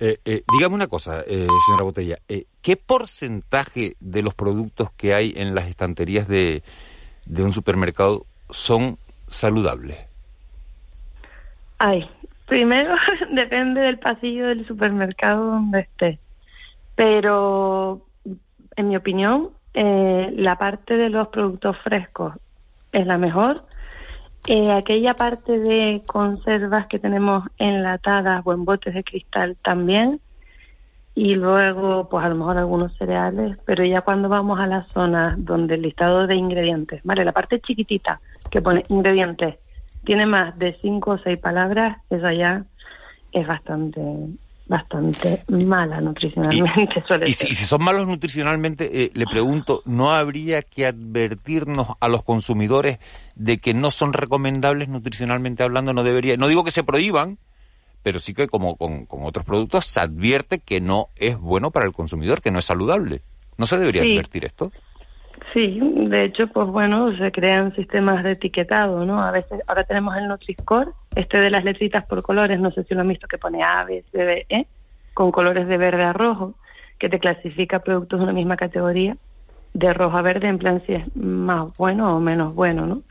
Eh, 0.00 0.18
eh, 0.24 0.42
dígame 0.52 0.76
una 0.76 0.86
cosa, 0.86 1.22
eh, 1.26 1.46
señora 1.66 1.82
Botella, 1.82 2.18
eh, 2.28 2.44
¿qué 2.62 2.76
porcentaje 2.76 3.96
de 3.98 4.22
los 4.22 4.34
productos 4.34 4.92
que 4.92 5.12
hay 5.12 5.32
en 5.36 5.56
las 5.56 5.66
estanterías 5.66 6.28
de, 6.28 6.62
un 7.36 7.52
supermercado 7.52 8.24
son 8.50 8.96
saludables? 9.28 9.98
Ay, 11.78 12.08
primero 12.46 12.94
depende 13.32 13.80
del 13.80 13.98
pasillo 13.98 14.46
del 14.46 14.66
supermercado 14.66 15.44
donde 15.46 15.80
esté, 15.80 16.18
pero 16.94 18.00
en 18.76 18.88
mi 18.88 18.96
opinión, 18.96 19.50
eh, 19.74 20.30
la 20.36 20.56
parte 20.56 20.96
de 20.96 21.10
los 21.10 21.28
productos 21.28 21.76
frescos 21.78 22.34
es 22.92 23.06
la 23.06 23.18
mejor. 23.18 23.64
Eh, 24.50 24.72
aquella 24.72 25.12
parte 25.12 25.58
de 25.58 26.02
conservas 26.06 26.86
que 26.86 26.98
tenemos 26.98 27.44
enlatadas 27.58 28.40
o 28.46 28.54
en 28.54 28.64
botes 28.64 28.94
de 28.94 29.04
cristal 29.04 29.58
también. 29.62 30.22
Y 31.14 31.34
luego, 31.34 32.08
pues 32.08 32.24
a 32.24 32.30
lo 32.30 32.36
mejor 32.36 32.56
algunos 32.56 32.96
cereales, 32.96 33.58
pero 33.66 33.84
ya 33.84 34.00
cuando 34.00 34.30
vamos 34.30 34.58
a 34.58 34.66
las 34.66 34.88
zonas 34.92 35.34
donde 35.36 35.74
el 35.74 35.82
listado 35.82 36.26
de 36.26 36.36
ingredientes, 36.36 37.02
¿vale? 37.04 37.26
La 37.26 37.32
parte 37.32 37.60
chiquitita 37.60 38.22
que 38.48 38.62
pone 38.62 38.86
ingredientes 38.88 39.56
tiene 40.04 40.24
más 40.24 40.58
de 40.58 40.78
cinco 40.80 41.10
o 41.10 41.18
seis 41.18 41.38
palabras, 41.38 41.98
esa 42.08 42.32
ya 42.32 42.64
es 43.32 43.46
bastante 43.46 44.00
bastante 44.68 45.44
mala 45.48 46.00
nutricionalmente. 46.00 47.02
Y, 47.24 47.30
y, 47.30 47.32
si, 47.32 47.48
y 47.48 47.54
si, 47.54 47.64
son 47.64 47.82
malos 47.82 48.06
nutricionalmente, 48.06 49.04
eh, 49.04 49.10
le 49.14 49.26
pregunto, 49.26 49.82
¿no 49.86 50.12
habría 50.12 50.62
que 50.62 50.86
advertirnos 50.86 51.88
a 52.00 52.08
los 52.08 52.22
consumidores 52.22 52.98
de 53.34 53.58
que 53.58 53.74
no 53.74 53.90
son 53.90 54.12
recomendables 54.12 54.88
nutricionalmente 54.88 55.62
hablando? 55.62 55.94
No 55.94 56.04
debería, 56.04 56.36
no 56.36 56.48
digo 56.48 56.64
que 56.64 56.70
se 56.70 56.84
prohíban, 56.84 57.38
pero 58.02 58.18
sí 58.18 58.34
que 58.34 58.46
como 58.46 58.76
con, 58.76 59.06
con 59.06 59.24
otros 59.24 59.44
productos 59.44 59.86
se 59.86 60.00
advierte 60.00 60.60
que 60.60 60.80
no 60.80 61.08
es 61.16 61.38
bueno 61.38 61.70
para 61.70 61.86
el 61.86 61.92
consumidor, 61.92 62.42
que 62.42 62.50
no 62.50 62.58
es 62.58 62.66
saludable. 62.66 63.22
¿No 63.56 63.66
se 63.66 63.78
debería 63.78 64.02
Sí. 64.02 64.12
advertir 64.12 64.44
esto? 64.44 64.70
Sí, 65.52 65.78
de 65.80 66.24
hecho, 66.24 66.48
pues 66.48 66.68
bueno, 66.68 67.16
se 67.16 67.32
crean 67.32 67.74
sistemas 67.74 68.22
de 68.22 68.32
etiquetado, 68.32 69.04
¿no? 69.06 69.22
A 69.22 69.30
veces, 69.30 69.60
ahora 69.66 69.84
tenemos 69.84 70.16
el 70.16 70.28
Nutri-Score, 70.28 70.92
este 71.14 71.38
de 71.38 71.50
las 71.50 71.64
letritas 71.64 72.04
por 72.06 72.22
colores, 72.22 72.60
no 72.60 72.70
sé 72.70 72.84
si 72.84 72.94
lo 72.94 73.00
han 73.00 73.08
visto, 73.08 73.26
que 73.26 73.38
pone 73.38 73.62
A, 73.62 73.84
B, 73.84 74.04
C, 74.12 74.18
D, 74.18 74.46
E, 74.48 74.66
con 75.14 75.32
colores 75.32 75.66
de 75.66 75.78
verde 75.78 76.02
a 76.02 76.12
rojo, 76.12 76.54
que 76.98 77.08
te 77.08 77.18
clasifica 77.18 77.78
productos 77.78 78.18
de 78.18 78.24
una 78.24 78.32
misma 78.32 78.56
categoría, 78.56 79.16
de 79.72 79.92
rojo 79.94 80.16
a 80.16 80.22
verde, 80.22 80.48
en 80.48 80.58
plan 80.58 80.82
si 80.86 80.94
es 80.94 81.16
más 81.16 81.74
bueno 81.76 82.16
o 82.16 82.20
menos 82.20 82.54
bueno, 82.54 82.86
¿no? 82.86 83.02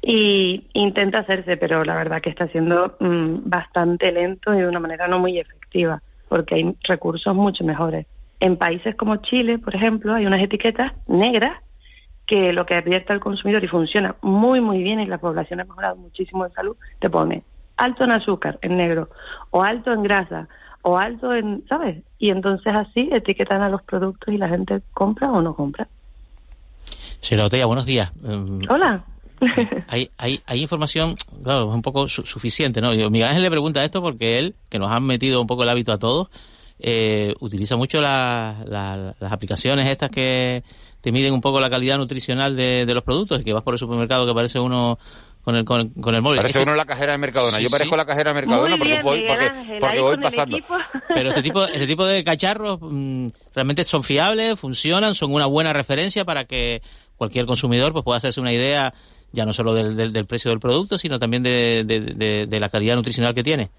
Y 0.00 0.68
intenta 0.72 1.20
hacerse, 1.20 1.56
pero 1.56 1.84
la 1.84 1.96
verdad 1.96 2.22
que 2.22 2.30
está 2.30 2.46
siendo 2.48 2.96
mm, 3.00 3.48
bastante 3.48 4.12
lento 4.12 4.54
y 4.54 4.58
de 4.58 4.68
una 4.68 4.80
manera 4.80 5.08
no 5.08 5.18
muy 5.18 5.38
efectiva, 5.38 6.00
porque 6.28 6.54
hay 6.54 6.76
recursos 6.84 7.34
mucho 7.34 7.64
mejores. 7.64 8.06
En 8.40 8.56
países 8.56 8.94
como 8.96 9.16
Chile, 9.16 9.58
por 9.58 9.74
ejemplo, 9.74 10.14
hay 10.14 10.26
unas 10.26 10.42
etiquetas 10.42 10.92
negras 11.06 11.62
que 12.26 12.52
lo 12.52 12.66
que 12.66 12.74
advierte 12.74 13.12
al 13.12 13.20
consumidor 13.20 13.62
y 13.62 13.68
funciona 13.68 14.16
muy, 14.20 14.60
muy 14.60 14.82
bien 14.82 15.00
y 15.00 15.06
la 15.06 15.18
población 15.18 15.60
ha 15.60 15.64
mejorado 15.64 15.96
muchísimo 15.96 16.44
en 16.44 16.52
salud, 16.52 16.76
te 16.98 17.08
pone 17.08 17.44
alto 17.76 18.04
en 18.04 18.12
azúcar, 18.12 18.58
en 18.62 18.76
negro, 18.76 19.10
o 19.50 19.62
alto 19.62 19.92
en 19.92 20.02
grasa, 20.02 20.48
o 20.82 20.98
alto 20.98 21.34
en, 21.34 21.64
¿sabes? 21.68 22.02
Y 22.18 22.30
entonces 22.30 22.72
así 22.74 23.08
etiquetan 23.12 23.62
a 23.62 23.68
los 23.68 23.82
productos 23.82 24.32
y 24.32 24.38
la 24.38 24.48
gente 24.48 24.80
compra 24.92 25.30
o 25.30 25.42
no 25.42 25.54
compra. 25.54 25.88
Señora 27.20 27.44
Botella, 27.44 27.66
buenos 27.66 27.86
días. 27.86 28.12
Um, 28.22 28.60
Hola. 28.68 29.04
hay, 29.88 30.10
hay, 30.16 30.40
hay 30.46 30.62
información, 30.62 31.14
claro, 31.44 31.68
es 31.68 31.74
un 31.74 31.82
poco 31.82 32.08
su 32.08 32.22
suficiente, 32.22 32.80
¿no? 32.80 32.94
Yo, 32.94 33.10
Miguel 33.10 33.28
Ángel 33.28 33.42
le 33.42 33.50
pregunta 33.50 33.84
esto 33.84 34.00
porque 34.00 34.38
él, 34.38 34.54
que 34.70 34.78
nos 34.78 34.90
han 34.90 35.04
metido 35.04 35.40
un 35.42 35.46
poco 35.46 35.62
el 35.62 35.68
hábito 35.68 35.92
a 35.92 35.98
todos, 35.98 36.30
eh, 36.78 37.34
utiliza 37.40 37.76
mucho 37.76 38.00
la, 38.00 38.62
la, 38.66 39.14
las 39.18 39.32
aplicaciones 39.32 39.86
estas 39.88 40.10
que 40.10 40.62
te 41.00 41.12
miden 41.12 41.32
un 41.32 41.40
poco 41.40 41.60
la 41.60 41.70
calidad 41.70 41.98
nutricional 41.98 42.56
de, 42.56 42.84
de 42.86 42.94
los 42.94 43.02
productos, 43.02 43.42
que 43.42 43.52
vas 43.52 43.62
por 43.62 43.74
el 43.74 43.78
supermercado 43.78 44.26
que 44.26 44.34
parece 44.34 44.58
uno 44.58 44.98
con 45.42 45.54
el, 45.54 45.64
con, 45.64 45.90
con 45.90 46.14
el 46.14 46.22
móvil. 46.22 46.38
Parece 46.38 46.58
Es 46.58 46.62
que- 46.62 46.62
uno 46.64 46.72
en 46.72 46.78
la 46.78 46.84
cajera 46.86 47.12
de 47.12 47.18
Mercadona. 47.18 47.58
Sí, 47.58 47.62
Yo 47.64 47.70
parezco 47.70 47.94
sí. 47.94 47.96
la 47.98 48.04
cajera 48.06 48.30
de 48.30 48.34
Mercadona 48.34 48.70
Muy 48.70 48.78
porque 48.78 49.02
voy, 49.02 49.24
porque, 49.28 49.44
Ángel, 49.44 49.78
porque 49.78 49.96
ahí 49.96 50.02
voy 50.02 50.16
pasando. 50.16 50.58
Pero 51.14 51.28
este 51.28 51.42
tipo, 51.42 51.64
este 51.64 51.86
tipo 51.86 52.04
de 52.04 52.24
cacharros 52.24 52.78
mm, 52.82 53.28
realmente 53.54 53.84
son 53.84 54.02
fiables, 54.02 54.58
funcionan, 54.58 55.14
son 55.14 55.32
una 55.32 55.46
buena 55.46 55.72
referencia 55.72 56.24
para 56.24 56.44
que 56.46 56.82
cualquier 57.16 57.46
consumidor 57.46 57.92
pues 57.92 58.04
pueda 58.04 58.18
hacerse 58.18 58.40
una 58.40 58.52
idea 58.52 58.92
ya 59.32 59.46
no 59.46 59.52
solo 59.52 59.72
del, 59.74 59.94
del, 59.96 60.12
del 60.12 60.26
precio 60.26 60.50
del 60.50 60.58
producto, 60.60 60.98
sino 60.98 61.18
también 61.20 61.42
de, 61.44 61.84
de, 61.84 62.00
de- 62.00 62.46
de 62.46 62.60
la 62.60 62.68
calidad 62.68 62.96
nutricional 62.96 63.32
que 63.34 63.42
tiene. 63.44 63.70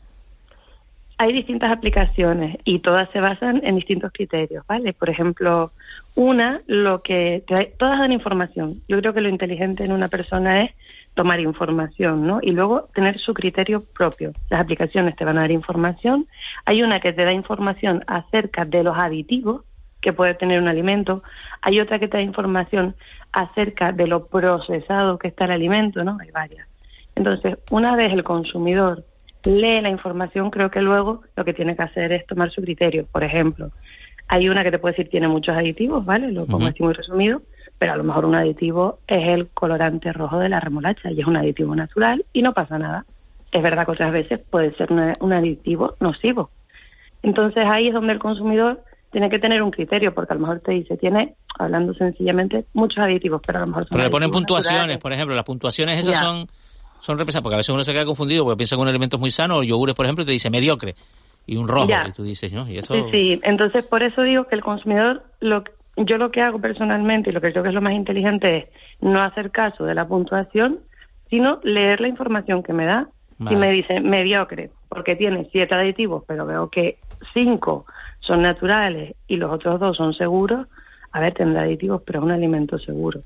Hay 1.20 1.34
distintas 1.34 1.72
aplicaciones 1.72 2.58
y 2.64 2.80
todas 2.80 3.10
se 3.12 3.20
basan 3.20 3.62
en 3.64 3.76
distintos 3.76 4.12
criterios, 4.14 4.66
¿vale? 4.68 4.94
Por 4.94 5.10
ejemplo, 5.10 5.72
una, 6.14 6.62
lo 6.68 7.02
que 7.02 7.44
todas 7.80 8.00
dan 8.00 8.12
información. 8.12 8.82
Yo 8.88 9.00
creo 9.00 9.14
que 9.14 9.22
lo 9.22 9.30
inteligente 9.30 9.84
en 9.84 9.94
una 9.94 10.10
persona 10.10 10.64
es 10.64 10.72
tomar 11.16 11.40
información, 11.40 12.28
¿no? 12.28 12.40
Y 12.42 12.52
luego 12.52 12.90
tener 12.94 13.18
su 13.20 13.34
criterio 13.34 13.84
propio. 13.84 14.34
Las 14.50 14.62
aplicaciones 14.62 15.16
te 15.16 15.26
van 15.26 15.40
a 15.40 15.42
dar 15.42 15.52
información. 15.52 16.28
Hay 16.66 16.84
una 16.84 17.00
que 17.00 17.12
te 17.12 17.26
da 17.26 17.34
información 17.34 18.04
acerca 18.06 18.66
de 18.66 18.84
los 18.84 18.96
aditivos 18.98 19.64
que 20.00 20.14
puede 20.14 20.36
tener 20.36 20.62
un 20.62 20.68
alimento. 20.68 21.24
Hay 21.62 21.80
otra 21.80 21.98
que 21.98 22.08
te 22.08 22.18
da 22.18 22.24
información 22.24 22.96
acerca 23.32 23.92
de 23.92 24.08
lo 24.08 24.28
procesado 24.28 25.18
que 25.18 25.28
está 25.28 25.46
el 25.46 25.52
alimento, 25.52 26.04
¿no? 26.04 26.18
Hay 26.22 26.30
varias. 26.32 26.68
Entonces, 27.16 27.58
una 27.72 27.96
vez 27.96 28.14
el 28.14 28.24
consumidor 28.24 29.04
lee 29.48 29.82
la 29.82 29.90
información, 29.90 30.50
creo 30.50 30.70
que 30.70 30.82
luego 30.82 31.22
lo 31.36 31.46
que 31.46 31.54
tiene 31.54 31.76
que 31.76 31.84
hacer 31.84 32.12
es 32.12 32.26
tomar 32.28 32.52
su 32.52 32.62
criterio. 32.62 33.08
Por 33.12 33.24
ejemplo, 33.24 33.72
hay 34.28 34.50
una 34.50 34.64
que 34.64 34.72
te 34.72 34.80
puede 34.80 34.94
decir 34.96 35.10
tiene 35.10 35.28
muchos 35.28 35.56
aditivos, 35.56 36.06
¿vale? 36.06 36.32
Lo 36.32 36.46
pongo 36.46 36.66
Ujú. 36.66 36.68
así 36.74 36.84
muy 36.84 36.94
resumido, 36.94 37.42
pero 37.78 37.94
a 37.94 37.96
lo 37.98 38.04
mejor 38.04 38.26
un 38.26 38.36
aditivo 38.36 39.00
es 39.08 39.28
el 39.28 39.50
colorante 39.54 40.12
rojo 40.12 40.38
de 40.40 40.50
la 40.50 40.60
remolacha 40.60 41.12
y 41.12 41.22
es 41.22 41.28
un 41.28 41.38
aditivo 41.38 41.76
natural 41.76 42.26
y 42.34 42.42
no 42.42 42.54
pasa 42.54 42.78
nada. 42.78 43.06
Es 43.52 43.64
verdad 43.64 43.86
que 43.86 43.92
otras 43.92 44.12
veces 44.12 44.40
puede 44.50 44.76
ser 44.76 44.92
una- 44.92 45.16
un 45.22 45.32
aditivo 45.32 45.96
nocivo. 46.02 46.52
Entonces 47.24 47.64
ahí 47.66 47.88
es 47.88 47.94
donde 47.94 48.14
el 48.14 48.20
consumidor 48.20 48.84
tiene 49.12 49.30
que 49.30 49.40
tener 49.40 49.62
un 49.64 49.72
criterio, 49.72 50.14
porque 50.14 50.34
a 50.34 50.36
lo 50.36 50.42
mejor 50.42 50.60
te 50.60 50.74
dice, 50.74 50.98
tiene, 50.98 51.36
hablando 51.58 51.94
sencillamente, 51.94 52.66
muchos 52.74 53.00
aditivos, 53.00 53.42
pero 53.46 53.60
a 53.60 53.62
lo 53.62 53.68
mejor 53.68 53.84
son 53.84 53.92
Pero 53.92 54.04
le 54.04 54.10
ponen 54.10 54.32
puntuaciones, 54.32 54.80
naturales. 54.80 54.98
por 55.02 55.14
ejemplo, 55.14 55.36
las 55.36 55.46
puntuaciones 55.46 56.00
esas 56.00 56.12
Ya. 56.12 56.24
son 56.24 56.48
son 57.02 57.18
represas, 57.18 57.42
porque 57.42 57.56
a 57.56 57.58
veces 57.58 57.74
uno 57.74 57.84
se 57.84 57.94
queda 57.94 58.06
confundido 58.06 58.44
porque 58.44 58.58
piensa 58.58 58.76
que 58.76 58.82
un 58.82 58.88
alimento 58.88 59.18
es 59.18 59.22
muy 59.22 59.32
sano, 59.32 59.64
yogures, 59.64 59.96
por 59.96 60.06
ejemplo, 60.06 60.24
y 60.24 60.28
te 60.28 60.32
dice 60.34 60.50
mediocre, 60.50 60.96
y 61.46 61.56
un 61.58 61.68
rojo, 61.68 61.88
Ya. 61.88 62.06
y 62.08 62.12
tú 62.12 62.24
dices, 62.24 62.52
¿no? 62.52 62.70
Y. 62.70 62.82
Sí, 62.82 63.04
sí. 63.12 63.40
Entonces, 63.44 63.84
por 63.86 64.04
eso 64.04 64.22
digo 64.24 64.46
que 64.46 64.56
el 64.56 64.62
consumidor, 64.62 65.24
lo, 65.40 65.64
yo 65.96 66.18
lo 66.18 66.32
que 66.32 66.42
hago 66.42 66.60
personalmente 66.60 67.30
y 67.30 67.34
lo 67.34 67.42
que 67.42 67.52
creo 67.52 67.64
que 67.64 67.70
es 67.70 67.76
lo 67.76 67.82
más 67.82 67.94
inteligente 67.94 68.58
es 68.58 68.66
no 69.02 69.22
hacer 69.22 69.52
caso 69.52 69.86
de 69.86 69.96
la 69.96 70.08
puntuación, 70.08 70.80
sino 71.30 71.60
leer 71.64 72.02
la 72.02 72.08
información 72.08 72.64
que 72.64 72.74
me 72.74 72.86
da. 72.86 73.08
Vale. 73.40 73.56
Si 73.56 73.60
me 73.60 73.72
dice 73.72 74.00
mediocre, 74.00 74.72
porque 74.90 75.16
tiene 75.16 75.48
siete 75.52 75.76
aditivos, 75.76 76.24
pero 76.28 76.46
veo 76.48 76.70
que 76.70 76.98
cinco 77.34 77.86
son 78.20 78.42
naturales 78.42 79.16
y 79.28 79.38
los 79.38 79.52
otros 79.52 79.80
dos 79.80 79.96
son 79.96 80.14
seguros, 80.14 80.68
a 81.12 81.20
ver, 81.20 81.34
tendrá 81.34 81.64
aditivos, 81.64 82.02
pero 82.06 82.20
es 82.20 82.26
un 82.26 82.32
alimento 82.32 82.78
seguro. 82.80 83.22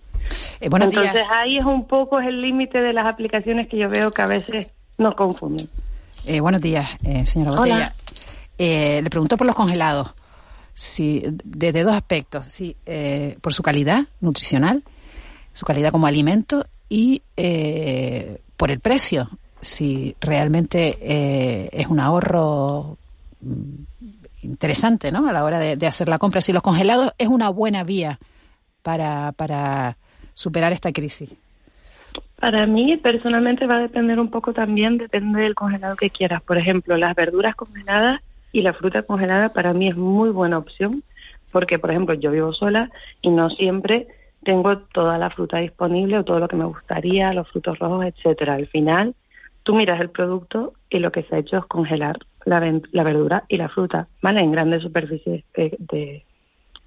Eh, 0.60 0.70
Entonces 0.72 1.14
días. 1.14 1.28
ahí 1.36 1.58
es 1.58 1.66
un 1.66 1.88
poco 1.88 2.20
es 2.20 2.28
el 2.28 2.42
límite 2.42 2.80
de 2.80 2.94
las 2.94 3.06
aplicaciones 3.06 3.68
que 3.68 3.78
yo 3.78 3.88
veo 3.90 4.12
que 4.12 4.22
a 4.22 4.28
veces 4.28 4.72
nos 4.98 5.16
confunden. 5.16 5.68
Eh, 6.26 6.40
buenos 6.40 6.62
días, 6.62 6.88
eh, 7.04 7.26
señora 7.26 7.52
Hola. 7.52 7.62
Botella. 7.62 7.96
Eh, 8.58 9.02
le 9.02 9.10
pregunto 9.10 9.38
por 9.38 9.48
los 9.48 9.56
congelados. 9.56 10.14
Si, 10.74 11.24
desde 11.44 11.84
dos 11.84 11.96
aspectos. 11.96 12.48
Si, 12.48 12.76
eh, 12.86 13.38
por 13.42 13.54
su 13.54 13.64
calidad 13.64 14.06
nutricional, 14.22 14.84
su 15.54 15.66
calidad 15.66 15.92
como 15.92 16.08
alimento 16.08 16.66
y 16.88 17.22
eh, 17.38 18.40
por 18.58 18.72
el 18.72 18.80
precio. 18.80 19.30
Si 19.62 20.16
realmente 20.22 20.98
eh, 21.02 21.70
es 21.72 21.88
un 21.88 22.00
ahorro 22.00 22.98
mm, 23.42 24.21
interesante, 24.44 25.12
¿no? 25.12 25.28
A 25.28 25.34
la 25.34 25.44
hora 25.44 25.60
de, 25.60 25.88
hacer 25.88 26.08
la 26.08 26.18
compra. 26.18 26.42
Si 26.42 26.54
los 26.54 26.64
congelados 26.64 27.14
es 27.18 27.28
una 27.28 27.50
buena 27.50 27.84
vía 27.84 28.20
para, 28.82 29.32
para 29.34 29.98
superar 30.34 30.74
esta 30.74 30.92
crisis. 30.92 31.36
Para 32.40 32.66
mí, 32.66 32.98
personalmente, 32.98 33.68
va 33.68 33.78
a 33.78 33.82
depender 33.82 34.20
un 34.20 34.30
poco 34.30 34.54
también, 34.54 34.98
depende 34.98 35.42
del 35.42 35.56
congelado 35.56 35.96
que 35.96 36.10
quieras. 36.10 36.42
Por 36.42 36.58
ejemplo, 36.58 36.98
las 36.98 37.16
verduras 37.16 37.56
congeladas 37.56 38.22
y 38.52 38.62
la 38.62 38.74
fruta 38.74 39.04
congelada 39.04 39.50
para 39.50 39.74
mí 39.74 39.88
es 39.88 39.96
muy 39.96 40.30
buena 40.32 40.58
opción, 40.58 41.04
porque, 41.52 41.78
por 41.78 41.92
ejemplo, 41.92 42.16
yo 42.16 42.32
vivo 42.32 42.54
sola 42.54 42.90
y 43.22 43.30
no 43.30 43.50
siempre 43.52 44.08
tengo 44.44 44.80
toda 44.80 45.18
la 45.20 45.30
fruta 45.30 45.58
disponible 45.60 46.18
o 46.18 46.24
todo 46.24 46.40
lo 46.40 46.48
que 46.48 46.56
me 46.56 46.66
gustaría, 46.66 47.32
los 47.34 47.48
frutos 47.50 47.78
rojos, 47.78 48.06
etcétera. 48.06 48.56
Al 48.56 48.68
final, 48.68 49.14
tú 49.64 49.76
miras 49.76 50.02
el 50.02 50.10
producto 50.10 50.74
y 50.90 51.00
lo 51.00 51.12
que 51.12 51.24
se 51.24 51.36
ha 51.36 51.40
hecho 51.40 51.58
es 51.58 51.66
congelar 51.66 52.18
la, 52.46 52.80
la 52.92 53.04
verdura 53.04 53.44
y 53.48 53.58
la 53.58 53.70
fruta, 53.70 54.08
¿vale? 54.22 54.42
En 54.42 54.52
grandes 54.52 54.82
superficies 54.82 55.44
de, 55.54 56.26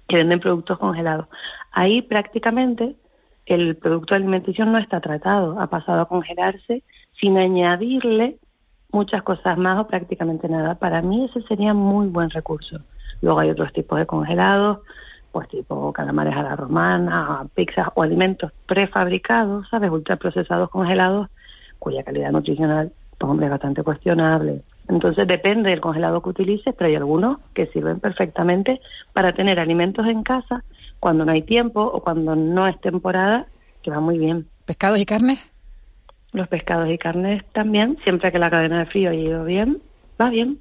que 0.07 0.15
venden 0.15 0.39
productos 0.39 0.77
congelados. 0.77 1.27
Ahí 1.71 2.01
prácticamente 2.01 2.95
el 3.45 3.75
producto 3.75 4.15
alimenticio 4.15 4.65
no 4.65 4.77
está 4.77 4.99
tratado, 5.01 5.59
ha 5.59 5.67
pasado 5.67 6.01
a 6.01 6.07
congelarse 6.07 6.83
sin 7.19 7.37
añadirle 7.37 8.37
muchas 8.91 9.23
cosas 9.23 9.57
más 9.57 9.79
o 9.79 9.87
prácticamente 9.87 10.47
nada. 10.47 10.75
Para 10.75 11.01
mí 11.01 11.25
ese 11.25 11.41
sería 11.47 11.73
muy 11.73 12.07
buen 12.07 12.29
recurso. 12.29 12.79
Luego 13.21 13.39
hay 13.39 13.49
otros 13.49 13.71
tipos 13.73 13.99
de 13.99 14.05
congelados, 14.05 14.79
pues 15.31 15.47
tipo 15.49 15.91
calamares 15.91 16.35
a 16.35 16.43
la 16.43 16.55
romana, 16.55 17.45
pizzas 17.53 17.89
o 17.93 18.03
alimentos 18.03 18.51
prefabricados, 18.67 19.67
¿sabes? 19.69 19.91
Ultraprocesados 19.91 20.69
congelados, 20.69 21.29
cuya 21.77 22.03
calidad 22.03 22.31
nutricional, 22.31 22.91
pues 23.17 23.29
hombre, 23.29 23.47
es 23.47 23.51
bastante 23.51 23.83
cuestionable. 23.83 24.63
Entonces 24.87 25.27
depende 25.27 25.69
del 25.69 25.81
congelado 25.81 26.21
que 26.21 26.29
utilices, 26.29 26.73
pero 26.77 26.87
hay 26.87 26.95
algunos 26.95 27.39
que 27.53 27.67
sirven 27.67 27.99
perfectamente 27.99 28.79
para 29.13 29.33
tener 29.33 29.59
alimentos 29.59 30.05
en 30.07 30.23
casa 30.23 30.63
cuando 30.99 31.25
no 31.25 31.31
hay 31.31 31.41
tiempo 31.41 31.81
o 31.81 32.01
cuando 32.01 32.35
no 32.35 32.67
es 32.67 32.79
temporada, 32.81 33.47
que 33.81 33.91
va 33.91 33.99
muy 33.99 34.17
bien. 34.17 34.47
¿Pescados 34.65 34.99
y 34.99 35.05
carnes? 35.05 35.39
Los 36.31 36.47
pescados 36.47 36.89
y 36.89 36.97
carnes 36.97 37.43
también, 37.53 37.97
siempre 38.03 38.31
que 38.31 38.39
la 38.39 38.49
cadena 38.49 38.79
de 38.79 38.85
frío 38.87 39.09
haya 39.09 39.19
ido 39.19 39.45
bien, 39.45 39.81
va 40.19 40.29
bien. 40.29 40.59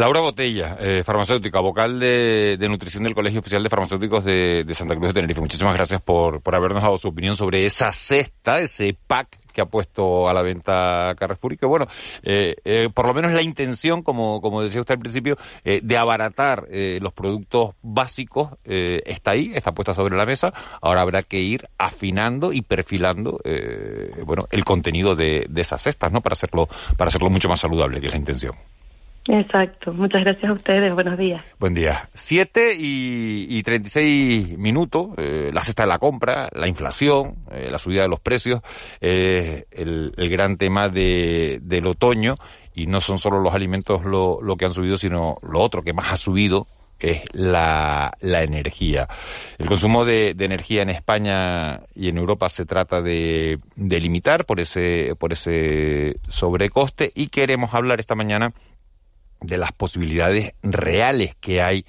Laura 0.00 0.20
Botella, 0.20 0.78
eh, 0.80 1.02
farmacéutica, 1.04 1.60
vocal 1.60 2.00
de, 2.00 2.56
nutrición 2.70 3.02
del 3.02 3.14
Colegio 3.14 3.40
Oficial 3.40 3.62
de 3.62 3.68
Farmacéuticos 3.68 4.24
de, 4.24 4.64
Santa 4.74 4.94
Cruz 4.96 5.08
de 5.08 5.12
Tenerife. 5.12 5.42
Muchísimas 5.42 5.74
gracias 5.74 6.00
por, 6.00 6.40
por 6.40 6.54
habernos 6.54 6.82
dado 6.82 6.96
su 6.96 7.08
opinión 7.08 7.36
sobre 7.36 7.66
esa 7.66 7.92
cesta, 7.92 8.62
ese 8.62 8.96
pack 9.06 9.38
que 9.52 9.60
ha 9.60 9.66
puesto 9.66 10.26
a 10.26 10.32
la 10.32 10.40
venta 10.40 11.14
Carrefour 11.18 11.52
y 11.52 11.58
que 11.58 11.66
bueno, 11.66 11.86
eh, 12.22 12.54
eh, 12.64 12.88
por 12.94 13.06
lo 13.06 13.12
menos 13.12 13.32
la 13.32 13.42
intención, 13.42 14.02
como, 14.02 14.40
como 14.40 14.62
decía 14.62 14.80
usted 14.80 14.94
al 14.94 15.00
principio, 15.00 15.36
eh, 15.64 15.80
de 15.82 15.98
abaratar 15.98 16.66
los 16.70 17.12
productos 17.12 17.74
básicos 17.82 18.52
está 18.64 19.32
ahí, 19.32 19.52
está 19.54 19.72
puesta 19.72 19.92
sobre 19.92 20.16
la 20.16 20.24
mesa. 20.24 20.54
Ahora 20.80 21.02
habrá 21.02 21.22
que 21.22 21.40
ir 21.40 21.68
afinando 21.76 22.54
y 22.54 22.62
perfilando 22.62 23.38
bueno 24.24 24.46
el 24.50 24.64
contenido 24.64 25.14
de, 25.14 25.44
de 25.46 25.60
esas 25.60 25.82
cestas, 25.82 26.10
¿no? 26.10 26.22
Para 26.22 26.32
hacerlo 26.32 26.70
para 26.96 27.08
hacerlo 27.08 27.28
mucho 27.28 27.50
más 27.50 27.60
saludable, 27.60 28.00
que 28.00 28.06
es 28.06 28.12
la 28.12 28.18
intención. 28.18 28.54
Exacto. 29.28 29.92
Muchas 29.92 30.24
gracias 30.24 30.50
a 30.50 30.54
ustedes. 30.54 30.94
Buenos 30.94 31.18
días. 31.18 31.44
Buen 31.58 31.74
día. 31.74 32.08
Siete 32.14 32.74
y, 32.76 33.46
y 33.48 33.62
36 33.62 34.56
minutos. 34.58 35.08
Eh, 35.18 35.50
la 35.52 35.62
cesta 35.62 35.82
de 35.82 35.88
la 35.88 35.98
compra, 35.98 36.48
la 36.52 36.68
inflación, 36.68 37.36
eh, 37.50 37.68
la 37.70 37.78
subida 37.78 38.02
de 38.02 38.08
los 38.08 38.20
precios, 38.20 38.60
eh, 39.00 39.66
el, 39.70 40.12
gran 40.16 40.56
tema 40.56 40.88
de, 40.88 41.60
del 41.62 41.86
otoño. 41.86 42.36
Y 42.74 42.86
no 42.86 43.00
son 43.00 43.18
solo 43.18 43.40
los 43.40 43.54
alimentos 43.54 44.04
lo, 44.04 44.40
que 44.56 44.64
han 44.64 44.72
subido, 44.72 44.96
sino 44.96 45.36
lo 45.42 45.60
otro 45.60 45.82
que 45.82 45.92
más 45.92 46.12
ha 46.12 46.16
subido 46.16 46.66
es 46.98 47.22
la, 47.32 48.12
energía. 48.20 49.08
El 49.58 49.66
consumo 49.66 50.04
de, 50.04 50.34
de, 50.34 50.44
energía 50.44 50.82
en 50.82 50.90
España 50.90 51.80
y 51.94 52.08
en 52.08 52.18
Europa 52.18 52.48
se 52.48 52.66
trata 52.66 53.02
de, 53.02 53.58
de 53.74 54.00
limitar 54.00 54.44
por 54.44 54.60
ese, 54.60 55.14
por 55.18 55.32
ese 55.32 56.16
sobrecoste 56.28 57.10
y 57.14 57.28
queremos 57.28 57.74
hablar 57.74 58.00
esta 58.00 58.14
mañana 58.14 58.52
de 59.40 59.58
las 59.58 59.72
posibilidades 59.72 60.54
reales 60.62 61.34
que 61.40 61.62
hay 61.62 61.84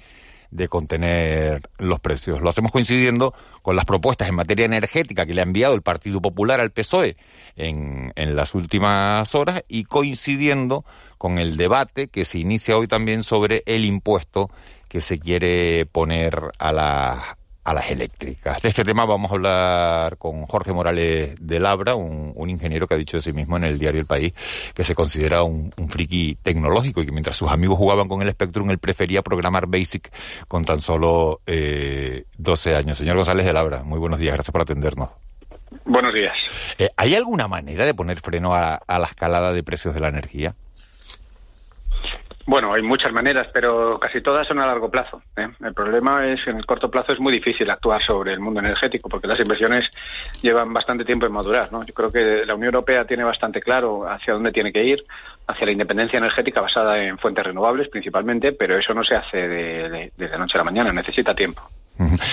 de 0.50 0.68
contener 0.68 1.62
los 1.78 1.98
precios. 1.98 2.40
Lo 2.40 2.50
hacemos 2.50 2.72
coincidiendo 2.72 3.34
con 3.62 3.74
las 3.74 3.86
propuestas 3.86 4.28
en 4.28 4.34
materia 4.34 4.66
energética 4.66 5.24
que 5.24 5.34
le 5.34 5.40
ha 5.40 5.44
enviado 5.44 5.74
el 5.74 5.82
Partido 5.82 6.20
Popular 6.20 6.60
al 6.60 6.70
PSOE 6.70 7.16
en, 7.56 8.12
en 8.16 8.36
las 8.36 8.54
últimas 8.54 9.34
horas 9.34 9.64
y 9.66 9.84
coincidiendo 9.84 10.84
con 11.16 11.38
el 11.38 11.56
debate 11.56 12.08
que 12.08 12.24
se 12.24 12.38
inicia 12.38 12.76
hoy 12.76 12.86
también 12.86 13.22
sobre 13.22 13.62
el 13.66 13.84
impuesto 13.84 14.50
que 14.88 15.00
se 15.00 15.18
quiere 15.18 15.86
poner 15.86 16.38
a 16.58 16.72
las 16.72 17.41
a 17.64 17.74
las 17.74 17.90
eléctricas. 17.90 18.60
De 18.60 18.68
este 18.68 18.84
tema 18.84 19.04
vamos 19.04 19.30
a 19.30 19.34
hablar 19.34 20.16
con 20.16 20.46
Jorge 20.46 20.72
Morales 20.72 21.34
de 21.40 21.60
Labra, 21.60 21.94
un, 21.94 22.50
ingeniero 22.50 22.86
que 22.86 22.94
ha 22.94 22.98
dicho 22.98 23.16
de 23.16 23.22
sí 23.22 23.32
mismo 23.32 23.56
en 23.56 23.64
el 23.64 23.78
diario 23.78 24.00
El 24.00 24.06
País 24.06 24.34
que 24.74 24.84
se 24.84 24.94
considera 24.94 25.42
un, 25.42 25.72
friki 25.88 26.36
tecnológico 26.42 27.02
y 27.02 27.06
que 27.06 27.12
mientras 27.12 27.36
sus 27.36 27.50
amigos 27.50 27.78
jugaban 27.78 28.08
con 28.08 28.22
el 28.22 28.30
Spectrum, 28.30 28.70
él 28.70 28.78
prefería 28.78 29.22
programar 29.22 29.66
BASIC 29.66 30.10
con 30.48 30.64
tan 30.64 30.80
solo 30.80 31.40
eh, 31.46 32.24
12 32.38 32.74
años. 32.74 32.98
Señor 32.98 33.16
González 33.16 33.46
de 33.46 33.52
Labra, 33.52 33.82
muy 33.84 33.98
buenos 33.98 34.18
días, 34.18 34.34
gracias 34.34 34.52
por 34.52 34.62
atendernos. 34.62 35.10
Buenos 35.84 36.12
días. 36.12 36.34
Eh, 36.78 36.88
¿Hay 36.96 37.14
alguna 37.14 37.48
manera 37.48 37.86
de 37.86 37.94
poner 37.94 38.20
freno 38.20 38.54
a 38.54 38.78
la 38.86 39.06
escalada 39.06 39.52
de 39.52 39.62
precios 39.62 39.94
de 39.94 40.00
la 40.00 40.08
energía? 40.08 40.54
Bueno, 42.44 42.72
hay 42.72 42.82
muchas 42.82 43.12
maneras, 43.12 43.48
pero 43.52 43.98
casi 44.00 44.20
todas 44.20 44.46
son 44.48 44.58
a 44.58 44.66
largo 44.66 44.90
plazo. 44.90 45.22
¿eh? 45.36 45.48
El 45.64 45.74
problema 45.74 46.26
es 46.26 46.42
que 46.44 46.50
en 46.50 46.56
el 46.56 46.66
corto 46.66 46.90
plazo 46.90 47.12
es 47.12 47.20
muy 47.20 47.32
difícil 47.32 47.70
actuar 47.70 48.02
sobre 48.02 48.32
el 48.32 48.40
mundo 48.40 48.60
energético 48.60 49.08
porque 49.08 49.28
las 49.28 49.38
inversiones 49.38 49.90
llevan 50.40 50.72
bastante 50.72 51.04
tiempo 51.04 51.26
en 51.26 51.32
madurar. 51.32 51.70
¿no? 51.72 51.84
Yo 51.84 51.94
creo 51.94 52.10
que 52.10 52.44
la 52.44 52.54
Unión 52.54 52.74
Europea 52.74 53.04
tiene 53.04 53.22
bastante 53.22 53.60
claro 53.60 54.08
hacia 54.10 54.34
dónde 54.34 54.50
tiene 54.50 54.72
que 54.72 54.84
ir, 54.84 55.04
hacia 55.46 55.66
la 55.66 55.72
independencia 55.72 56.18
energética 56.18 56.60
basada 56.60 56.98
en 56.98 57.18
fuentes 57.18 57.44
renovables 57.44 57.88
principalmente, 57.88 58.52
pero 58.52 58.76
eso 58.76 58.92
no 58.92 59.04
se 59.04 59.14
hace 59.14 59.36
de, 59.36 60.12
de 60.16 60.28
la 60.28 60.38
noche 60.38 60.56
a 60.56 60.58
la 60.58 60.64
mañana, 60.64 60.92
necesita 60.92 61.34
tiempo. 61.34 61.62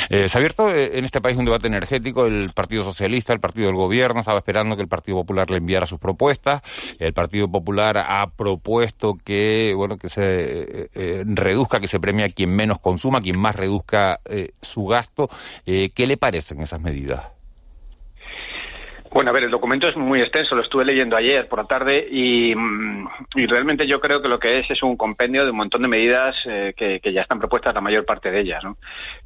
Eh, 0.09 0.27
se 0.27 0.37
ha 0.37 0.39
abierto 0.39 0.73
eh, 0.73 0.97
en 0.97 1.05
este 1.05 1.21
país 1.21 1.37
un 1.37 1.45
debate 1.45 1.67
energético. 1.67 2.25
El 2.25 2.51
Partido 2.53 2.83
Socialista, 2.83 3.33
el 3.33 3.39
Partido 3.39 3.67
del 3.67 3.75
Gobierno, 3.75 4.19
estaba 4.19 4.39
esperando 4.39 4.75
que 4.75 4.81
el 4.81 4.87
Partido 4.87 5.17
Popular 5.17 5.49
le 5.49 5.57
enviara 5.57 5.85
sus 5.85 5.99
propuestas. 5.99 6.61
El 6.99 7.13
Partido 7.13 7.49
Popular 7.49 7.97
ha 7.97 8.27
propuesto 8.31 9.17
que, 9.23 9.73
bueno, 9.75 9.97
que 9.97 10.09
se 10.09 10.89
eh, 10.93 11.23
reduzca, 11.25 11.79
que 11.79 11.87
se 11.87 11.99
premie 11.99 12.25
a 12.25 12.29
quien 12.29 12.55
menos 12.55 12.79
consuma, 12.79 13.21
quien 13.21 13.37
más 13.37 13.55
reduzca 13.55 14.19
su 14.61 14.85
gasto. 14.85 15.29
¿Qué 15.65 16.05
le 16.07 16.17
parecen 16.17 16.61
esas 16.61 16.81
medidas? 16.81 17.39
Bueno, 19.11 19.31
a 19.31 19.33
ver, 19.33 19.43
el 19.43 19.51
documento 19.51 19.87
es 19.87 19.95
muy 19.95 20.21
extenso, 20.21 20.55
lo 20.55 20.61
estuve 20.61 20.85
leyendo 20.85 21.17
ayer 21.17 21.47
por 21.47 21.59
la 21.59 21.65
tarde 21.65 22.07
y, 22.11 22.53
mm, 22.55 23.07
realmente 23.47 23.87
yo 23.87 23.99
creo 23.99 24.21
que 24.21 24.27
lo 24.27 24.39
que 24.39 24.59
es 24.59 24.69
es 24.69 24.83
un 24.83 24.95
compendio 24.95 25.43
de 25.43 25.49
un 25.49 25.57
montón 25.57 25.81
de 25.81 25.87
medidas 25.87 26.35
eh, 26.45 26.73
que, 26.77 27.01
ya 27.11 27.21
están 27.21 27.39
propuestas, 27.39 27.73
la 27.73 27.81
mayor 27.81 28.05
parte 28.05 28.29
de 28.29 28.41
ellas. 28.41 28.63
¿no? 28.63 28.77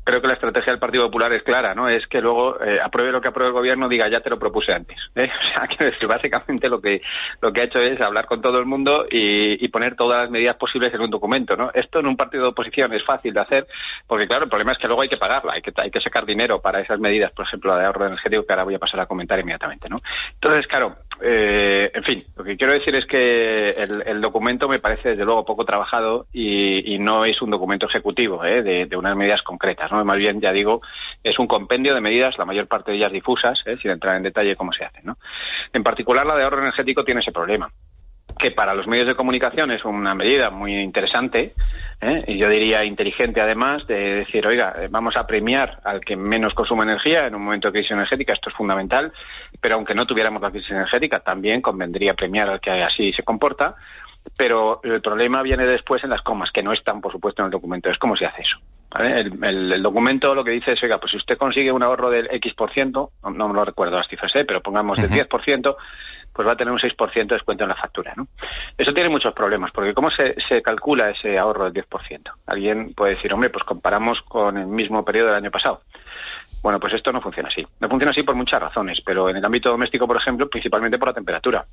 Creo 0.04 0.22
que 0.22 0.28
la 0.28 0.34
estrategia 0.34 0.74
del 0.74 0.80
Partido 0.80 1.06
Popular 1.06 1.32
es 1.34 1.43
clara, 1.43 1.74
¿no? 1.74 1.88
Es 1.88 2.06
que 2.08 2.20
luego 2.20 2.62
eh, 2.62 2.80
apruebe 2.84 3.12
lo 3.12 3.22
que 3.22 3.30
apruebe 3.30 3.49
el 3.49 3.54
gobierno, 3.54 3.88
diga 3.88 4.10
ya 4.10 4.20
te 4.20 4.30
lo 4.30 4.38
propuse 4.38 4.74
antes. 4.74 4.97
¿eh? 5.16 5.30
O 5.32 5.47
sea, 5.47 5.68
que 5.99 6.06
básicamente 6.06 6.70
lo 6.70 6.82
que 6.82 7.01
lo 7.41 7.51
que 7.51 7.62
ha 7.62 7.66
hecho 7.66 7.80
es 7.80 7.99
hablar 8.01 8.26
con 8.26 8.41
todo 8.41 8.60
el 8.60 8.66
mundo 8.66 9.06
y, 9.10 9.68
poner 9.74 9.95
todas 9.95 10.22
las 10.22 10.30
medidas 10.30 10.56
posibles 10.56 10.93
en 10.93 11.01
un 11.01 11.10
documento, 11.10 11.56
¿no? 11.56 11.72
Esto 11.74 11.99
en 11.99 12.06
un 12.06 12.16
partido 12.16 12.43
de 12.43 12.49
oposición 12.49 12.93
es 12.93 13.04
fácil 13.04 13.34
de 13.34 13.41
hacer 13.41 13.68
porque 14.06 14.28
claro 14.28 14.43
el 14.43 14.49
problema 14.49 14.74
es 14.74 14.78
que 14.78 14.86
luego 14.86 15.01
hay 15.01 15.10
que 15.10 15.18
pagarla, 15.18 15.54
hay 15.54 15.64
que 15.64 15.74
hay 15.78 15.89
que 15.89 15.99
sacar 15.99 16.28
dinero 16.28 16.62
para 16.62 16.80
esas 16.80 16.99
medidas, 16.99 17.32
por 17.32 17.45
ejemplo 17.45 17.72
la 17.72 17.80
de 17.80 17.86
ahorro 17.88 18.06
energético 18.06 18.45
que 18.45 18.54
ahora 18.54 18.66
voy 18.66 18.76
a 18.76 18.80
pasar 18.80 18.99
a 18.99 19.08
comentar 19.08 19.39
inmediatamente. 19.39 19.88
Entonces, 19.88 20.68
claro, 20.68 20.95
eh, 21.22 21.91
en 21.93 22.03
fin, 22.03 22.24
lo 22.36 22.43
que 22.43 22.57
quiero 22.57 22.74
decir 22.74 22.95
es 22.95 23.05
que 23.05 23.70
el, 23.72 24.22
documento 24.22 24.68
me 24.68 24.80
parece 24.80 25.09
desde 25.09 25.26
luego 25.26 25.45
poco 25.45 25.66
trabajado 25.66 26.28
y, 26.34 26.97
no 26.99 27.26
es 27.26 27.41
un 27.41 27.49
documento 27.49 27.88
ejecutivo 27.88 28.45
¿eh? 28.45 28.61
de, 28.61 28.95
unas 28.95 29.16
medidas 29.16 29.41
concretas, 29.41 29.91
¿no? 29.91 30.03
Más 30.05 30.18
bien, 30.18 30.39
ya 30.39 30.51
digo, 30.51 30.82
es 31.24 31.38
un 31.38 31.47
compendio 31.47 31.93
de 31.93 32.01
medidas, 32.01 32.38
la 32.38 32.45
mayor 32.45 32.68
parte 32.68 32.91
de 32.91 32.97
ellas 32.97 33.11
difusas, 33.11 33.59
¿eh? 33.66 33.78
sin 33.82 33.91
entrar 33.91 34.16
en 34.16 34.24
detalle 34.24 34.55
cómo 34.55 34.72
se 34.72 34.86
hace, 34.86 35.01
¿no? 35.03 35.18
En 35.74 35.84
particular, 35.84 36.26
la 36.26 36.36
de 36.36 36.43
ahorro 36.43 36.59
energético 36.59 37.03
tiene 37.03 37.20
ese 37.22 37.32
problema 37.32 37.70
que 38.38 38.51
para 38.51 38.73
los 38.73 38.88
medios 38.88 39.07
de 39.07 39.15
comunicación 39.15 39.71
es 39.71 39.84
una 39.86 40.15
medida 40.15 40.49
muy 40.49 40.75
interesante 40.75 41.53
¿eh? 42.01 42.23
y 42.27 42.38
yo 42.38 42.49
diría 42.49 42.84
inteligente 42.84 43.41
además 43.41 43.86
de 43.88 44.15
decir, 44.15 44.45
oiga, 44.45 44.73
eh, 44.77 44.88
vamos 44.89 45.15
a 45.17 45.25
premiar 45.25 45.79
al 45.84 46.01
que 46.01 46.15
menos 46.15 46.53
consume 46.53 46.84
energía 46.84 47.27
en 47.27 47.36
un 47.36 47.43
momento 47.43 47.67
de 47.67 47.73
crisis 47.73 47.91
energética, 47.91 48.34
esto 48.34 48.49
es 48.49 48.55
fundamental, 48.55 49.11
pero 49.61 49.75
aunque 49.75 49.95
no 49.95 50.05
tuviéramos 50.05 50.41
la 50.41 50.51
crisis 50.51 50.71
energética, 50.71 51.19
también 51.19 51.61
convendría 51.61 52.13
premiar 52.13 52.49
al 52.49 52.59
que 52.59 52.71
así 52.71 53.13
se 53.13 53.23
comporta, 53.23 53.75
pero 54.38 54.81
el 54.84 55.01
problema 55.01 55.41
viene 55.41 55.65
después 55.65 56.03
en 56.03 56.09
las 56.09 56.21
comas, 56.21 56.49
que 56.51 56.63
no 56.63 56.73
están, 56.73 57.01
por 57.01 57.11
supuesto, 57.11 57.41
en 57.41 57.47
el 57.47 57.51
documento, 57.51 57.89
es 57.89 57.97
cómo 57.97 58.15
se 58.15 58.25
hace 58.25 58.41
eso. 58.41 58.57
El, 58.99 59.81
documento 59.81 60.36
lo 60.36 60.43
que 60.43 60.51
dice 60.51 60.73
es, 60.73 60.84
oiga, 60.84 60.99
pues 60.99 61.11
si 61.11 61.17
usted 61.17 61.38
consigue 61.38 61.71
un 61.71 61.84
ahorro 61.84 62.09
del 62.09 62.29
X%, 62.31 63.09
no, 63.23 63.29
no 63.31 63.47
me 63.47 63.53
lo 63.55 63.65
recuerdo 63.65 63.97
las 63.97 64.07
cifras, 64.07 64.31
¿eh? 64.36 64.45
pero 64.45 64.61
pongamos 64.61 64.97
del 64.97 65.09
10%, 65.09 65.75
pues 66.34 66.47
va 66.47 66.53
a 66.53 66.55
tener 66.55 66.71
un 66.71 66.79
6% 66.79 67.13
de 67.13 67.36
descuento 67.36 67.63
en 67.63 67.69
la 67.69 67.75
factura. 67.75 68.13
¿no? 68.15 68.27
Eso 68.77 68.93
tiene 68.93 69.09
muchos 69.09 69.34
problemas, 69.34 69.71
porque 69.71 69.93
¿cómo 69.93 70.09
se, 70.09 70.36
se 70.47 70.61
calcula 70.61 71.11
ese 71.11 71.38
ahorro 71.38 71.69
del 71.69 71.84
10%? 71.86 72.31
Alguien 72.47 72.93
puede 72.93 73.15
decir, 73.15 73.31
hombre, 73.34 73.49
pues 73.49 73.63
comparamos 73.63 74.21
con 74.21 74.57
el 74.57 74.67
mismo 74.67 75.05
periodo 75.05 75.27
del 75.27 75.38
año 75.38 75.51
pasado. 75.51 75.81
Bueno, 76.63 76.79
pues 76.79 76.93
esto 76.93 77.11
no 77.11 77.21
funciona 77.21 77.49
así. 77.49 77.61
No 77.81 77.89
funciona 77.89 78.11
así 78.11 78.23
por 78.23 78.36
muchas 78.36 78.61
razones, 78.61 79.01
pero 79.01 79.29
en 79.29 79.36
el 79.36 79.45
ámbito 79.45 79.69
doméstico, 79.69 80.07
por 80.07 80.17
ejemplo, 80.17 80.49
principalmente 80.49 80.97
por 80.97 81.09
la 81.09 81.13
temperatura. 81.13 81.65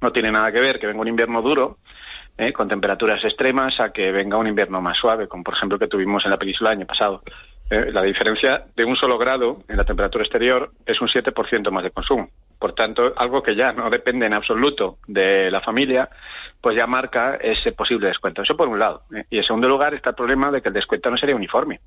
No 0.00 0.12
tiene 0.12 0.30
nada 0.30 0.52
que 0.52 0.60
ver 0.60 0.78
que 0.78 0.86
venga 0.86 1.00
un 1.00 1.08
invierno 1.08 1.42
duro, 1.42 1.78
¿eh? 2.38 2.52
con 2.52 2.68
temperaturas 2.68 3.22
extremas, 3.24 3.78
a 3.80 3.90
que 3.90 4.12
venga 4.12 4.36
un 4.36 4.46
invierno 4.46 4.80
más 4.80 4.96
suave, 4.96 5.26
como 5.26 5.42
por 5.42 5.54
ejemplo 5.54 5.76
que 5.76 5.88
tuvimos 5.88 6.24
en 6.24 6.30
la 6.30 6.36
península 6.36 6.70
el 6.70 6.78
año 6.78 6.86
pasado. 6.86 7.22
¿Eh? 7.70 7.92
la 7.92 8.02
diferencia 8.02 8.64
de 8.74 8.84
un 8.84 8.96
solo 8.96 9.18
grado 9.18 9.58
en 9.68 9.76
la 9.76 9.84
temperatura 9.84 10.24
exterior 10.24 10.70
es 10.86 11.00
un 11.00 11.08
7% 11.08 11.70
más 11.70 11.84
de 11.84 11.90
consumo. 11.90 12.28
Por 12.58 12.74
tanto, 12.74 13.12
algo 13.16 13.42
que 13.42 13.54
ya 13.54 13.72
no 13.72 13.88
depende 13.88 14.26
en 14.26 14.34
absoluto 14.34 14.98
de 15.06 15.50
la 15.50 15.60
familia, 15.60 16.08
pues 16.60 16.76
ya 16.76 16.86
marca 16.86 17.36
ese 17.40 17.72
posible 17.72 18.08
descuento. 18.08 18.42
Eso 18.42 18.56
por 18.56 18.68
un 18.68 18.78
lado. 18.78 19.02
¿eh? 19.14 19.24
Y 19.30 19.38
en 19.38 19.44
segundo 19.44 19.68
lugar 19.68 19.94
está 19.94 20.10
el 20.10 20.16
problema 20.16 20.50
de 20.50 20.60
que 20.60 20.68
el 20.68 20.74
descuento 20.74 21.10
no 21.10 21.16
sería 21.16 21.36
uniforme, 21.36 21.80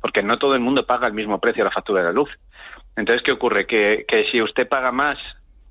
porque 0.00 0.22
no 0.22 0.38
todo 0.38 0.54
el 0.54 0.60
mundo 0.60 0.84
paga 0.84 1.06
el 1.06 1.14
mismo 1.14 1.38
precio 1.38 1.62
de 1.62 1.70
la 1.70 1.74
factura 1.74 2.00
de 2.00 2.06
la 2.06 2.12
luz. 2.12 2.30
Entonces, 2.96 3.22
¿qué 3.22 3.32
ocurre? 3.32 3.66
Que, 3.66 4.04
que 4.08 4.24
si 4.30 4.42
usted 4.42 4.68
paga 4.68 4.90
más 4.90 5.18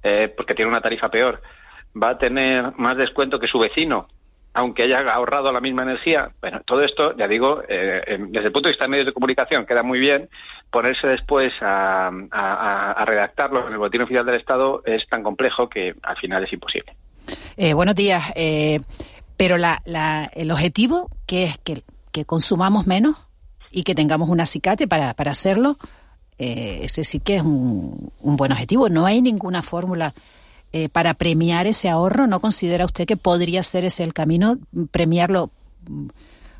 eh, 0.04 0.32
porque 0.36 0.54
tiene 0.54 0.70
una 0.70 0.82
tarifa 0.82 1.10
peor, 1.10 1.42
va 2.02 2.12
a 2.12 2.18
tener 2.18 2.74
más 2.78 2.96
descuento 2.96 3.40
que 3.40 3.48
su 3.48 3.58
vecino 3.58 4.08
aunque 4.56 4.84
haya 4.84 5.00
ahorrado 5.00 5.52
la 5.52 5.60
misma 5.60 5.84
energía. 5.84 6.32
Bueno, 6.40 6.62
todo 6.66 6.82
esto, 6.82 7.14
ya 7.18 7.28
digo, 7.28 7.62
eh, 7.68 8.18
desde 8.30 8.48
el 8.48 8.54
punto 8.54 8.70
de 8.70 8.72
vista 8.72 8.86
de 8.86 8.90
medios 8.90 9.06
de 9.06 9.12
comunicación 9.12 9.66
queda 9.66 9.84
muy 9.84 10.00
bien. 10.00 10.30
Ponerse 10.72 11.08
después 11.08 11.52
a, 11.62 12.10
redactarlo 13.06 13.68
en 13.68 13.74
el 13.74 13.78
Boletín 13.78 14.02
Oficial 14.02 14.26
del 14.26 14.36
Estado 14.36 14.82
es 14.86 15.06
tan 15.10 15.24
complejo 15.24 15.68
que 15.68 15.94
al 16.02 16.16
final 16.18 16.46
es 16.46 16.54
imposible. 16.54 16.96
Eh, 17.58 17.74
buenos 17.74 17.96
días. 17.96 18.24
Eh, 18.36 18.80
pero 19.36 19.58
la, 19.58 19.82
el 20.34 20.50
objetivo, 20.52 21.10
que 21.28 21.44
es 21.44 21.58
que, 21.58 21.84
consumamos 22.26 22.88
menos 22.88 23.28
y 23.72 23.84
que 23.84 23.94
tengamos 23.94 24.30
un 24.30 24.40
acicate 24.40 24.88
para, 24.88 25.10
hacerlo, 25.10 25.78
ese 26.38 27.04
sí 27.04 27.20
que 27.20 27.36
es 27.36 27.42
un, 27.42 28.10
un 28.22 28.38
buen 28.38 28.54
objetivo. 28.54 28.88
No 28.88 29.06
hay 29.06 29.22
ninguna 29.22 29.62
fórmula 29.62 30.14
eh, 30.74 30.90
para 30.90 31.14
premiar 31.14 31.68
ese 31.68 31.90
ahorro? 31.90 32.28
¿No 32.28 32.40
considera 32.40 32.86
usted 32.86 33.06
que 33.06 33.18
podría 33.18 33.64
ser 33.64 33.86
ese 33.86 34.04
el 34.04 34.14
camino, 34.14 34.58
premiarlo, 34.92 35.50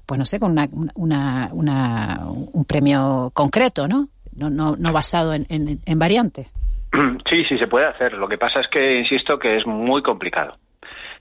pues 0.06 0.18
no 0.18 0.26
sé, 0.26 0.40
con 0.40 0.56
una, 0.96 1.50
un 1.52 2.66
premio 2.66 3.32
concreto, 3.34 3.88
¿no? 3.88 4.10
No, 4.36 4.50
no, 4.50 4.76
no 4.78 4.92
basado 4.92 5.34
en, 5.34 5.46
en, 5.50 6.00
variantes. 6.00 6.48
Sí, 7.30 7.44
sí, 7.50 7.58
se 7.58 7.68
puede 7.68 7.88
hacer. 7.88 8.14
Lo 8.14 8.28
que 8.28 8.38
pasa 8.38 8.62
es 8.62 8.68
que, 8.70 9.00
insisto, 9.00 9.38
que 9.38 9.58
es 9.58 9.66
muy 9.66 10.02
complicado. 10.02 10.58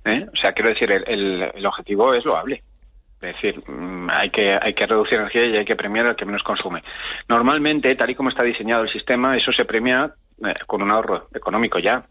¿eh? 0.05 0.27
O 0.33 0.37
sea, 0.37 0.53
quiero 0.53 0.71
decir, 0.71 0.91
el, 0.91 1.43
el, 1.43 1.67
objetivo 1.67 2.15
es 2.15 2.25
loable. 2.25 2.63
Es 3.21 3.35
decir, 3.35 3.63
mm, 3.69 4.11
hay 4.11 4.31
que, 4.31 4.57
hay 4.61 4.75
que 4.75 4.87
reducir 4.87 5.19
energía 5.19 5.47
y 5.47 5.57
hay 5.57 5.65
que 5.65 5.77
premiar 5.77 6.07
al 6.07 6.17
que 6.17 6.27
menos 6.27 6.43
consume. 6.43 6.83
Normalmente, 7.29 7.95
tal 7.97 8.11
y 8.11 8.15
como 8.15 8.29
está 8.29 8.45
diseñado 8.45 8.83
el 8.83 8.89
sistema, 8.89 9.37
eso 9.37 9.53
se 9.53 9.65
premia 9.65 10.13
eh, 10.45 10.55
con 10.67 10.83
un 10.83 10.91
ahorro 10.91 11.29
económico 11.35 11.79
ya. 11.79 12.05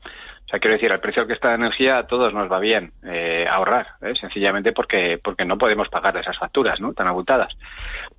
Quiero 0.60 0.76
decir, 0.76 0.92
al 0.92 1.00
precio 1.00 1.26
que 1.26 1.34
está 1.34 1.50
la 1.50 1.56
energía 1.56 1.98
a 1.98 2.08
todos 2.08 2.32
nos 2.32 2.52
va 2.52 2.60
bien 2.60 2.92
eh, 3.04 3.46
ahorrar, 3.50 3.88
¿eh? 4.02 4.14
sencillamente 4.20 4.72
porque, 4.72 5.20
porque 5.24 5.46
no 5.46 5.58
podemos 5.58 5.90
pagar 5.90 6.16
esas 6.18 6.38
facturas 6.38 6.80
¿no? 6.80 6.94
tan 6.94 7.08
abultadas. 7.08 7.52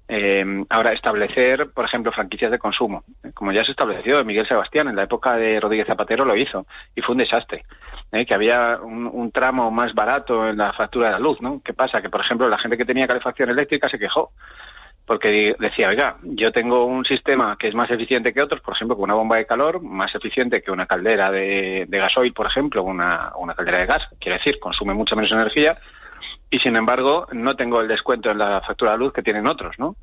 Eh, 0.09 0.45
ahora, 0.69 0.93
establecer, 0.93 1.71
por 1.73 1.85
ejemplo, 1.85 2.11
franquicias 2.11 2.51
de 2.51 2.59
consumo. 2.59 3.05
Como 3.35 3.53
ya 3.53 3.63
se 3.63 3.71
estableció, 3.71 4.25
Miguel 4.25 4.49
Sebastián 4.49 4.89
en 4.89 4.97
la 4.97 5.05
época 5.05 5.37
de 5.37 5.61
Rodríguez 5.61 5.87
Zapatero 5.87 6.25
lo 6.25 6.37
hizo 6.37 6.67
y 6.97 7.03
fue 7.03 7.13
un 7.13 7.21
desastre. 7.21 7.65
Que 8.11 8.35
había 8.35 8.79
un, 8.81 9.07
un, 9.07 9.33
tramo 9.33 9.71
más 9.73 9.93
barato 9.93 10.49
en 10.49 10.57
la 10.57 10.73
factura 10.73 11.07
de 11.07 11.13
la 11.15 11.19
luz. 11.19 11.41
¿no? 11.41 11.61
¿Qué 11.65 11.73
pasa? 11.73 12.01
Que, 12.01 12.11
por 12.11 12.21
ejemplo, 12.21 12.49
la 12.49 12.59
gente 12.59 12.77
que 12.77 12.85
tenía 12.85 13.09
calefacción 13.09 13.51
eléctrica 13.51 13.89
se 13.89 13.99
quejó 13.99 14.31
porque 15.07 15.55
decía, 15.59 15.89
oiga, 15.89 16.17
yo 16.23 16.51
tengo 16.51 16.87
un 16.87 17.05
sistema 17.05 17.57
que 17.59 17.69
es 17.69 17.75
más 17.75 17.91
eficiente 17.91 18.33
que 18.33 18.43
otros, 18.43 18.61
por 18.63 18.75
ejemplo, 18.75 18.97
con 18.97 19.05
una 19.05 19.15
bomba 19.15 19.37
de 19.37 19.47
calor, 19.47 19.83
más 19.83 20.15
eficiente 20.15 20.63
que 20.63 20.71
una 20.71 20.87
caldera 20.87 21.31
de, 21.31 21.87
gasoil, 21.91 22.33
por 22.33 22.47
ejemplo, 22.47 22.83
una, 22.83 23.33
una 23.37 23.55
caldera 23.55 23.81
de 23.81 23.87
gas, 23.87 24.03
quiere 24.19 24.39
decir, 24.39 24.59
consume 24.59 24.95
mucha 24.95 25.15
menos 25.15 25.31
energía, 25.31 25.77
y 26.51 26.59
sin 26.61 26.77
embargo 26.77 27.27
no 27.33 27.57
tengo 27.57 27.81
el 27.81 27.89
descuento 27.89 28.31
en 28.31 28.39
la 28.39 28.61
factura 28.61 28.93
de 28.93 28.99
luz 28.99 29.13
que 29.13 29.23
tienen 29.23 29.47
otros, 29.47 29.77
¿no? 29.79 29.97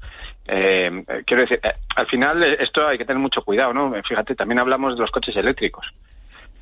Eh, 0.45 1.03
quiero 1.25 1.43
decir, 1.43 1.59
eh, 1.63 1.73
al 1.95 2.07
final 2.07 2.43
esto 2.43 2.85
hay 2.85 2.97
que 2.97 3.05
tener 3.05 3.21
mucho 3.21 3.41
cuidado, 3.41 3.73
¿no? 3.73 3.93
Fíjate, 4.03 4.35
también 4.35 4.59
hablamos 4.59 4.95
de 4.95 5.01
los 5.01 5.11
coches 5.11 5.35
eléctricos. 5.35 5.85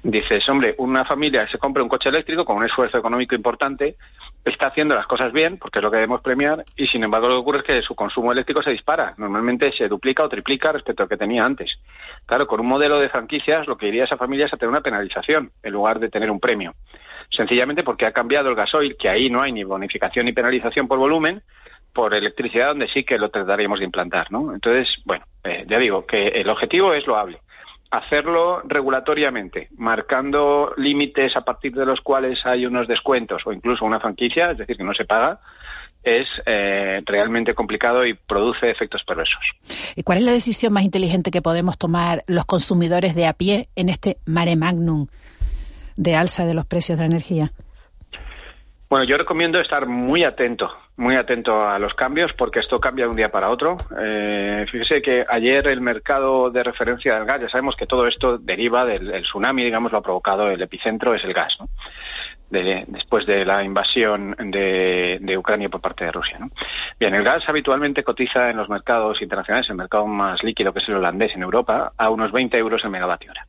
Dices, 0.01 0.47
hombre, 0.47 0.75
una 0.77 1.03
familia 1.03 1.45
se 1.51 1.57
compra 1.57 1.83
un 1.83 1.89
coche 1.89 2.07
eléctrico 2.07 2.45
con 2.45 2.55
un 2.55 2.65
esfuerzo 2.65 2.97
económico 2.97 3.35
importante, 3.35 3.97
está 4.45 4.67
haciendo 4.67 4.95
las 4.95 5.05
cosas 5.05 5.33
bien, 5.33 5.57
porque 5.57 5.79
es 5.79 5.83
lo 5.83 5.91
que 5.91 5.97
debemos 5.97 6.21
premiar, 6.21 6.63
y 6.77 6.87
sin 6.87 7.03
embargo 7.03 7.27
lo 7.27 7.35
que 7.35 7.41
ocurre 7.41 7.59
es 7.59 7.65
que 7.65 7.81
su 7.81 7.95
consumo 7.95 8.31
eléctrico 8.31 8.63
se 8.63 8.71
dispara. 8.71 9.13
Normalmente 9.17 9.73
se 9.73 9.89
duplica 9.89 10.23
o 10.23 10.29
triplica 10.29 10.71
respecto 10.71 11.03
al 11.03 11.09
que 11.09 11.17
tenía 11.17 11.43
antes. 11.43 11.77
Claro, 12.25 12.47
con 12.47 12.61
un 12.61 12.67
modelo 12.67 12.97
de 12.99 13.09
franquicias 13.09 13.67
lo 13.67 13.75
que 13.77 13.87
iría 13.87 14.03
a 14.03 14.05
esa 14.05 14.15
familia 14.15 14.45
es 14.45 14.53
a 14.53 14.57
tener 14.57 14.69
una 14.69 14.81
penalización 14.81 15.51
en 15.61 15.73
lugar 15.73 15.99
de 15.99 16.09
tener 16.09 16.31
un 16.31 16.39
premio. 16.39 16.75
Sencillamente 17.29 17.83
porque 17.83 18.05
ha 18.05 18.13
cambiado 18.13 18.49
el 18.49 18.55
gasoil, 18.55 18.95
que 18.97 19.09
ahí 19.09 19.29
no 19.29 19.41
hay 19.41 19.51
ni 19.51 19.65
bonificación 19.65 20.25
ni 20.25 20.31
penalización 20.31 20.87
por 20.87 20.97
volumen, 20.97 21.41
por 21.93 22.15
electricidad, 22.15 22.67
donde 22.67 22.87
sí 22.87 23.03
que 23.03 23.17
lo 23.17 23.29
trataríamos 23.29 23.79
de 23.79 23.85
implantar, 23.85 24.31
¿no? 24.31 24.53
Entonces, 24.53 24.87
bueno, 25.03 25.25
eh, 25.43 25.65
ya 25.67 25.77
digo 25.77 26.05
que 26.05 26.27
el 26.27 26.49
objetivo 26.49 26.93
es 26.93 27.05
loable 27.05 27.39
hacerlo 27.91 28.61
regulatoriamente, 28.65 29.69
marcando 29.77 30.73
límites 30.77 31.35
a 31.35 31.41
partir 31.41 31.73
de 31.73 31.85
los 31.85 32.01
cuales 32.01 32.39
hay 32.45 32.65
unos 32.65 32.87
descuentos 32.87 33.41
o 33.45 33.51
incluso 33.51 33.85
una 33.85 33.99
franquicia, 33.99 34.51
es 34.51 34.59
decir, 34.59 34.77
que 34.77 34.83
no 34.83 34.93
se 34.93 35.05
paga, 35.05 35.39
es 36.03 36.27
eh, 36.45 37.01
realmente 37.05 37.53
complicado 37.53 38.05
y 38.05 38.13
produce 38.13 38.69
efectos 38.69 39.03
perversos. 39.05 39.41
¿Y 39.95 40.03
cuál 40.03 40.19
es 40.19 40.23
la 40.23 40.31
decisión 40.31 40.71
más 40.71 40.83
inteligente 40.83 41.31
que 41.31 41.41
podemos 41.41 41.77
tomar 41.77 42.23
los 42.27 42.45
consumidores 42.45 43.15
de 43.15 43.27
a 43.27 43.33
pie 43.33 43.69
en 43.75 43.89
este 43.89 44.17
mare 44.25 44.55
magnum 44.55 45.07
de 45.97 46.15
alza 46.15 46.45
de 46.45 46.53
los 46.53 46.65
precios 46.65 46.97
de 46.97 47.03
la 47.05 47.11
energía? 47.11 47.51
Bueno, 48.89 49.05
yo 49.05 49.17
recomiendo 49.17 49.59
estar 49.59 49.85
muy 49.85 50.23
atento, 50.23 50.71
muy 50.99 51.15
atento 51.15 51.65
a 51.65 51.79
los 51.79 51.93
cambios, 51.93 52.33
porque 52.33 52.59
esto 52.59 52.77
cambia 52.79 53.05
de 53.05 53.11
un 53.11 53.15
día 53.15 53.29
para 53.29 53.49
otro. 53.49 53.77
Eh, 53.99 54.65
fíjese 54.69 55.01
que 55.01 55.25
ayer 55.27 55.65
el 55.67 55.79
mercado 55.79 56.51
de 56.51 56.61
referencia 56.61 57.15
del 57.15 57.25
gas, 57.25 57.39
ya 57.39 57.49
sabemos 57.49 57.77
que 57.77 57.87
todo 57.87 58.05
esto 58.05 58.37
deriva 58.37 58.85
del 58.85 59.23
tsunami, 59.23 59.63
digamos, 59.63 59.93
lo 59.93 59.99
ha 59.99 60.03
provocado 60.03 60.51
el 60.51 60.61
epicentro, 60.61 61.15
es 61.15 61.23
el 61.23 61.33
gas, 61.33 61.55
¿no? 61.59 61.69
después 62.49 63.25
de 63.27 63.45
la 63.45 63.63
invasión 63.63 64.35
de, 64.37 65.37
Ucrania 65.37 65.69
por 65.69 65.79
parte 65.79 66.03
de 66.03 66.11
Rusia. 66.11 66.37
¿no? 66.39 66.49
Bien, 66.99 67.13
el 67.13 67.23
gas 67.23 67.43
habitualmente 67.47 68.03
cotiza 68.03 68.49
en 68.49 68.57
los 68.57 68.67
mercados 68.67 69.21
internacionales, 69.21 69.69
el 69.69 69.77
mercado 69.77 70.05
más 70.05 70.43
líquido 70.43 70.73
que 70.73 70.79
es 70.79 70.89
el 70.89 70.95
holandés 70.95 71.33
en 71.33 71.43
Europa, 71.43 71.93
a 71.95 72.09
unos 72.09 72.31
20 72.31 72.57
euros 72.57 72.83
el 72.83 72.89
megavatio 72.89 73.31
hora. 73.31 73.47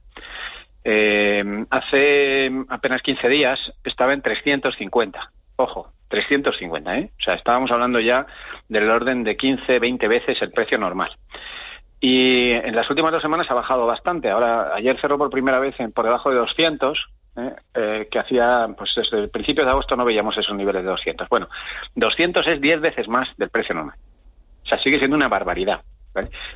Eh, 0.85 1.65
hace 1.71 2.51
apenas 2.69 3.03
15 3.03 3.29
días 3.29 3.59
estaba 3.83 4.13
en 4.13 4.23
350. 4.23 5.33
Ojo, 5.57 5.93
350, 6.11 6.99
¿eh? 6.99 7.11
O 7.19 7.23
sea, 7.23 7.35
estábamos 7.35 7.71
hablando 7.71 8.01
ya 8.01 8.27
del 8.69 8.91
orden 8.91 9.25
de 9.25 9.37
15, 9.37 9.79
20 9.79 10.09
veces 10.09 10.43
el 10.43 10.51
precio 10.51 10.77
normal. 10.77 11.11
Y 12.01 12.51
en 12.51 12.75
las 12.75 12.89
últimas 12.91 13.13
dos 13.13 13.23
semanas 13.23 13.47
ha 13.51 13.55
bajado 13.55 13.87
bastante. 13.87 14.31
Ahora, 14.31 14.75
ayer 14.75 15.01
cerró 15.01 15.17
por 15.17 15.31
primera 15.31 15.59
vez 15.59 15.79
en, 15.79 15.93
por 15.93 16.05
debajo 16.05 16.31
de 16.31 16.37
200, 16.37 16.99
¿eh? 17.37 17.53
eh, 17.75 18.09
que 18.11 18.19
hacía, 18.19 18.69
pues 18.77 18.91
desde 18.97 19.19
el 19.19 19.31
principio 19.31 19.65
de 19.65 19.71
agosto 19.71 19.97
no 19.97 20.05
veíamos 20.05 20.37
esos 20.37 20.57
niveles 20.57 20.83
de 20.83 20.91
200. 20.91 21.29
Bueno, 21.29 21.49
200 21.95 22.47
es 22.47 22.61
10 22.61 22.81
veces 22.81 23.09
más 23.09 23.29
del 23.37 23.51
precio 23.51 23.75
normal. 23.75 23.97
O 24.65 24.67
sea, 24.67 24.79
sigue 24.83 24.99
siendo 24.99 25.17
una 25.17 25.29
barbaridad 25.29 25.81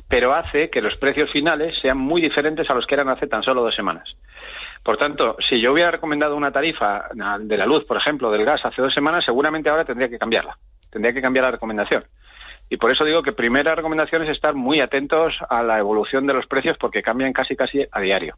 pero 0.07 0.33
hace 0.33 0.69
que 0.69 0.81
los 0.81 0.97
precios 0.97 1.31
finales 1.31 1.75
sean 1.81 1.97
muy 1.97 2.21
diferentes 2.21 2.69
a 2.69 2.73
los 2.73 2.85
que 2.85 2.95
eran 2.95 3.09
hace 3.09 3.27
tan 3.27 3.43
solo 3.43 3.63
dos 3.63 3.75
semanas. 3.75 4.15
Por 4.85 4.97
tanto, 4.97 5.35
si 5.39 5.59
yo 5.59 5.73
hubiera 5.73 5.89
recomendado 5.89 6.35
una 6.35 6.51
tarifa 6.51 7.09
de 7.39 7.57
la 7.57 7.65
luz, 7.65 7.85
por 7.85 7.97
ejemplo, 7.97 8.29
del 8.29 8.45
gas 8.45 8.63
hace 8.63 8.83
dos 8.83 8.93
semanas, 8.93 9.25
seguramente 9.25 9.67
ahora 9.67 9.83
tendría 9.83 10.09
que 10.09 10.19
cambiarla. 10.19 10.59
Tendría 10.91 11.11
que 11.11 11.23
cambiar 11.23 11.45
la 11.45 11.51
recomendación. 11.53 12.05
Y 12.69 12.77
por 12.77 12.91
eso 12.91 13.03
digo 13.03 13.23
que 13.23 13.31
primera 13.31 13.73
recomendación 13.73 14.21
es 14.21 14.29
estar 14.29 14.53
muy 14.53 14.81
atentos 14.81 15.33
a 15.49 15.63
la 15.63 15.79
evolución 15.79 16.27
de 16.27 16.35
los 16.35 16.45
precios 16.45 16.77
porque 16.79 17.01
cambian 17.01 17.33
casi 17.33 17.55
casi 17.55 17.83
a 17.91 17.99
diario. 17.99 18.35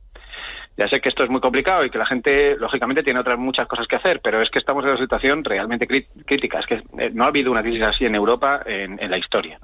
Ya 0.78 0.88
sé 0.88 1.02
que 1.02 1.10
esto 1.10 1.24
es 1.24 1.30
muy 1.30 1.42
complicado 1.42 1.84
y 1.84 1.90
que 1.90 1.98
la 1.98 2.06
gente, 2.06 2.56
lógicamente, 2.56 3.02
tiene 3.02 3.20
otras 3.20 3.40
muchas 3.40 3.68
cosas 3.68 3.88
que 3.88 3.96
hacer, 3.96 4.22
pero 4.22 4.44
es 4.44 4.50
que 4.52 4.60
estamos 4.60 4.86
en 4.86 4.92
una 4.92 5.00
situación 5.00 5.44
realmente 5.44 5.88
crítica. 5.88 6.60
Es 6.60 6.68
que 6.68 6.84
eh, 7.00 7.10
no 7.12 7.24
ha 7.24 7.28
habido 7.28 7.52
una 7.52 7.64
crisis 7.64 7.82
así 7.82 8.06
en 8.06 8.14
Europa 8.14 8.62
en, 8.64 9.10
la 9.10 9.18
historia. 9.18 9.58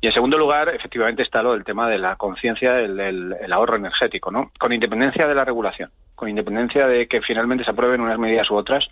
Y 0.00 0.06
en 0.06 0.12
segundo 0.12 0.38
lugar, 0.38 0.68
efectivamente, 0.68 1.22
está 1.24 1.42
lo 1.42 1.54
del 1.54 1.64
tema 1.64 1.88
de 1.88 1.98
la 1.98 2.14
conciencia 2.14 2.72
del, 2.74 3.52
ahorro 3.52 3.76
energético, 3.76 4.30
¿no? 4.30 4.52
Con 4.60 4.72
independencia 4.72 5.26
de 5.26 5.34
la 5.34 5.44
regulación, 5.44 5.90
con 6.14 6.28
independencia 6.28 6.86
de 6.86 7.08
que 7.08 7.20
finalmente 7.20 7.64
se 7.64 7.72
aprueben 7.72 8.00
unas 8.00 8.18
medidas 8.18 8.48
u 8.48 8.54
otras, 8.54 8.86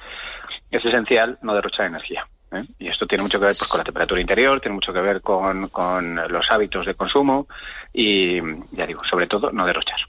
es 0.68 0.84
esencial 0.84 1.38
no 1.42 1.54
derrochar 1.54 1.86
energía. 1.86 2.26
¿eh? 2.50 2.64
Y 2.80 2.88
esto 2.88 3.06
tiene 3.06 3.22
mucho 3.22 3.38
que 3.38 3.46
ver 3.46 3.54
pues, 3.56 3.68
con 3.68 3.78
la 3.78 3.84
temperatura 3.84 4.20
interior, 4.20 4.60
tiene 4.60 4.74
mucho 4.74 4.92
que 4.92 5.00
ver 5.00 5.20
con 5.20 6.20
los 6.28 6.50
hábitos 6.50 6.86
de 6.86 6.94
consumo 6.94 7.46
y, 7.92 8.40
ya 8.72 8.84
digo, 8.84 9.04
sobre 9.04 9.28
todo, 9.28 9.52
no 9.52 9.64
derrochar. 9.64 10.00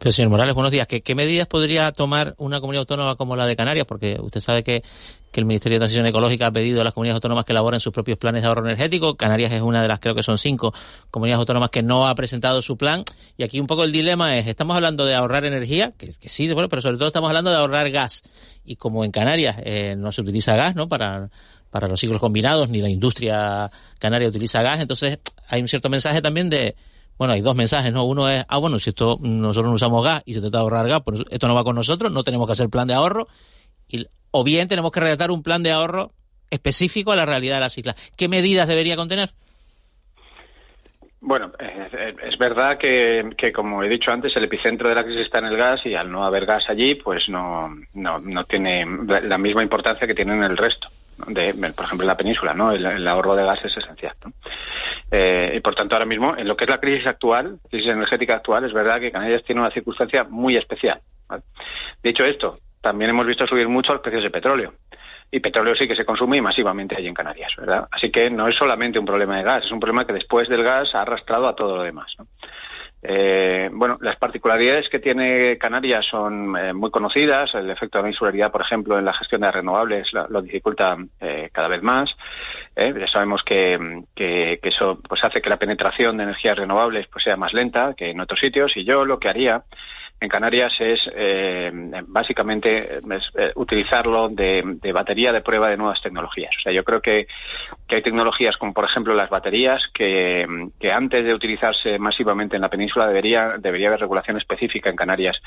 Pero 0.00 0.12
señor 0.12 0.30
Morales, 0.30 0.54
buenos 0.54 0.72
días. 0.72 0.86
¿Qué, 0.86 1.14
medidas 1.14 1.46
podría 1.46 1.92
tomar 1.92 2.34
una 2.38 2.58
comunidad 2.58 2.80
autónoma 2.80 3.16
como 3.16 3.36
la 3.36 3.44
de 3.44 3.54
Canarias? 3.54 3.84
Porque 3.86 4.16
usted 4.18 4.40
sabe 4.40 4.62
que, 4.62 4.82
el 5.34 5.44
Ministerio 5.44 5.76
de 5.76 5.80
Transición 5.80 6.06
Ecológica 6.06 6.46
ha 6.46 6.50
pedido 6.50 6.80
a 6.80 6.84
las 6.84 6.94
comunidades 6.94 7.16
autónomas 7.16 7.44
que 7.44 7.52
elaboren 7.52 7.80
sus 7.80 7.92
propios 7.92 8.16
planes 8.16 8.40
de 8.40 8.48
ahorro 8.48 8.64
energético. 8.64 9.18
Canarias 9.18 9.52
es 9.52 9.60
una 9.60 9.82
de 9.82 9.88
las, 9.88 10.00
creo 10.00 10.14
que 10.14 10.22
son 10.22 10.38
cinco 10.38 10.72
comunidades 11.10 11.40
autónomas 11.40 11.68
que 11.68 11.82
no 11.82 12.08
ha 12.08 12.14
presentado 12.14 12.62
su 12.62 12.78
plan. 12.78 13.04
Y 13.36 13.42
aquí 13.42 13.60
un 13.60 13.66
poco 13.66 13.84
el 13.84 13.92
dilema 13.92 14.38
es, 14.38 14.46
estamos 14.46 14.74
hablando 14.74 15.04
de 15.04 15.14
ahorrar 15.14 15.44
energía, 15.44 15.92
que, 15.92 16.14
sí, 16.30 16.50
bueno, 16.54 16.70
pero 16.70 16.80
sobre 16.80 16.96
todo 16.96 17.08
estamos 17.08 17.28
hablando 17.28 17.50
de 17.50 17.56
ahorrar 17.56 17.90
gas. 17.90 18.22
Y 18.64 18.76
como 18.76 19.04
en 19.04 19.10
Canarias 19.10 19.56
eh, 19.64 19.96
no 19.98 20.12
se 20.12 20.22
utiliza 20.22 20.56
gas, 20.56 20.74
¿no? 20.74 20.88
Para, 20.88 21.28
para 21.70 21.88
los 21.88 22.00
ciclos 22.00 22.20
combinados, 22.20 22.70
ni 22.70 22.80
la 22.80 22.88
industria 22.88 23.70
canaria 23.98 24.28
utiliza 24.28 24.62
gas, 24.62 24.80
entonces 24.80 25.18
hay 25.46 25.60
un 25.60 25.68
cierto 25.68 25.90
mensaje 25.90 26.22
también 26.22 26.48
de, 26.48 26.74
bueno, 27.20 27.34
hay 27.34 27.42
dos 27.42 27.54
mensajes, 27.54 27.92
¿no? 27.92 28.04
Uno 28.04 28.30
es, 28.30 28.46
ah, 28.48 28.56
bueno, 28.56 28.78
si 28.78 28.88
esto 28.88 29.18
nosotros 29.20 29.68
no 29.68 29.74
usamos 29.74 30.02
gas 30.02 30.22
y 30.24 30.32
se 30.32 30.40
trata 30.40 30.56
de 30.56 30.62
ahorrar 30.62 30.88
gas, 30.88 31.02
pues 31.04 31.20
esto 31.30 31.48
no 31.48 31.54
va 31.54 31.64
con 31.64 31.76
nosotros, 31.76 32.10
no 32.10 32.24
tenemos 32.24 32.46
que 32.46 32.54
hacer 32.54 32.70
plan 32.70 32.88
de 32.88 32.94
ahorro. 32.94 33.28
Y, 33.88 34.06
o 34.30 34.42
bien 34.42 34.68
tenemos 34.68 34.90
que 34.90 35.00
redactar 35.00 35.30
un 35.30 35.42
plan 35.42 35.62
de 35.62 35.70
ahorro 35.70 36.12
específico 36.48 37.12
a 37.12 37.16
la 37.16 37.26
realidad 37.26 37.56
de 37.56 37.60
las 37.60 37.76
islas. 37.76 37.94
¿Qué 38.16 38.26
medidas 38.26 38.66
debería 38.68 38.96
contener? 38.96 39.32
Bueno, 41.20 41.52
es, 41.58 42.38
verdad 42.38 42.78
que, 42.78 43.28
que, 43.36 43.52
como 43.52 43.84
he 43.84 43.88
dicho 43.90 44.10
antes, 44.10 44.34
el 44.34 44.44
epicentro 44.44 44.88
de 44.88 44.94
la 44.94 45.04
crisis 45.04 45.26
está 45.26 45.40
en 45.40 45.44
el 45.44 45.58
gas 45.58 45.84
y 45.84 45.94
al 45.94 46.10
no 46.10 46.24
haber 46.24 46.46
gas 46.46 46.70
allí, 46.70 46.94
pues 46.94 47.28
no, 47.28 47.68
no, 47.92 48.18
no 48.18 48.44
tiene 48.44 48.86
la 49.06 49.36
misma 49.36 49.62
importancia 49.62 50.06
que 50.06 50.14
tiene 50.14 50.32
en 50.36 50.44
el 50.44 50.56
resto. 50.56 50.88
De, 51.26 51.52
por 51.52 51.84
ejemplo, 51.84 52.04
en 52.04 52.08
la 52.08 52.16
península, 52.16 52.54
¿no? 52.54 52.72
El, 52.72 53.06
ahorro 53.06 53.36
de 53.36 53.44
gas 53.44 53.62
es 53.62 53.76
esencial. 53.76 54.14
Eh, 55.50 55.56
y 55.56 55.60
por 55.60 55.74
tanto, 55.74 55.94
ahora 55.94 56.06
mismo, 56.06 56.36
en 56.36 56.46
lo 56.46 56.56
que 56.56 56.64
es 56.64 56.70
la 56.70 56.78
crisis 56.78 57.06
actual, 57.06 57.58
crisis 57.68 57.90
energética 57.90 58.36
actual, 58.36 58.64
es 58.64 58.72
verdad 58.72 59.00
que 59.00 59.10
Canarias 59.10 59.42
tiene 59.44 59.60
una 59.60 59.70
circunstancia 59.70 60.24
muy 60.24 60.56
especial. 60.56 61.00
Dicho 62.02 62.24
esto, 62.24 62.58
también 62.80 63.10
hemos 63.10 63.26
visto 63.26 63.46
subir 63.46 63.68
mucho 63.68 63.92
los 63.92 64.02
precios 64.02 64.22
de 64.22 64.30
petróleo. 64.30 64.74
Y 65.32 65.38
petróleo 65.38 65.74
sí 65.76 65.86
que 65.86 65.94
se 65.94 66.04
consume 66.04 66.42
masivamente 66.42 66.96
allí 66.96 67.06
en 67.06 67.14
Canarias, 67.14 67.52
¿verdad? 67.56 67.86
Así 67.92 68.10
que 68.10 68.30
no 68.30 68.48
es 68.48 68.56
solamente 68.56 68.98
un 68.98 69.06
problema 69.06 69.36
de 69.36 69.44
gas, 69.44 69.64
es 69.64 69.70
un 69.70 69.78
problema 69.78 70.04
que 70.04 70.12
después 70.12 70.48
del 70.48 70.64
gas 70.64 70.92
ha 70.94 71.02
arrastrado 71.02 71.46
a 71.46 71.54
todo 71.54 71.76
lo 71.76 71.82
demás. 71.84 72.12
Eh, 73.02 73.70
bueno, 73.72 73.96
las 74.02 74.18
particularidades 74.18 74.88
que 74.90 74.98
tiene 74.98 75.56
Canarias 75.56 76.04
son 76.10 76.56
eh, 76.56 76.72
muy 76.72 76.90
conocidas. 76.90 77.54
El 77.54 77.70
efecto 77.70 77.98
de 77.98 78.02
la 78.02 78.10
insularidad, 78.10 78.50
por 78.50 78.60
ejemplo, 78.60 78.98
en 78.98 79.04
la 79.04 79.14
gestión 79.14 79.40
de 79.40 79.50
renovables 79.50 80.08
lo, 80.12 80.42
dificulta 80.42 80.96
eh, 81.20 81.48
cada 81.52 81.68
vez 81.68 81.82
más. 81.82 82.10
Ya 82.88 83.06
sabemos 83.06 83.42
que, 83.42 84.04
que, 84.14 84.58
eso 84.62 84.98
pues 85.08 85.22
hace 85.22 85.40
que 85.40 85.50
la 85.50 85.58
penetración 85.58 86.16
de 86.16 86.24
energías 86.24 86.58
renovables 86.58 87.06
pues 87.08 87.24
sea 87.24 87.36
más 87.36 87.52
lenta 87.52 87.94
que 87.94 88.10
en 88.10 88.20
otros 88.20 88.40
sitios. 88.40 88.76
Y 88.76 88.84
yo 88.84 89.04
lo 89.04 89.18
que 89.18 89.28
haría 89.28 89.62
en 90.20 90.28
Canarias 90.28 90.72
es 90.78 91.00
eh, 91.14 91.72
básicamente 92.06 92.98
eh, 92.98 93.52
utilizarlo 93.54 94.28
de, 94.28 94.78
batería 94.92 95.32
de 95.32 95.40
prueba 95.40 95.70
de 95.70 95.78
nuevas 95.78 96.00
tecnologías. 96.02 96.50
O 96.58 96.60
sea, 96.60 96.72
yo 96.72 96.84
creo 96.84 97.00
que, 97.00 97.26
hay 97.88 98.02
tecnologías 98.02 98.56
como, 98.56 98.72
por 98.72 98.84
ejemplo, 98.84 99.14
las 99.14 99.30
baterías 99.30 99.82
que, 99.92 100.46
antes 100.92 101.24
de 101.24 101.34
utilizarse 101.34 101.98
masivamente 101.98 102.54
en 102.54 102.62
la 102.62 102.68
península 102.68 103.06
debería, 103.06 103.54
debería 103.58 103.88
haber 103.88 104.00
regulación 104.00 104.36
específica 104.36 104.90
en 104.90 104.96
Canarias 104.96 105.40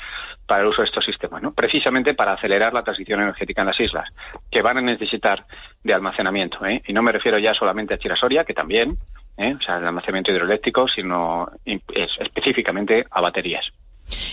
para 0.46 0.62
el 0.62 0.68
uso 0.68 0.82
de 0.82 0.88
estos 0.88 1.04
sistemas, 1.04 1.40
¿no? 1.40 1.54
precisamente 1.54 2.12
para 2.12 2.32
acelerar 2.32 2.74
la 2.74 2.82
transición 2.82 3.22
energética 3.22 3.62
en 3.62 3.68
las 3.68 3.80
islas, 3.80 4.10
que 4.50 4.60
van 4.60 4.78
a 4.78 4.82
necesitar 4.82 5.46
de 5.82 5.94
almacenamiento. 5.94 6.66
¿eh? 6.66 6.82
Y 6.86 6.92
no 6.92 7.02
me 7.02 7.12
refiero 7.12 7.38
ya 7.38 7.54
solamente 7.54 7.94
a 7.94 7.98
Chirasoria, 7.98 8.44
que 8.44 8.52
también, 8.52 8.90
o 8.90 9.62
sea, 9.62 9.78
el 9.78 9.86
almacenamiento 9.86 10.32
hidroeléctrico, 10.32 10.86
sino 10.88 11.48
específicamente 11.64 13.06
a 13.10 13.20
baterías. 13.22 13.64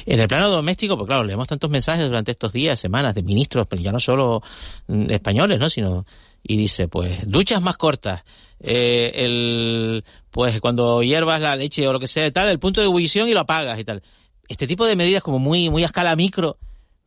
En 0.06 0.20
el 0.20 0.28
plano 0.28 0.50
doméstico, 0.50 0.98
pues 0.98 1.08
claro, 1.08 1.24
leemos 1.24 1.48
tantos 1.48 1.70
mensajes 1.70 2.06
durante 2.06 2.32
estos 2.32 2.52
días, 2.52 2.80
semanas 2.80 3.16
de 3.16 3.24
ministros, 3.24 3.68
pero 3.68 3.82
ya 3.82 3.92
no 3.92 4.00
solo 4.00 4.42
mm, 4.88 5.10
españoles, 5.10 5.60
¿no? 5.60 5.70
Sino, 5.70 6.06
y 6.44 6.58
dice, 6.58 6.88
pues, 6.88 7.30
duchas 7.30 7.62
más 7.62 7.78
cortas, 7.78 8.24
eh, 8.60 9.12
el, 9.16 10.04
pues 10.30 10.60
cuando 10.62 11.02
hiervas 11.04 11.42
la 11.42 11.56
leche 11.56 11.88
o 11.88 11.94
lo 11.94 12.00
que 12.00 12.08
sea 12.08 12.28
y 12.28 12.32
tal, 12.32 12.48
el 12.50 12.60
punto 12.60 12.82
de 12.82 12.88
ebullición 12.88 13.28
y 13.28 13.34
lo 13.34 13.42
apagas 13.42 13.80
y 13.80 13.84
tal. 13.84 14.02
Este 14.48 14.68
tipo 14.68 14.86
de 14.86 14.96
medidas 14.96 15.24
como 15.24 15.40
muy, 15.40 15.70
muy 15.70 15.84
a 15.84 15.88
escala 15.88 16.16
micro, 16.16 16.58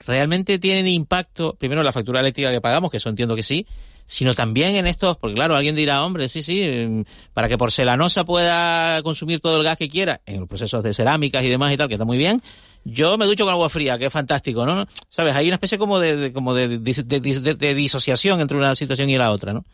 realmente 0.00 0.58
tienen 0.58 0.86
impacto, 0.86 1.54
primero 1.54 1.82
la 1.82 1.92
factura 1.92 2.20
eléctrica 2.20 2.50
que 2.50 2.60
pagamos, 2.60 2.90
que 2.90 2.96
eso 2.96 3.08
entiendo 3.08 3.36
que 3.36 3.42
sí, 3.42 3.66
sino 4.06 4.34
también 4.34 4.76
en 4.76 4.86
estos, 4.86 5.16
porque 5.16 5.34
claro, 5.34 5.56
alguien 5.56 5.76
dirá, 5.76 6.04
hombre, 6.04 6.28
sí, 6.28 6.42
sí, 6.42 6.68
mm, 6.88 7.02
para 7.32 7.48
que 7.48 7.58
porcelanosa 7.58 8.24
pueda 8.24 9.02
consumir 9.02 9.40
todo 9.40 9.56
el 9.56 9.64
gas 9.64 9.76
que 9.76 9.88
quiera, 9.88 10.20
en 10.26 10.40
los 10.40 10.48
procesos 10.48 10.82
de 10.82 10.94
cerámicas 10.94 11.42
y 11.44 11.50
demás 11.50 11.72
y 11.72 11.76
tal, 11.76 11.88
que 11.88 11.94
está 11.94 12.04
muy 12.04 12.18
bien, 12.18 12.42
yo 12.84 13.16
me 13.16 13.24
ducho 13.24 13.44
con 13.44 13.52
agua 13.52 13.68
fría, 13.68 13.98
que 13.98 14.06
es 14.06 14.12
fantástico, 14.12 14.66
¿no? 14.66 14.84
¿Sabes? 15.08 15.34
Hay 15.34 15.46
una 15.46 15.54
especie 15.54 15.78
como 15.78 15.98
de, 15.98 16.32
como 16.32 16.54
de, 16.54 16.78
disociación 16.78 18.40
entre 18.40 18.56
una 18.56 18.76
situación 18.76 19.08
y 19.08 19.16
la 19.16 19.30
otra, 19.30 19.52
¿no? 19.52 19.64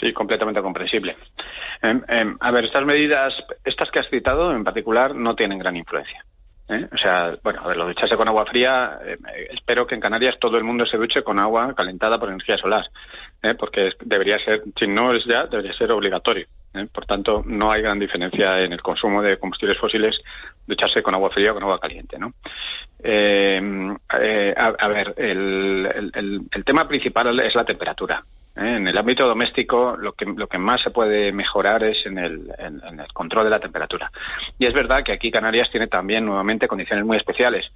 Sí, 0.00 0.12
completamente 0.12 0.62
comprensible. 0.62 1.16
Em, 1.82 2.02
em, 2.08 2.36
a 2.40 2.50
ver, 2.50 2.64
estas 2.64 2.84
medidas, 2.84 3.34
estas 3.64 3.90
que 3.90 3.98
has 3.98 4.08
citado 4.08 4.52
en 4.52 4.64
particular, 4.64 5.14
no 5.14 5.34
tienen 5.34 5.58
gran 5.58 5.76
influencia. 5.76 6.24
¿Eh? 6.68 6.88
O 6.92 6.96
sea, 6.96 7.36
bueno, 7.42 7.60
a 7.62 7.68
ver, 7.68 7.76
lo 7.76 7.86
de 7.86 7.92
echarse 7.92 8.16
con 8.16 8.28
agua 8.28 8.46
fría, 8.46 8.98
eh, 9.04 9.16
espero 9.52 9.86
que 9.86 9.94
en 9.94 10.00
Canarias 10.00 10.36
todo 10.40 10.56
el 10.56 10.64
mundo 10.64 10.86
se 10.86 10.96
duche 10.96 11.22
con 11.22 11.38
agua 11.38 11.74
calentada 11.74 12.18
por 12.18 12.28
energía 12.28 12.56
solar, 12.58 12.86
¿eh? 13.42 13.54
porque 13.54 13.90
debería 14.04 14.38
ser, 14.44 14.62
si 14.78 14.86
no 14.86 15.12
es 15.12 15.24
ya, 15.24 15.46
debería 15.46 15.72
ser 15.72 15.90
obligatorio. 15.92 16.46
Por 16.92 17.06
tanto, 17.06 17.42
no 17.46 17.72
hay 17.72 17.82
gran 17.82 17.98
diferencia 17.98 18.60
en 18.60 18.72
el 18.72 18.82
consumo 18.82 19.22
de 19.22 19.38
combustibles 19.38 19.78
fósiles 19.78 20.14
ducharse 20.66 21.02
con 21.02 21.14
agua 21.14 21.30
fría 21.30 21.50
o 21.50 21.54
con 21.54 21.62
agua 21.62 21.80
caliente, 21.80 22.18
¿no? 22.18 22.34
a, 23.02 24.88
ver, 24.88 25.14
el, 25.16 26.46
el 26.52 26.64
tema 26.64 26.86
principal 26.86 27.40
es 27.40 27.54
la 27.54 27.64
temperatura. 27.64 28.22
¿Eh? 28.58 28.76
En 28.76 28.88
el 28.88 28.98
ámbito 28.98 29.26
doméstico 29.26 29.96
lo 29.96 30.12
que, 30.12 30.24
lo 30.24 30.46
que 30.46 30.58
más 30.58 30.80
se 30.82 30.90
puede 30.90 31.32
mejorar 31.32 31.82
es 31.84 32.04
en 32.06 32.18
el, 32.18 32.50
en, 32.58 33.00
el 33.00 33.12
control 33.12 33.44
de 33.44 33.50
la 33.50 33.60
temperatura. 33.60 34.10
Y 34.58 34.66
es 34.66 34.74
verdad 34.74 35.02
que 35.04 35.12
aquí 35.12 35.30
Canarias 35.30 35.70
tiene 35.70 35.86
también 35.86 36.24
nuevamente 36.24 36.68
condiciones 36.68 37.04
muy 37.04 37.16
especiales, 37.16 37.66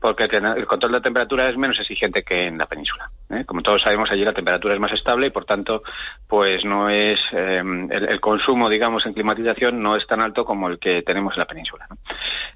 porque 0.00 0.24
el, 0.24 0.66
control 0.66 0.92
de 0.92 0.98
la 0.98 1.02
temperatura 1.02 1.48
es 1.48 1.56
menos 1.56 1.78
exigente 1.78 2.22
que 2.22 2.46
en 2.46 2.58
la 2.58 2.66
península. 2.66 3.10
¿eh? 3.30 3.44
Como 3.44 3.62
todos 3.62 3.82
sabemos, 3.82 4.10
allí 4.10 4.24
la 4.24 4.32
temperatura 4.32 4.74
es 4.74 4.80
más 4.80 4.92
estable 4.92 5.28
y 5.28 5.30
por 5.30 5.44
tanto, 5.44 5.82
pues 6.28 6.64
no 6.64 6.90
es 6.90 7.20
em, 7.32 7.90
el, 7.90 8.20
consumo, 8.20 8.68
digamos, 8.68 9.06
en 9.06 9.14
climatización 9.14 9.82
no 9.82 9.96
es 9.96 10.06
tan 10.06 10.20
alto 10.20 10.44
como 10.44 10.68
el 10.68 10.78
que 10.78 11.02
tenemos 11.02 11.34
en 11.34 11.40
la 11.40 11.46
península. 11.46 11.86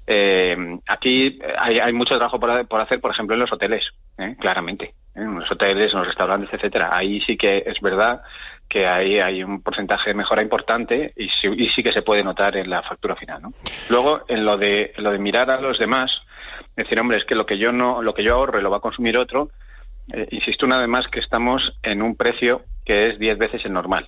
Em, 0.05 0.79
aquí 0.87 1.39
hay, 1.57 1.79
hay, 1.79 1.93
mucho 1.93 2.15
trabajo 2.15 2.39
por, 2.39 2.67
por 2.67 2.81
hacer, 2.81 2.99
por 2.99 3.11
ejemplo, 3.11 3.35
en 3.35 3.41
los 3.41 3.51
hoteles, 3.51 3.83
¿eh? 4.17 4.35
claramente 4.39 4.93
en 5.15 5.39
los 5.39 5.51
hoteles, 5.51 5.91
en 5.91 5.99
los 5.99 6.07
restaurantes, 6.07 6.53
etcétera. 6.53 6.89
Ahí 6.91 7.21
sí 7.21 7.37
que 7.37 7.63
es 7.65 7.79
verdad 7.81 8.21
que 8.67 8.85
ahí 8.85 9.19
hay 9.19 9.43
un 9.43 9.61
porcentaje 9.63 10.11
de 10.11 10.13
mejora 10.13 10.43
importante 10.43 11.11
y 11.15 11.27
sí, 11.29 11.47
y 11.57 11.69
sí 11.69 11.81
que 11.81 11.91
se 11.91 12.03
puede 12.03 12.23
notar 12.23 12.55
en 12.55 12.69
la 12.69 12.83
factura 12.83 13.15
final. 13.15 13.41
¿no? 13.41 13.53
Luego, 13.89 14.21
en 14.27 14.45
lo 14.45 14.57
de 14.57 14.93
lo 14.97 15.11
de 15.11 15.17
mirar 15.17 15.49
a 15.49 15.59
los 15.59 15.79
demás, 15.79 16.11
decir, 16.75 16.99
hombre, 16.99 17.17
es 17.17 17.25
que 17.25 17.35
lo 17.35 17.45
que 17.45 17.57
yo 17.57 17.71
no, 17.71 18.01
lo 18.01 18.13
que 18.13 18.23
yo 18.23 18.35
ahorro 18.35 18.61
lo 18.61 18.69
va 18.69 18.77
a 18.77 18.81
consumir 18.81 19.17
otro. 19.17 19.49
Eh, 20.11 20.27
insisto 20.31 20.65
una 20.65 20.79
vez 20.79 20.87
más 20.87 21.07
que 21.07 21.19
estamos 21.19 21.61
en 21.83 22.01
un 22.01 22.15
precio 22.15 22.61
que 22.85 23.09
es 23.09 23.19
10 23.19 23.37
veces 23.37 23.65
el 23.65 23.73
normal. 23.73 24.07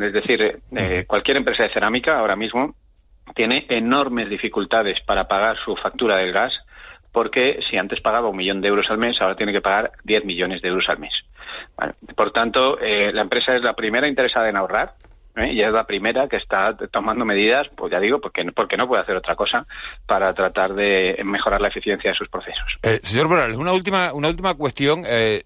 Es 0.00 0.12
decir, 0.12 0.60
eh, 0.76 1.04
cualquier 1.06 1.38
empresa 1.38 1.62
de 1.62 1.72
cerámica 1.72 2.18
ahora 2.18 2.36
mismo 2.36 2.74
tiene 3.34 3.66
enormes 3.68 4.28
dificultades 4.28 5.00
para 5.06 5.26
pagar 5.28 5.56
su 5.64 5.76
factura 5.76 6.16
del 6.16 6.32
gas 6.32 6.52
porque 7.16 7.60
si 7.70 7.78
antes 7.78 7.98
pagaba 8.02 8.28
un 8.28 8.36
millón 8.36 8.60
de 8.60 8.68
euros 8.68 8.90
al 8.90 8.98
mes, 8.98 9.16
ahora 9.22 9.36
tiene 9.36 9.50
que 9.50 9.62
pagar 9.62 9.90
10 10.04 10.26
millones 10.26 10.60
de 10.60 10.68
euros 10.68 10.86
al 10.90 10.98
mes. 10.98 11.14
por 12.14 12.30
tanto, 12.30 12.78
eh, 12.78 13.10
la 13.10 13.22
empresa 13.22 13.56
es 13.56 13.62
la 13.62 13.72
primera 13.72 14.06
interesada 14.06 14.50
en 14.50 14.56
ahorrar, 14.58 14.96
¿eh? 15.34 15.50
y 15.50 15.62
es 15.62 15.72
la 15.72 15.84
primera 15.84 16.28
que 16.28 16.36
está 16.36 16.76
tomando 16.90 17.24
medidas, 17.24 17.68
pues 17.74 17.90
ya 17.90 18.00
digo, 18.00 18.20
porque, 18.20 18.44
porque 18.54 18.76
no 18.76 18.86
puede 18.86 19.00
hacer 19.00 19.16
otra 19.16 19.34
cosa 19.34 19.66
para 20.04 20.34
tratar 20.34 20.74
de 20.74 21.18
mejorar 21.24 21.62
la 21.62 21.68
eficiencia 21.68 22.10
de 22.10 22.16
sus 22.18 22.28
procesos. 22.28 22.76
Eh, 22.82 23.00
señor 23.02 23.28
Morales, 23.28 23.56
una 23.56 23.72
última, 23.72 24.12
una 24.12 24.28
última 24.28 24.52
cuestión, 24.52 25.04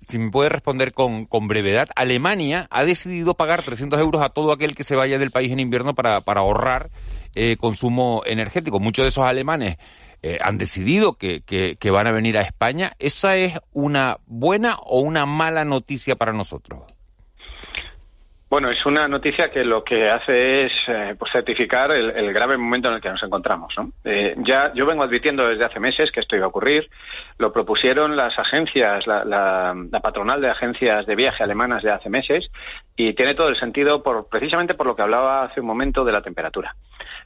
si 0.08 0.18
me 0.18 0.32
puede 0.32 0.48
responder 0.48 0.92
con, 0.92 1.24
con 1.26 1.46
brevedad. 1.46 1.88
Alemania 1.94 2.66
ha 2.72 2.82
decidido 2.82 3.34
pagar 3.34 3.62
300 3.62 4.00
euros 4.00 4.22
a 4.22 4.30
todo 4.30 4.50
aquel 4.50 4.74
que 4.74 4.82
se 4.82 4.96
vaya 4.96 5.20
del 5.20 5.30
país 5.30 5.52
en 5.52 5.60
invierno 5.60 5.94
para, 5.94 6.20
para 6.20 6.40
ahorrar 6.40 6.90
consumo 7.60 8.22
energético. 8.26 8.80
Muchos 8.80 9.04
de 9.04 9.10
esos 9.10 9.24
alemanes 9.24 9.76
eh, 10.22 10.38
han 10.42 10.58
decidido 10.58 11.14
que, 11.14 11.42
que, 11.42 11.90
van 11.90 12.06
a 12.06 12.12
venir 12.12 12.36
a 12.36 12.42
España. 12.42 12.92
¿Esa 12.98 13.36
es 13.36 13.54
una 13.72 14.18
buena 14.26 14.76
o 14.76 15.00
una 15.00 15.26
mala 15.26 15.64
noticia 15.64 16.16
para 16.16 16.32
nosotros? 16.32 16.82
Bueno, 18.50 18.68
es 18.68 18.84
una 18.84 19.06
noticia 19.06 19.48
que 19.52 19.62
lo 19.62 19.84
que 19.84 20.08
hace 20.08 20.64
es 20.64 20.72
eh, 20.88 21.14
pues 21.16 21.30
certificar 21.30 21.92
el, 21.92 22.32
grave 22.32 22.56
momento 22.56 22.88
en 22.88 22.96
el 22.96 23.00
que 23.00 23.08
nos 23.08 23.22
encontramos. 23.22 23.72
¿no? 23.78 23.92
Eh, 24.04 24.34
ya 24.38 24.72
yo 24.74 24.86
vengo 24.86 25.04
advirtiendo 25.04 25.46
desde 25.46 25.64
hace 25.64 25.78
meses 25.78 26.10
que 26.10 26.18
esto 26.18 26.34
iba 26.34 26.46
a 26.46 26.48
ocurrir. 26.48 26.90
Lo 27.38 27.52
propusieron 27.52 28.16
las 28.16 28.36
agencias, 28.36 29.06
la, 29.06 29.24
la, 29.24 30.00
patronal 30.00 30.40
de 30.40 30.50
agencias 30.50 31.06
de 31.06 31.14
viaje 31.14 31.44
alemanas 31.44 31.84
de 31.84 31.92
hace 31.92 32.10
meses 32.10 32.50
y 32.96 33.14
tiene 33.14 33.36
todo 33.36 33.50
el 33.50 33.60
sentido 33.60 34.02
por, 34.02 34.28
precisamente 34.28 34.74
por 34.74 34.88
lo 34.88 34.96
que 34.96 35.02
hablaba 35.02 35.44
hace 35.44 35.60
un 35.60 35.66
momento 35.66 36.04
de 36.04 36.10
la 36.10 36.20
temperatura. 36.20 36.74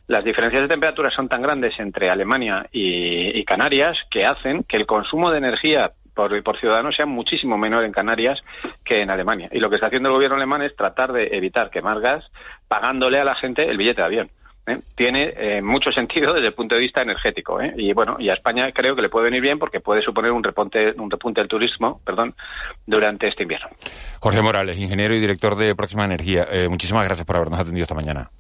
Las 0.09 0.25
diferencias 0.25 0.61
de 0.61 0.69
temperatura 0.69 1.09
son 1.09 1.31
tan 1.31 1.41
grandes 1.41 1.73
entre 1.81 2.11
Alemania 2.11 2.67
y, 2.71 3.39
y 3.39 3.45
Canarias 3.47 3.97
que 4.11 4.27
hacen 4.27 4.63
que 4.65 4.77
el 4.77 4.85
consumo 4.85 5.31
de 5.31 5.39
energía 5.39 5.91
por, 6.15 6.43
por 6.43 6.59
ciudadano 6.59 6.93
sea 6.93 7.07
muchísimo 7.07 7.59
menor 7.59 7.85
en 7.85 7.93
Canarias 7.93 8.41
que 8.85 9.01
en 9.01 9.11
Alemania. 9.11 9.49
Y 9.53 9.61
lo 9.61 9.69
que 9.69 9.77
está 9.77 9.89
haciendo 9.89 10.09
el 10.09 10.15
gobierno 10.15 10.37
alemán 10.37 10.63
es 10.63 10.75
tratar 10.77 11.13
de 11.13 11.29
evitar 11.33 11.71
quemar 11.71 12.01
gas 12.01 12.25
pagándole 12.69 13.21
a 13.21 13.25
la 13.25 13.35
gente 13.35 13.69
el 13.69 13.77
billete 13.77 14.01
de 14.01 14.07
avión. 14.07 14.31
¿eh? 14.67 14.79
Tiene 14.95 15.35
eh, 15.37 15.63
mucho 15.63 15.93
sentido 15.93 16.33
desde 16.35 16.49
el 16.49 16.55
punto 16.55 16.75
de 16.75 16.81
vista 16.81 17.03
energético. 17.03 17.61
¿eh? 17.61 17.75
Y 17.77 17.93
bueno, 17.93 18.17
y 18.19 18.29
a 18.29 18.35
España 18.35 18.71
creo 18.73 18.97
que 18.97 19.03
le 19.03 19.09
puede 19.09 19.27
venir 19.27 19.43
bien 19.43 19.59
porque 19.59 19.81
puede 19.81 20.03
suponer 20.03 20.33
un 20.33 20.43
repunte, 20.43 20.93
un 20.99 21.11
repunte 21.11 21.41
del 21.41 21.49
turismo 21.49 22.01
perdón, 22.05 22.35
durante 22.87 23.29
este 23.29 23.43
invierno. 23.43 23.69
Jorge 24.21 24.43
Morales, 24.43 24.79
ingeniero 24.79 25.15
y 25.15 25.21
director 25.21 25.57
de 25.57 25.75
Próxima 25.75 26.05
Energía, 26.05 26.47
muchísimas 26.69 27.05
gracias 27.05 27.27
por 27.27 27.37
habernos 27.37 27.61
atendido 27.61 27.83
esta 27.83 27.95
mañana 27.95 28.31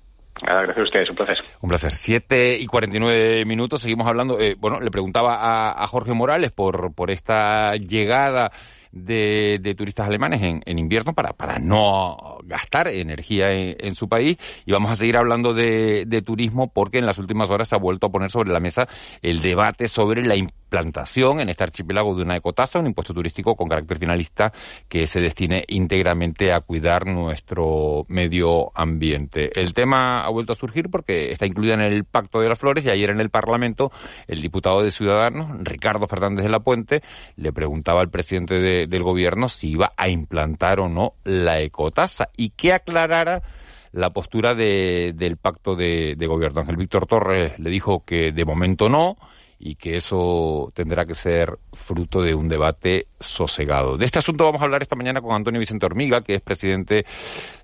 gracias 0.44 0.78
a 0.78 0.82
ustedes, 0.82 1.10
un 1.10 1.16
placer. 1.16 1.38
Un 1.60 1.68
placer. 1.68 1.92
Siete 1.92 2.58
y 2.58 2.66
cuarenta 2.66 2.96
y 2.96 3.00
nueve 3.00 3.44
minutos, 3.44 3.82
seguimos 3.82 4.06
hablando. 4.06 4.38
Eh, 4.40 4.56
bueno, 4.58 4.80
le 4.80 4.90
preguntaba 4.90 5.36
a, 5.36 5.82
a, 5.82 5.86
Jorge 5.86 6.12
Morales 6.12 6.52
por, 6.52 6.94
por 6.94 7.10
esta 7.10 7.76
llegada 7.76 8.52
de, 8.94 9.58
de 9.60 9.74
turistas 9.74 10.06
alemanes 10.06 10.40
en, 10.64 10.78
invierno 10.78 11.12
para, 11.14 11.32
para 11.32 11.58
no 11.58 12.38
gastar 12.44 12.88
energía 12.88 13.52
en, 13.52 13.94
su 13.94 14.08
país. 14.08 14.38
Y 14.64 14.72
vamos 14.72 14.90
a 14.90 14.96
seguir 14.96 15.16
hablando 15.16 15.52
de, 15.52 16.04
de 16.06 16.22
turismo 16.22 16.72
porque 16.72 16.98
en 16.98 17.06
las 17.06 17.18
últimas 17.18 17.50
horas 17.50 17.68
se 17.68 17.74
ha 17.74 17.78
vuelto 17.78 18.06
a 18.06 18.12
poner 18.12 18.30
sobre 18.30 18.52
la 18.52 18.60
mesa 18.60 18.88
el 19.22 19.42
debate 19.42 19.88
sobre 19.88 20.22
la 20.22 20.36
plantación 20.74 21.38
en 21.38 21.48
este 21.50 21.62
archipiélago 21.62 22.16
de 22.16 22.22
una 22.22 22.34
ecotasa, 22.34 22.80
un 22.80 22.88
impuesto 22.88 23.14
turístico 23.14 23.54
con 23.54 23.68
carácter 23.68 23.96
finalista 23.96 24.52
que 24.88 25.06
se 25.06 25.20
destine 25.20 25.62
íntegramente 25.68 26.52
a 26.52 26.62
cuidar 26.62 27.06
nuestro 27.06 28.04
medio 28.08 28.72
ambiente. 28.74 29.52
El 29.54 29.72
tema 29.72 30.24
ha 30.24 30.28
vuelto 30.30 30.52
a 30.52 30.56
surgir 30.56 30.90
porque 30.90 31.30
está 31.30 31.46
incluida 31.46 31.74
en 31.74 31.80
el 31.82 32.02
Pacto 32.02 32.40
de 32.40 32.48
las 32.48 32.58
Flores 32.58 32.84
y 32.84 32.90
ayer 32.90 33.10
en 33.10 33.20
el 33.20 33.30
Parlamento 33.30 33.92
el 34.26 34.42
diputado 34.42 34.82
de 34.82 34.90
Ciudadanos, 34.90 35.48
Ricardo 35.60 36.08
Fernández 36.08 36.42
de 36.42 36.50
la 36.50 36.58
Puente, 36.58 37.04
le 37.36 37.52
preguntaba 37.52 38.00
al 38.00 38.10
presidente 38.10 38.58
del 38.88 39.02
gobierno 39.04 39.48
si 39.48 39.68
iba 39.68 39.92
a 39.96 40.08
implantar 40.08 40.80
o 40.80 40.88
no 40.88 41.14
la 41.22 41.60
ecotasa 41.60 42.30
y 42.36 42.50
que 42.50 42.72
aclarara 42.72 43.44
la 43.92 44.10
postura 44.10 44.56
del 44.56 45.36
pacto 45.36 45.76
de, 45.76 46.16
de 46.18 46.26
gobierno. 46.26 46.62
Ángel 46.62 46.78
Víctor 46.78 47.06
Torres 47.06 47.60
le 47.60 47.70
dijo 47.70 48.04
que 48.04 48.32
de 48.32 48.44
momento 48.44 48.88
no, 48.88 49.16
y 49.58 49.76
que 49.76 49.96
eso 49.96 50.72
tendrá 50.74 51.06
que 51.06 51.14
ser 51.14 51.58
fruto 51.72 52.22
de 52.22 52.34
un 52.34 52.48
debate 52.48 53.06
sosegado. 53.20 53.96
De 53.96 54.04
este 54.04 54.18
asunto 54.18 54.44
vamos 54.44 54.60
a 54.60 54.64
hablar 54.64 54.82
esta 54.82 54.96
mañana 54.96 55.20
con 55.20 55.34
Antonio 55.34 55.60
Vicente 55.60 55.86
Hormiga, 55.86 56.22
que 56.22 56.34
es 56.34 56.40
presidente 56.40 57.06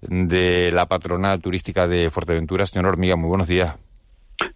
de 0.03 0.73
la 0.73 0.87
patronal 0.87 1.41
turística 1.41 1.87
de 1.87 2.11
Fuerteventura. 2.11 2.67
Señor 2.67 2.87
Hormiga, 2.87 3.17
muy 3.17 3.29
buenos 3.29 3.49
días. 3.49 3.77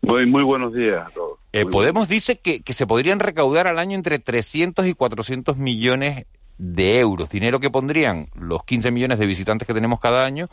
Muy, 0.03 0.27
muy 0.27 0.45
buenos 0.45 0.73
días 0.73 1.07
a 1.07 1.11
todos. 1.11 1.39
Eh, 1.53 1.67
Podemos 1.67 2.09
dice 2.09 2.39
que, 2.39 2.63
que 2.63 2.73
se 2.73 2.87
podrían 2.87 3.21
recaudar 3.21 3.67
al 3.67 3.79
año 3.79 3.95
entre 3.97 4.19
300 4.19 4.87
y 4.87 4.95
400 4.95 5.57
millones 5.57 6.27
de 6.59 6.99
euros, 6.99 7.31
dinero 7.31 7.61
que 7.61 7.71
pondrían 7.71 8.29
los 8.35 8.65
15 8.65 8.91
millones 8.91 9.19
de 9.19 9.27
visitantes 9.27 9.67
que 9.67 9.75
tenemos 9.75 10.01
cada 10.01 10.25
año 10.25 10.49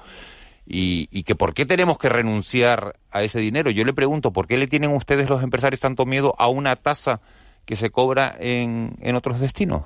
y, 0.66 1.07
y, 1.12 1.24
que 1.24 1.36
por 1.36 1.53
qué 1.53 1.66
tenemos 1.66 1.97
que 1.97 2.09
renunciar 2.09 2.95
a 3.12 3.24
ese 3.24 3.39
dinero. 3.39 3.72
Yo 3.72 3.84
le 3.84 3.93
pregunto, 3.93 4.32
¿por 4.32 4.47
qué 4.47 4.57
le 4.57 4.68
tienen 4.68 4.91
ustedes 4.91 5.30
los 5.30 5.43
empresarios 5.43 5.80
tanto 5.82 6.05
miedo 6.05 6.36
a 6.38 6.47
una 6.47 6.76
tasa 6.76 7.22
que 7.66 7.76
se 7.76 7.89
cobra 7.89 8.36
en, 8.39 8.95
en 9.01 9.16
otros 9.16 9.39
destinos? 9.39 9.84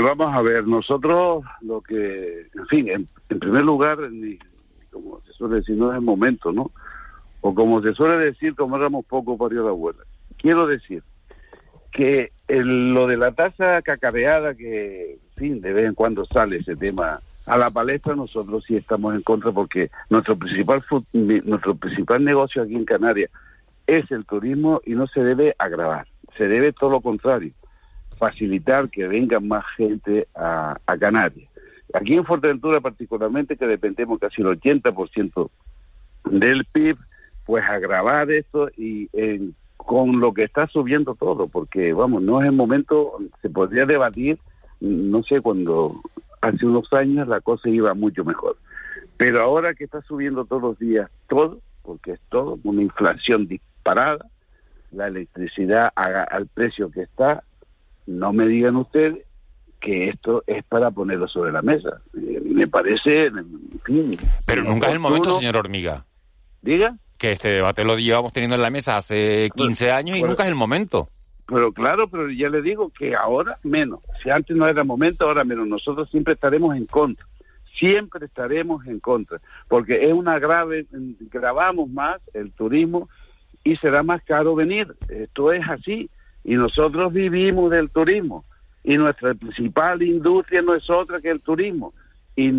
vamos 0.00 0.34
a 0.34 0.42
ver, 0.42 0.66
nosotros 0.66 1.44
lo 1.60 1.80
que, 1.80 2.46
en 2.54 2.66
fin, 2.68 2.88
en, 2.88 3.08
primer 3.38 3.62
lugar, 3.62 3.98
ni, 4.10 4.38
como 4.90 5.20
se 5.22 5.32
suele 5.32 5.56
decir, 5.56 5.76
no 5.76 5.90
es 5.90 5.96
el 5.96 6.02
momento, 6.02 6.52
¿no? 6.52 6.70
O 7.40 7.54
como 7.54 7.82
se 7.82 7.92
suele 7.92 8.16
decir, 8.16 8.54
como 8.54 8.76
éramos 8.76 9.04
poco 9.04 9.32
a 9.44 9.52
la 9.52 9.70
abuela. 9.70 10.04
Quiero 10.38 10.66
decir 10.66 11.02
que 11.90 12.32
lo 12.48 13.06
de 13.06 13.16
la 13.16 13.32
tasa 13.32 13.82
cacareada, 13.82 14.54
que, 14.54 15.18
fin, 15.36 15.60
de 15.60 15.72
vez 15.72 15.86
en 15.86 15.94
cuando 15.94 16.24
sale 16.26 16.58
ese 16.58 16.76
tema 16.76 17.20
a 17.46 17.58
la 17.58 17.70
palestra 17.70 18.14
nosotros 18.14 18.64
sí 18.66 18.76
estamos 18.76 19.14
en 19.14 19.22
contra 19.22 19.50
porque 19.52 19.90
nuestro 20.10 20.36
principal 20.36 20.82
nuestro 21.12 21.74
principal 21.74 22.24
negocio 22.24 22.62
aquí 22.62 22.74
en 22.74 22.84
Canarias 22.84 23.30
es 23.86 24.10
el 24.10 24.24
turismo 24.24 24.80
y 24.84 24.94
no 24.94 25.06
se 25.08 25.22
debe 25.22 25.54
agravar, 25.58 26.06
se 26.36 26.46
debe 26.46 26.72
todo 26.72 26.90
lo 26.90 27.00
contrario, 27.00 27.52
facilitar 28.18 28.88
que 28.88 29.08
venga 29.08 29.40
más 29.40 29.64
gente 29.76 30.28
a, 30.34 30.76
Canarias. 31.00 31.50
Aquí 31.94 32.14
en 32.14 32.24
Fuerteventura 32.24 32.80
particularmente 32.80 33.56
que 33.56 33.66
dependemos 33.66 34.20
casi 34.20 34.40
el 34.40 34.48
80% 34.48 35.50
del 36.30 36.64
PIB, 36.66 36.96
pues 37.44 37.64
agravar 37.68 38.30
esto 38.30 38.70
y 38.76 39.08
con 39.76 40.20
lo 40.20 40.32
que 40.32 40.44
está 40.44 40.68
subiendo 40.68 41.16
todo, 41.16 41.48
porque 41.48 41.92
vamos, 41.92 42.22
no 42.22 42.40
es 42.40 42.46
el 42.46 42.52
momento, 42.52 43.18
se 43.42 43.50
podría 43.50 43.84
debatir, 43.84 44.38
no 44.80 45.22
sé, 45.24 45.40
cuando 45.40 46.00
hace 46.42 46.66
unos 46.66 46.92
años 46.92 47.26
la 47.28 47.40
cosa 47.40 47.68
iba 47.70 47.94
mucho 47.94 48.24
mejor. 48.24 48.58
Pero 49.16 49.42
ahora 49.42 49.74
que 49.74 49.84
está 49.84 50.02
subiendo 50.02 50.44
todos 50.44 50.62
los 50.62 50.78
días 50.78 51.10
todo, 51.28 51.60
porque 51.82 52.12
es 52.12 52.20
todo, 52.28 52.58
una 52.64 52.82
inflación 52.82 53.46
disparada, 53.46 54.26
la 54.90 55.06
electricidad 55.06 55.90
al 55.94 56.46
precio 56.48 56.90
que 56.90 57.02
está, 57.02 57.44
no 58.06 58.32
me 58.32 58.46
digan 58.46 58.76
ustedes 58.76 59.24
que 59.80 60.08
esto 60.08 60.44
es 60.46 60.64
para 60.64 60.90
ponerlo 60.90 61.26
sobre 61.28 61.50
la 61.52 61.62
mesa. 61.62 62.00
Eh, 62.14 62.40
me 62.44 62.68
parece, 62.68 63.26
en 63.26 63.80
fin. 63.84 64.16
Pero 64.46 64.62
nunca 64.62 64.88
es 64.88 64.92
el 64.92 65.00
momento, 65.00 65.38
señor 65.38 65.56
Hormiga. 65.56 66.04
Diga. 66.60 66.96
Que 67.18 67.32
este 67.32 67.48
debate 67.48 67.84
lo 67.84 67.98
llevamos 67.98 68.32
teniendo 68.32 68.56
en 68.56 68.62
la 68.62 68.70
mesa 68.70 68.96
hace 68.96 69.50
15 69.54 69.90
años 69.90 70.16
y 70.18 70.22
nunca 70.22 70.44
es 70.44 70.48
el 70.48 70.54
momento. 70.54 71.08
Pero 71.52 71.70
claro, 71.70 72.08
pero 72.08 72.30
ya 72.30 72.48
le 72.48 72.62
digo 72.62 72.90
que 72.98 73.14
ahora 73.14 73.58
menos. 73.62 74.00
Si 74.22 74.30
antes 74.30 74.56
no 74.56 74.66
era 74.66 74.84
momento, 74.84 75.26
ahora 75.26 75.44
menos. 75.44 75.68
Nosotros 75.68 76.08
siempre 76.08 76.32
estaremos 76.32 76.74
en 76.74 76.86
contra. 76.86 77.26
Siempre 77.74 78.24
estaremos 78.24 78.86
en 78.86 79.00
contra. 79.00 79.38
Porque 79.68 80.06
es 80.06 80.14
una 80.14 80.38
grave, 80.38 80.86
grabamos 81.30 81.90
más 81.90 82.22
el 82.32 82.52
turismo 82.52 83.10
y 83.64 83.76
será 83.76 84.02
más 84.02 84.22
caro 84.24 84.54
venir. 84.54 84.94
Esto 85.10 85.52
es 85.52 85.62
así. 85.68 86.08
Y 86.42 86.54
nosotros 86.54 87.12
vivimos 87.12 87.70
del 87.70 87.90
turismo. 87.90 88.46
Y 88.82 88.96
nuestra 88.96 89.34
principal 89.34 90.02
industria 90.02 90.62
no 90.62 90.74
es 90.74 90.88
otra 90.88 91.20
que 91.20 91.28
el 91.28 91.42
turismo. 91.42 91.92
Y 92.34 92.50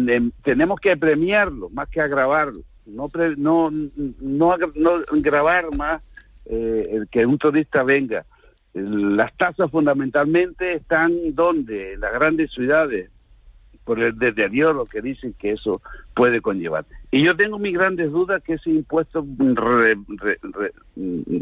tenemos 0.43 0.79
que 0.79 0.95
premiarlo 0.97 1.71
más 1.71 1.89
que 1.89 1.99
agravarlo. 1.99 2.61
No, 2.85 3.09
no, 3.37 3.71
no, 3.71 4.55
no 4.55 5.03
grabar 5.13 5.75
más 5.75 6.03
eh, 6.45 7.05
que 7.09 7.25
un 7.25 7.39
turista 7.39 7.81
venga 7.81 8.23
las 8.73 9.35
tasas 9.37 9.69
fundamentalmente 9.69 10.73
están 10.73 11.35
donde, 11.35 11.93
en 11.93 11.99
las 11.99 12.13
grandes 12.13 12.51
ciudades, 12.51 13.09
por 13.83 13.99
el 13.99 14.17
deterioro 14.17 14.85
que 14.85 15.01
dicen 15.01 15.33
que 15.37 15.51
eso 15.51 15.81
puede 16.15 16.41
conllevar. 16.41 16.85
Y 17.11 17.23
yo 17.23 17.35
tengo 17.35 17.59
mis 17.59 17.73
grandes 17.73 18.11
dudas 18.11 18.41
que 18.43 18.53
ese 18.53 18.69
impuesto 18.69 19.25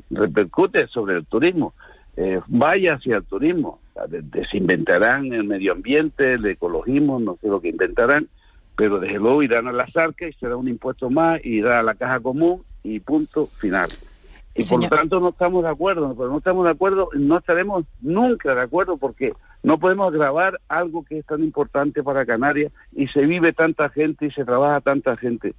repercute 0.10 0.88
sobre 0.88 1.18
el 1.18 1.26
turismo. 1.26 1.74
Eh, 2.18 2.42
vaya 2.48 2.96
hacia 2.96 3.18
el 3.18 3.24
turismo. 3.24 3.80
Desinventarán 4.10 5.32
el 5.34 5.44
medio 5.44 5.74
ambiente, 5.74 6.34
el 6.34 6.46
ecologismo, 6.46 7.20
no 7.20 7.38
sé 7.40 7.48
lo 7.48 7.62
que 7.62 7.70
inventarán, 7.70 8.28
pero 8.76 9.00
desde 9.00 9.20
luego 9.20 9.44
irán 9.44 9.68
a 9.68 9.72
las 9.72 9.96
arcas 9.96 10.30
y 10.30 10.34
será 10.34 10.56
un 10.56 10.68
impuesto 10.68 11.10
más, 11.10 11.40
irá 11.46 11.80
a 11.80 11.84
la 11.84 11.96
caja 11.96 12.20
común 12.20 12.64
y 12.84 13.00
punto 13.00 13.48
final. 13.60 13.90
Y 14.54 14.66
por 14.66 14.84
lo 14.84 14.90
tanto 14.90 15.20
no 15.20 15.30
estamos 15.30 15.64
de 15.64 15.70
acuerdo, 15.70 16.14
pero 16.16 16.30
no 16.30 16.38
estamos 16.40 16.66
de 16.66 16.72
acuerdo, 16.72 17.10
no 17.14 17.38
estaremos 17.38 17.86
nunca 18.02 18.54
de 18.54 18.62
acuerdo 18.62 18.98
porque 18.98 19.34
no 19.64 19.80
podemos 19.80 20.12
grabar 20.12 20.60
algo 20.68 21.04
que 21.04 21.20
es 21.20 21.26
tan 21.26 21.42
importante 21.42 22.04
para 22.04 22.26
Canarias 22.26 22.74
y 22.92 23.08
se 23.08 23.22
vive 23.22 23.54
tanta 23.54 23.90
gente 23.90 24.26
y 24.26 24.32
se 24.32 24.44
trabaja 24.44 24.82
tanta 24.82 25.16
gente 25.16 25.54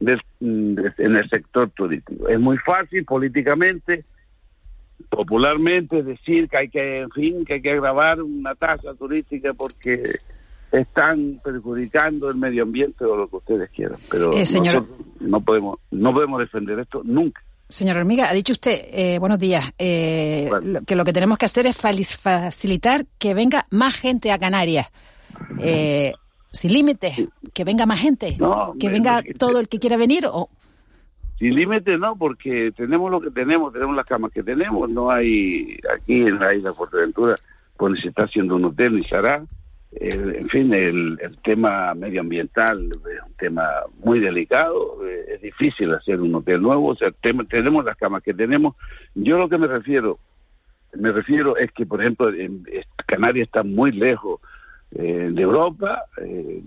en 0.00 1.16
el 1.16 1.28
sector 1.30 1.70
turístico. 1.70 2.28
Es 2.28 2.38
muy 2.38 2.58
fácil 2.58 3.06
políticamente, 3.06 4.04
popularmente 5.08 6.02
decir 6.02 6.48
que 6.48 6.56
hay 6.58 6.68
que, 6.68 7.00
en 7.00 7.10
fin, 7.10 7.44
que 7.44 7.54
hay 7.54 7.62
que 7.62 7.76
grabar 7.76 8.20
una 8.20 8.54
tasa 8.54 8.94
turística 8.94 9.54
porque 9.54 10.02
están 10.72 11.40
perjudicando 11.42 12.28
el 12.28 12.36
medio 12.36 12.64
ambiente 12.64 13.04
o 13.04 13.16
lo 13.16 13.28
que 13.28 13.36
ustedes 13.36 13.70
quieran, 13.70 13.98
pero 14.10 14.30
eh, 14.32 14.44
no 15.20 15.40
podemos 15.40 15.78
no 15.90 16.12
podemos 16.12 16.40
defender 16.40 16.78
esto 16.80 17.02
nunca. 17.04 17.40
Señor 17.68 17.96
Hormiga, 17.96 18.30
ha 18.30 18.32
dicho 18.32 18.52
usted, 18.52 18.80
eh, 18.92 19.18
buenos 19.18 19.38
días, 19.38 19.72
eh, 19.78 20.50
que 20.86 20.94
lo 20.94 21.04
que 21.04 21.12
tenemos 21.12 21.36
que 21.36 21.46
hacer 21.46 21.66
es 21.66 21.76
facilitar 21.76 23.06
que 23.18 23.34
venga 23.34 23.66
más 23.70 23.96
gente 23.96 24.30
a 24.30 24.38
Canarias. 24.38 24.88
Eh, 25.58 26.12
sin 26.52 26.72
límites, 26.72 27.28
que 27.52 27.64
venga 27.64 27.84
más 27.84 28.00
gente, 28.00 28.38
que 28.80 28.88
venga 28.88 29.22
todo 29.38 29.58
el 29.58 29.68
que 29.68 29.78
quiera 29.78 29.96
venir 29.96 30.24
o 30.26 30.48
sin 31.38 31.54
límites 31.54 31.98
no, 31.98 32.16
porque 32.16 32.72
tenemos 32.74 33.10
lo 33.10 33.20
que 33.20 33.30
tenemos, 33.30 33.72
tenemos 33.72 33.94
las 33.94 34.06
camas 34.06 34.32
que 34.32 34.42
tenemos, 34.42 34.88
no 34.88 35.10
hay 35.10 35.76
aquí 35.94 36.22
en 36.26 36.38
la 36.38 36.54
isla 36.54 36.72
Fuerteventura, 36.72 37.36
pues 37.76 38.00
se 38.00 38.08
está 38.08 38.22
haciendo 38.24 38.56
un 38.56 38.64
hotel 38.64 38.96
ni 38.96 39.04
será. 39.98 40.38
en 40.38 40.48
fin, 40.48 40.72
el, 40.72 41.18
tema 41.42 41.94
medioambiental 41.94 42.86
es 42.86 43.22
un 43.26 43.34
tema 43.38 43.64
muy 44.04 44.20
delicado, 44.20 45.04
eh, 45.06 45.34
es 45.34 45.42
difícil 45.42 45.92
hacer 45.94 46.20
un 46.20 46.34
hotel 46.34 46.62
nuevo, 46.62 46.88
o 46.88 46.96
sea, 46.96 47.10
tenemos 47.20 47.84
las 47.84 47.96
camas 47.96 48.22
que 48.22 48.34
tenemos. 48.34 48.74
Yo 49.14 49.38
lo 49.38 49.48
que 49.48 49.58
me 49.58 49.66
refiero, 49.66 50.18
me 50.94 51.12
refiero 51.12 51.56
es 51.56 51.70
que, 51.72 51.86
por 51.86 52.00
ejemplo, 52.00 52.32
en, 52.32 52.64
Canarias 53.06 53.46
está 53.46 53.62
muy 53.62 53.92
lejos 53.92 54.40
eh, 54.92 55.30
de 55.32 55.42
Europa. 55.42 56.04
Eh, 56.22 56.62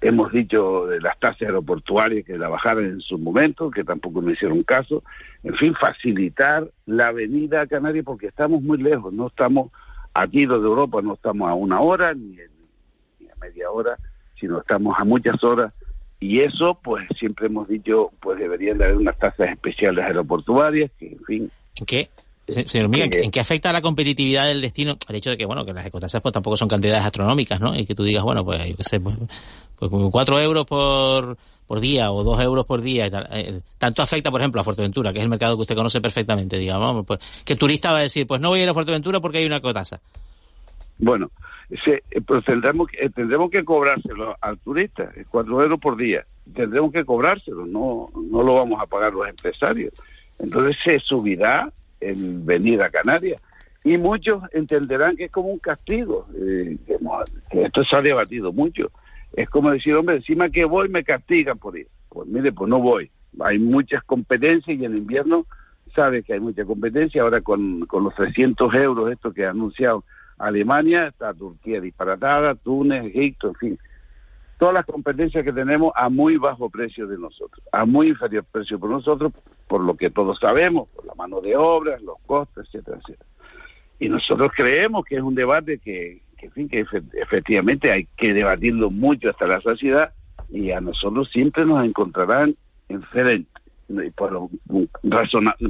hemos 0.00 0.32
dicho 0.32 0.86
de 0.86 1.00
las 1.00 1.18
tasas 1.18 1.42
aeroportuarias 1.42 2.24
que 2.24 2.38
la 2.38 2.48
bajaran 2.48 2.84
en 2.84 3.00
su 3.00 3.18
momento, 3.18 3.70
que 3.70 3.84
tampoco 3.84 4.22
me 4.22 4.32
hicieron 4.32 4.62
caso. 4.62 5.02
En 5.42 5.54
fin, 5.54 5.74
facilitar 5.74 6.68
la 6.86 7.12
venida 7.12 7.62
a 7.62 7.66
Canarias 7.66 8.04
porque 8.04 8.26
estamos 8.26 8.62
muy 8.62 8.78
lejos, 8.78 9.12
no 9.12 9.28
estamos 9.28 9.70
aquí 10.14 10.46
los 10.46 10.60
de 10.62 10.68
Europa, 10.68 11.00
no 11.02 11.14
estamos 11.14 11.48
a 11.48 11.54
una 11.54 11.80
hora 11.80 12.14
ni, 12.14 12.36
a 12.40 12.44
media 13.40 13.70
hora, 13.70 13.96
sino 14.38 14.60
estamos 14.60 14.96
a 14.98 15.04
muchas 15.04 15.42
horas. 15.42 15.72
Y 16.18 16.40
eso, 16.40 16.78
pues 16.82 17.06
siempre 17.18 17.46
hemos 17.46 17.66
dicho, 17.68 18.10
pues 18.20 18.38
deberían 18.38 18.78
de 18.78 18.84
haber 18.84 18.96
unas 18.98 19.18
tasas 19.18 19.48
especiales 19.50 20.04
aeroportuarias, 20.04 20.90
que 20.98 21.12
en 21.12 21.24
fin. 21.24 21.50
¿Qué? 21.86 22.10
Señor 22.48 22.88
Miguel, 22.88 23.10
¿en 23.14 23.30
qué 23.30 23.40
afecta 23.40 23.72
la 23.72 23.80
competitividad 23.80 24.46
del 24.46 24.60
destino 24.60 24.96
el 25.08 25.16
hecho 25.16 25.30
de 25.30 25.36
que, 25.36 25.46
bueno, 25.46 25.64
que 25.64 25.72
las 25.72 25.86
ecotasas 25.86 26.20
pues 26.20 26.32
tampoco 26.32 26.56
son 26.56 26.68
cantidades 26.68 27.04
astronómicas, 27.04 27.60
¿no? 27.60 27.76
Y 27.76 27.86
que 27.86 27.94
tú 27.94 28.02
digas, 28.02 28.24
bueno, 28.24 28.44
pues, 28.44 28.66
yo 28.66 28.76
qué 28.76 28.84
sé, 28.84 29.00
pues, 29.00 29.16
pues 29.78 29.90
cuatro 30.10 30.40
euros 30.40 30.66
por, 30.66 31.36
por 31.66 31.80
día 31.80 32.10
o 32.10 32.24
dos 32.24 32.40
euros 32.40 32.66
por 32.66 32.82
día 32.82 33.06
y 33.06 33.10
tal. 33.10 33.28
Eh, 33.32 33.60
tanto 33.78 34.02
afecta, 34.02 34.30
por 34.30 34.40
ejemplo, 34.40 34.60
a 34.60 34.64
Fuerteventura, 34.64 35.12
que 35.12 35.18
es 35.18 35.24
el 35.24 35.30
mercado 35.30 35.56
que 35.56 35.62
usted 35.62 35.76
conoce 35.76 36.00
perfectamente, 36.00 36.58
digamos, 36.58 37.06
pues, 37.06 37.20
que 37.44 37.52
el 37.52 37.58
turista 37.58 37.92
va 37.92 37.98
a 37.98 38.02
decir, 38.02 38.26
pues 38.26 38.40
no 38.40 38.48
voy 38.48 38.60
a 38.60 38.62
ir 38.64 38.68
a 38.68 38.74
Fuerteventura 38.74 39.20
porque 39.20 39.38
hay 39.38 39.46
una 39.46 39.56
ecotasa. 39.56 40.00
Bueno, 41.00 41.30
se, 41.84 42.02
pues 42.26 42.44
tendremos, 42.44 42.88
eh, 42.98 43.10
tendremos 43.10 43.50
que 43.50 43.64
cobrárselo 43.64 44.36
al 44.40 44.58
turista, 44.58 45.10
cuatro 45.28 45.62
euros 45.62 45.80
por 45.80 45.96
día. 45.96 46.24
Tendremos 46.54 46.92
que 46.92 47.04
cobrárselo, 47.04 47.64
no, 47.66 48.10
no 48.14 48.42
lo 48.42 48.54
vamos 48.54 48.80
a 48.80 48.86
pagar 48.86 49.12
los 49.12 49.28
empresarios. 49.28 49.94
Entonces 50.38 50.76
se 50.82 50.98
subirá 50.98 51.70
el 52.00 52.40
venir 52.40 52.82
a 52.82 52.90
Canarias. 52.90 53.40
Y 53.84 53.96
muchos 53.96 54.42
entenderán 54.52 55.16
que 55.16 55.24
es 55.24 55.30
como 55.30 55.48
un 55.48 55.58
castigo, 55.58 56.26
eh, 56.34 56.76
que, 56.86 57.62
esto 57.62 57.84
se 57.84 57.96
ha 57.96 58.02
debatido 58.02 58.52
mucho. 58.52 58.90
Es 59.34 59.48
como 59.48 59.70
decir, 59.70 59.94
hombre, 59.94 60.16
encima 60.16 60.50
que 60.50 60.64
voy 60.64 60.88
me 60.88 61.04
castigan 61.04 61.58
por 61.58 61.78
ir. 61.78 61.86
Pues 62.08 62.28
mire, 62.28 62.52
pues 62.52 62.68
no 62.68 62.80
voy. 62.80 63.10
Hay 63.40 63.58
muchas 63.58 64.02
competencias 64.04 64.76
y 64.76 64.84
en 64.84 64.96
invierno 64.96 65.46
sabe 65.94 66.22
que 66.22 66.34
hay 66.34 66.40
mucha 66.40 66.64
competencia. 66.64 67.22
Ahora 67.22 67.40
con, 67.40 67.86
con 67.86 68.04
los 68.04 68.14
300 68.16 68.74
euros, 68.74 69.10
esto 69.12 69.32
que 69.32 69.46
ha 69.46 69.50
anunciado 69.50 70.04
Alemania, 70.40 71.08
está 71.08 71.32
Turquía 71.34 71.80
disparatada, 71.80 72.54
Túnez, 72.54 73.06
Egipto, 73.06 73.48
en 73.48 73.54
fin 73.54 73.78
todas 74.60 74.74
las 74.74 74.84
competencias 74.84 75.42
que 75.42 75.54
tenemos 75.54 75.90
a 75.96 76.10
muy 76.10 76.36
bajo 76.36 76.68
precio 76.68 77.06
de 77.06 77.16
nosotros, 77.16 77.64
a 77.72 77.86
muy 77.86 78.08
inferior 78.08 78.44
precio 78.44 78.78
por 78.78 78.90
nosotros, 78.90 79.32
por 79.66 79.80
lo 79.80 79.94
que 79.94 80.10
todos 80.10 80.38
sabemos, 80.38 80.86
por 80.90 81.06
la 81.06 81.14
mano 81.14 81.40
de 81.40 81.56
obras, 81.56 82.02
los 82.02 82.18
costes, 82.26 82.66
etcétera, 82.66 82.98
etcétera. 82.98 83.26
Y 83.98 84.10
nosotros 84.10 84.52
creemos 84.54 85.06
que 85.06 85.16
es 85.16 85.22
un 85.22 85.34
debate 85.34 85.78
que, 85.78 86.20
que, 86.36 86.50
fin, 86.50 86.68
que 86.68 86.84
efectivamente 87.14 87.90
hay 87.90 88.06
que 88.18 88.34
debatirlo 88.34 88.90
mucho 88.90 89.30
hasta 89.30 89.46
la 89.46 89.62
saciedad 89.62 90.12
y 90.50 90.72
a 90.72 90.80
nosotros 90.82 91.30
siempre 91.32 91.64
nos 91.64 91.82
encontrarán 91.82 92.54
en 92.90 93.02
pero, 94.14 94.50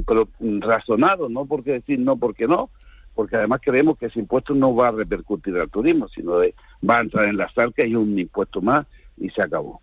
pero 0.05 0.27
razonado, 0.59 1.29
no 1.29 1.45
porque 1.45 1.71
decir 1.71 1.97
no 1.97 2.17
porque 2.17 2.45
no, 2.45 2.69
porque 3.15 3.35
además 3.35 3.61
creemos 3.63 3.97
que 3.97 4.07
ese 4.07 4.19
impuesto 4.19 4.53
no 4.53 4.75
va 4.75 4.89
a 4.89 4.91
repercutir 4.91 5.55
al 5.57 5.69
turismo, 5.69 6.07
sino 6.07 6.39
de, 6.39 6.55
va 6.87 6.97
a 6.97 7.01
entrar 7.01 7.25
en 7.25 7.37
las 7.37 7.55
arcas 7.57 7.87
y 7.87 7.95
un 7.95 8.17
impuesto 8.17 8.61
más 8.61 8.85
y 9.17 9.29
se 9.29 9.41
acabó. 9.41 9.81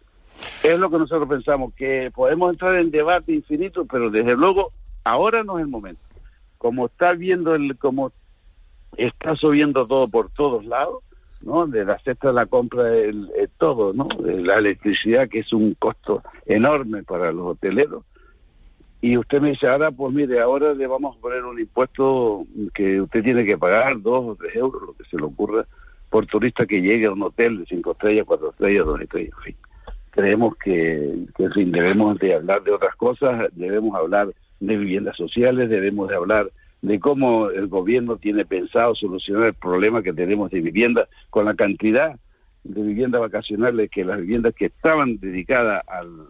Es 0.63 0.79
lo 0.79 0.91
que 0.91 0.99
nosotros 0.99 1.29
pensamos, 1.29 1.75
que 1.75 2.11
podemos 2.15 2.53
entrar 2.53 2.77
en 2.77 2.91
debate 2.91 3.33
infinito, 3.33 3.85
pero 3.87 4.11
desde 4.11 4.37
luego 4.37 4.73
ahora 5.05 5.43
no 5.43 5.59
es 5.59 5.65
el 5.65 5.71
momento. 5.71 6.01
Como 6.59 6.87
está 6.87 7.13
viendo 7.13 7.55
el, 7.55 7.77
como 7.79 8.13
está 8.97 9.37
subiendo 9.37 9.87
todo 9.87 10.09
por 10.09 10.31
todos 10.31 10.65
lados, 10.65 11.03
¿no? 11.43 11.67
De 11.67 11.85
la 11.85 11.99
cesta 12.01 12.29
de 12.29 12.35
la 12.35 12.47
compra, 12.47 12.95
el, 12.95 13.31
todo, 13.59 13.93
¿no? 13.93 14.09
De 14.21 14.43
la 14.43 14.57
electricidad, 14.57 15.29
que 15.29 15.41
es 15.41 15.53
un 15.53 15.75
costo 15.75 16.23
enorme 16.47 17.03
para 17.03 17.33
los 17.33 17.47
hoteleros, 17.47 18.05
y 19.01 19.17
usted 19.17 19.41
me 19.41 19.51
dice, 19.51 19.69
ahora 19.69 19.91
pues 19.91 20.13
mire, 20.13 20.41
ahora 20.41 20.75
le 20.75 20.87
vamos 20.87 21.17
a 21.17 21.21
poner 21.21 21.45
un 21.45 21.61
impuesto 21.61 22.45
que 22.75 23.01
usted 23.01 23.23
tiene 23.23 23.45
que 23.45 23.57
pagar 23.57 24.01
dos 24.03 24.25
o 24.27 24.37
tres 24.37 24.57
euros, 24.57 24.83
lo 24.83 24.93
que 24.95 25.05
se 25.05 25.17
le 25.17 25.25
ocurra, 25.25 25.65
por 26.11 26.27
turista 26.27 26.67
que 26.67 26.81
llegue 26.81 27.07
a 27.07 27.13
un 27.13 27.23
hotel 27.23 27.59
de 27.59 27.67
cinco 27.67 27.93
estrellas, 27.93 28.25
cuatro 28.27 28.51
estrellas, 28.51 28.87
dos 28.87 29.01
estrellas, 29.01 29.35
en 29.39 29.43
fin. 29.45 29.57
Creemos 30.11 30.57
que, 30.57 31.27
que 31.37 31.45
en 31.45 31.53
fin, 31.53 31.71
debemos 31.71 32.19
de 32.19 32.35
hablar 32.35 32.63
de 32.65 32.73
otras 32.73 32.97
cosas, 32.97 33.49
debemos 33.53 33.95
hablar 33.95 34.29
de 34.59 34.77
viviendas 34.77 35.17
sociales, 35.17 35.69
debemos 35.69 36.09
de 36.09 36.17
hablar 36.17 36.51
de 36.83 36.99
cómo 36.99 37.51
el 37.51 37.69
gobierno 37.69 38.17
tiene 38.17 38.45
pensado 38.45 38.95
solucionar 38.97 39.49
el 39.49 39.55
problema 39.55 40.03
que 40.03 40.13
tenemos 40.13 40.51
de 40.51 40.61
vivienda 40.61 41.09
con 41.31 41.45
la 41.45 41.55
cantidad 41.55 42.19
de 42.65 42.83
viviendas 42.83 43.21
vacacionales 43.21 43.91
que 43.91 44.05
las 44.05 44.21
viviendas 44.21 44.55
que 44.55 44.67
estaban 44.67 45.19
dedicadas 45.19 45.83
al, 45.87 46.27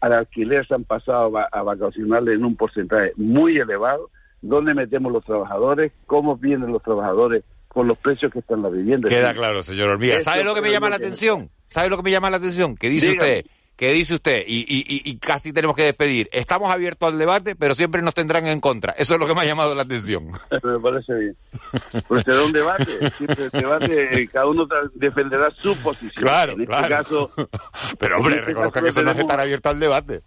al 0.00 0.12
alquiler 0.12 0.66
se 0.66 0.74
han 0.74 0.84
pasado 0.84 1.32
a 1.38 1.62
vacacionarle 1.62 2.34
en 2.34 2.44
un 2.44 2.56
porcentaje 2.56 3.12
muy 3.16 3.58
elevado. 3.58 4.10
¿Dónde 4.42 4.74
metemos 4.74 5.12
los 5.12 5.24
trabajadores? 5.24 5.92
¿Cómo 6.06 6.36
vienen 6.36 6.72
los 6.72 6.82
trabajadores 6.82 7.44
con 7.68 7.88
los 7.88 7.98
precios 7.98 8.32
que 8.32 8.38
están 8.38 8.62
las 8.62 8.72
viviendas? 8.72 9.10
Queda 9.10 9.34
claro, 9.34 9.62
señor 9.62 9.88
Hormiga. 9.88 10.20
¿Sabe 10.20 10.44
lo 10.44 10.54
que 10.54 10.62
me 10.62 10.70
llama 10.70 10.88
la 10.88 10.96
atención? 10.96 11.50
¿Sabe 11.66 11.88
lo 11.88 11.96
que 11.96 12.02
me 12.02 12.10
llama 12.10 12.30
la 12.30 12.36
atención? 12.36 12.76
Que 12.76 12.88
dice 12.88 13.10
usted 13.10 13.44
¿Qué 13.76 13.92
dice 13.92 14.14
usted, 14.14 14.42
y, 14.46 14.60
y, 14.60 15.02
y, 15.04 15.18
casi 15.18 15.52
tenemos 15.52 15.76
que 15.76 15.82
despedir, 15.82 16.30
estamos 16.32 16.70
abiertos 16.70 17.12
al 17.12 17.18
debate, 17.18 17.54
pero 17.54 17.74
siempre 17.74 18.00
nos 18.00 18.14
tendrán 18.14 18.46
en 18.46 18.58
contra. 18.58 18.92
Eso 18.92 19.14
es 19.14 19.20
lo 19.20 19.26
que 19.26 19.34
me 19.34 19.42
ha 19.42 19.44
llamado 19.44 19.74
la 19.74 19.82
atención. 19.82 20.28
Me 20.50 20.80
parece 20.80 21.14
bien. 21.14 21.36
Pues 22.08 22.24
será 22.24 22.42
un 22.42 22.52
debate, 22.52 23.12
siempre 23.18 23.44
el 23.44 23.50
debate, 23.50 24.22
eh, 24.22 24.28
cada 24.28 24.46
uno 24.46 24.66
defenderá 24.94 25.50
su 25.58 25.76
posición. 25.82 26.24
Claro, 26.24 26.52
en 26.52 26.62
este 26.62 26.72
claro. 26.72 26.88
caso... 26.88 27.30
Pero 27.98 28.16
hombre, 28.16 28.36
este 28.36 28.46
reconozca 28.46 28.80
que 28.80 28.88
eso 28.88 29.02
no 29.02 29.10
es 29.10 29.18
estar 29.18 29.38
abierto 29.38 29.68
al 29.68 29.78
debate. 29.78 30.22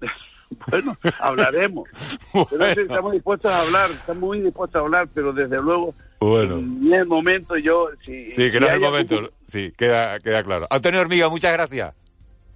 bueno, 0.70 0.96
hablaremos. 1.20 1.90
estamos 2.78 3.12
dispuestos 3.12 3.52
a 3.52 3.60
hablar, 3.60 3.90
estamos 3.90 4.22
muy 4.22 4.40
dispuestos 4.40 4.80
a 4.80 4.84
hablar, 4.84 5.08
pero 5.12 5.34
desde 5.34 5.58
luego, 5.58 5.94
bueno. 6.18 6.56
en 6.56 6.94
el 6.94 7.06
momento 7.06 7.58
yo... 7.58 7.90
Si, 8.06 8.30
sí, 8.30 8.50
que 8.50 8.58
no 8.58 8.66
es 8.68 8.72
el 8.72 8.80
momento, 8.80 9.30
sí, 9.44 9.70
queda, 9.76 10.18
queda 10.18 10.42
claro. 10.42 10.66
Antonio 10.70 11.02
Hormiga, 11.02 11.28
muchas 11.28 11.52
gracias. 11.52 11.94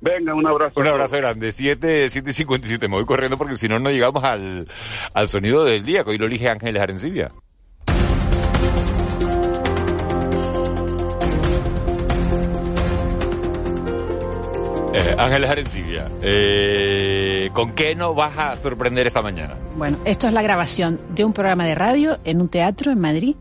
Venga, 0.01 0.35
un 0.35 0.47
abrazo. 0.47 0.81
Un 0.81 0.87
abrazo 0.87 1.17
grande. 1.17 1.53
7, 1.53 2.09
7 2.09 2.31
y 2.31 2.33
57. 2.33 2.89
Me 2.89 2.97
voy 2.97 3.05
corriendo 3.05 3.37
porque 3.37 3.57
si 3.57 3.69
no, 3.69 3.79
no 3.79 3.91
llegamos 3.91 4.25
al, 4.25 4.67
al 5.13 5.29
sonido 5.29 5.65
del 5.65 5.85
día, 5.85 6.05
que 6.05 6.11
hoy 6.11 6.19
lo 6.19 6.27
elige 6.27 6.49
Ángeles 6.49 6.81
Arencibia. 6.81 7.31
Eh, 14.93 15.15
Ángeles 15.17 15.49
Arencibia, 15.49 16.09
eh, 16.21 17.49
¿con 17.53 17.75
qué 17.75 17.95
nos 17.95 18.17
vas 18.17 18.37
a 18.37 18.57
sorprender 18.57 19.07
esta 19.07 19.23
mañana? 19.23 19.57
Bueno, 19.77 20.01
esto 20.05 20.27
es 20.27 20.33
la 20.33 20.43
grabación 20.43 21.01
de 21.15 21.25
un 21.25 21.33
programa 21.33 21.65
de 21.65 21.77
radio 21.77 22.19
en 22.25 22.41
un 22.41 22.49
teatro 22.49 22.91
en 22.91 22.99
Madrid 22.99 23.37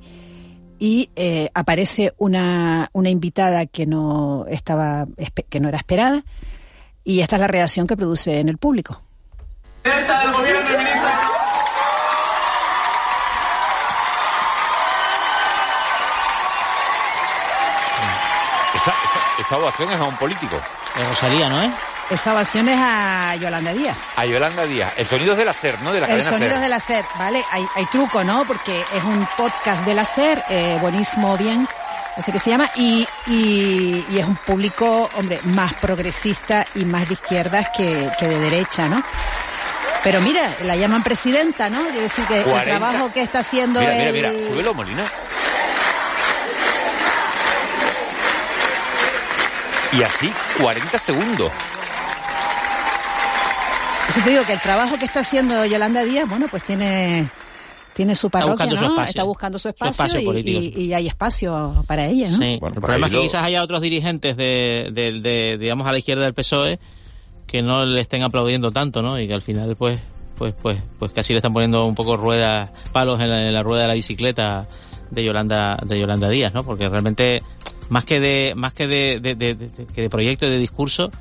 y 0.77 1.09
eh, 1.15 1.49
aparece 1.55 2.13
una, 2.19 2.91
una 2.93 3.09
invitada 3.09 3.65
que 3.65 3.87
no 3.87 4.45
estaba 4.47 5.07
que 5.49 5.59
no 5.59 5.69
era 5.69 5.79
esperada 5.79 6.23
y 7.03 7.21
esta 7.21 7.35
es 7.35 7.39
la 7.39 7.47
reacción 7.47 7.87
que 7.87 7.95
produce 7.95 8.39
en 8.39 8.49
el 8.49 8.57
público. 8.57 9.01
del 9.83 10.31
gobierno, 10.33 10.69
ministra. 10.69 11.29
Esa, 18.75 18.91
esa, 18.91 19.41
esa 19.41 19.57
ovación 19.57 19.91
es 19.91 19.99
a 19.99 20.03
un 20.03 20.15
político. 20.15 20.55
De 20.95 21.03
Rosalía, 21.03 21.49
¿no 21.49 21.61
es? 21.61 21.71
Esa 22.09 22.33
ovación 22.33 22.67
es 22.69 22.77
a 22.79 23.35
Yolanda 23.35 23.71
Díaz. 23.71 23.97
A 24.15 24.25
Yolanda 24.25 24.63
Díaz. 24.63 24.93
El 24.97 25.05
sonido 25.05 25.33
es 25.33 25.37
de 25.37 25.45
la 25.45 25.53
SER, 25.53 25.79
¿no? 25.81 25.91
De 25.91 25.99
la 25.99 26.07
El 26.07 26.13
cadena 26.13 26.29
sonido 26.29 26.55
es 26.55 26.61
de 26.61 26.69
la 26.69 26.79
SER, 26.79 27.05
¿vale? 27.19 27.43
Hay, 27.51 27.65
hay 27.75 27.85
truco, 27.87 28.23
¿no? 28.23 28.45
Porque 28.45 28.79
es 28.79 29.03
un 29.03 29.27
podcast 29.37 29.85
de 29.85 29.93
la 29.93 30.05
SER, 30.05 30.43
eh, 30.49 30.77
buenísimo, 30.81 31.37
bien, 31.37 31.67
ese 32.19 32.31
que 32.31 32.39
se 32.39 32.49
llama, 32.49 32.69
y, 32.75 33.07
y, 33.27 34.05
y 34.09 34.19
es 34.19 34.25
un 34.25 34.35
público, 34.35 35.09
hombre, 35.15 35.39
más 35.43 35.73
progresista 35.75 36.65
y 36.75 36.85
más 36.85 37.07
de 37.07 37.13
izquierdas 37.13 37.69
que, 37.75 38.09
que 38.19 38.27
de 38.27 38.39
derecha, 38.39 38.87
¿no? 38.87 39.03
Pero 40.03 40.21
mira, 40.21 40.49
la 40.63 40.75
llaman 40.75 41.03
presidenta, 41.03 41.69
¿no? 41.69 41.81
Quiere 41.83 42.01
decir 42.01 42.23
que 42.25 42.37
el 42.37 42.43
40. 42.43 42.77
trabajo 42.77 43.11
que 43.13 43.21
está 43.21 43.39
haciendo 43.39 43.79
Mira, 43.79 43.93
mira, 43.93 44.09
el... 44.09 44.35
mira. 44.37 44.49
Súbelo, 44.49 44.73
Molina. 44.73 45.03
Y 49.91 50.03
así 50.03 50.31
40 50.61 50.99
segundos. 50.99 51.51
Eso 54.09 54.21
te 54.21 54.29
digo 54.29 54.45
que 54.45 54.53
el 54.53 54.61
trabajo 54.61 54.97
que 54.97 55.05
está 55.05 55.19
haciendo 55.19 55.65
Yolanda 55.65 56.03
Díaz, 56.03 56.27
bueno, 56.27 56.47
pues 56.47 56.63
tiene 56.63 57.27
tiene 57.99 58.15
su 58.15 58.29
parroquia, 58.29 58.53
buscando 58.53 58.77
su 58.77 58.81
¿no? 58.83 58.89
espacio. 58.91 59.09
Está 59.09 59.23
buscando 59.23 59.59
su 59.59 59.63
Su 59.77 59.83
espacio, 59.85 60.21
y- 60.21 60.25
político. 60.25 60.59
y, 60.79 60.83
y 60.85 60.93
hay 60.93 61.07
espacio 61.07 61.83
para 61.85 62.07
ella, 62.07 62.29
¿no? 62.29 62.37
Sí, 62.37 62.53
el 62.53 62.59
problema 62.81 63.07
es 63.07 63.13
que 63.13 63.19
quizás 63.19 63.43
haya 63.43 63.61
otros 63.61 63.81
dirigentes 63.81 64.37
de, 64.37 64.89
de- 64.93 65.19
de, 65.19 65.57
digamos, 65.57 65.85
a 65.85 65.91
la 65.91 65.97
izquierda 65.97 66.23
del 66.23 66.33
PSOE 66.33 66.79
que 67.45 67.61
no 67.61 67.83
le 67.83 67.99
estén 67.99 68.23
aplaudiendo 68.23 68.71
tanto, 68.71 69.01
¿no? 69.01 69.19
Y 69.19 69.27
que 69.27 69.33
al 69.33 69.41
final, 69.41 69.75
pues, 69.75 69.99
pues, 70.37 70.53
pues, 70.61 70.77
pues 70.97 71.11
casi 71.11 71.33
le 71.33 71.39
están 71.39 71.51
poniendo 71.51 71.83
un 71.85 71.93
poco 71.95 72.15
ruedas, 72.15 72.71
palos 72.93 73.19
en 73.19 73.29
la, 73.31 73.45
en 73.45 73.53
la 73.53 73.63
rueda 73.63 73.81
de 73.81 73.87
la 73.89 73.93
bicicleta 73.95 74.69
de 75.11 75.23
Yolanda, 75.25 75.77
de 75.85 75.99
Yolanda 75.99 76.29
Díaz, 76.29 76.53
¿no? 76.53 76.63
Porque 76.63 76.87
realmente, 76.87 77.43
más 77.89 78.05
que 78.05 78.21
de, 78.21 78.53
más 78.55 78.71
que 78.71 78.87
de, 78.87 79.19
de, 79.19 79.35
de- 79.35 79.55
de- 79.55 79.85
que 79.93 80.03
de 80.03 80.09
proyecto 80.09 80.45
y 80.45 80.49
de 80.51 80.57
discurso, 80.57 81.11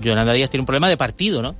Yolanda 0.00 0.32
Díaz 0.32 0.48
tiene 0.48 0.62
un 0.62 0.66
problema 0.66 0.88
de 0.88 0.96
partido, 0.96 1.42
¿no? 1.42 1.54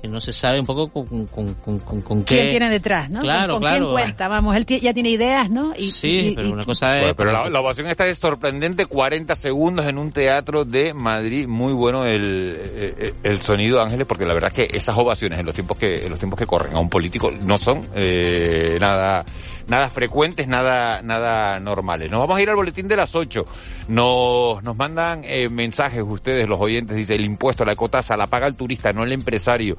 Que 0.00 0.08
no 0.08 0.20
se 0.20 0.32
sabe 0.32 0.58
un 0.58 0.64
poco 0.64 0.88
con, 0.88 1.26
con, 1.26 1.52
con, 1.54 1.78
con, 1.80 2.00
con 2.00 2.24
qué... 2.24 2.36
¿Quién 2.36 2.50
tiene 2.50 2.70
detrás, 2.70 3.10
no? 3.10 3.20
Claro, 3.20 3.54
¿Con, 3.54 3.60
con 3.62 3.68
claro. 3.68 3.84
quién 3.84 3.92
cuenta? 3.92 4.28
Vamos, 4.28 4.56
él 4.56 4.64
ya 4.64 4.94
tiene 4.94 5.10
ideas, 5.10 5.50
¿no? 5.50 5.74
Y, 5.76 5.90
Sí, 5.90 6.28
y- 6.30 6.34
pero 6.34 6.48
y- 6.48 6.52
una 6.52 6.64
cosa 6.64 6.96
es... 6.96 7.02
Bueno, 7.02 7.16
pero 7.16 7.32
la, 7.32 7.50
la 7.50 7.60
ovación 7.60 7.86
esta 7.86 8.06
es 8.06 8.18
sorprendente, 8.18 8.86
40 8.86 9.36
segundos 9.36 9.86
en 9.86 9.98
un 9.98 10.10
teatro 10.10 10.64
de 10.64 10.94
Madrid, 10.94 11.46
muy 11.46 11.74
bueno 11.74 12.06
el, 12.06 12.94
el, 12.98 13.14
el 13.22 13.40
sonido 13.42 13.82
Ángeles, 13.82 14.06
porque 14.06 14.24
la 14.24 14.32
verdad 14.32 14.50
es 14.56 14.68
que 14.68 14.76
esas 14.76 14.96
ovaciones 14.96 15.38
en 15.38 15.44
los 15.44 15.54
tiempos 15.54 15.78
que 15.78 16.04
en 16.04 16.10
los 16.10 16.18
tiempos 16.18 16.38
que 16.38 16.46
corren 16.46 16.74
a 16.74 16.80
un 16.80 16.88
político 16.88 17.30
no 17.44 17.58
son 17.58 17.80
eh, 17.94 18.78
nada 18.80 19.24
nada 19.68 19.88
frecuentes, 19.90 20.48
nada 20.48 21.00
nada 21.02 21.60
normales. 21.60 22.10
Nos 22.10 22.20
vamos 22.20 22.38
a 22.38 22.42
ir 22.42 22.48
al 22.50 22.56
boletín 22.56 22.88
de 22.88 22.96
las 22.96 23.14
8. 23.14 23.44
Nos 23.88 24.62
nos 24.62 24.76
mandan 24.76 25.22
eh, 25.24 25.48
mensajes 25.48 26.02
ustedes 26.06 26.48
los 26.48 26.58
oyentes, 26.60 26.96
dice 26.96 27.14
el 27.14 27.24
impuesto, 27.24 27.64
la 27.64 27.76
cotasa 27.76 28.16
la 28.16 28.26
paga 28.26 28.46
el 28.46 28.54
turista, 28.54 28.92
no 28.92 29.04
el 29.04 29.12
empresario. 29.12 29.76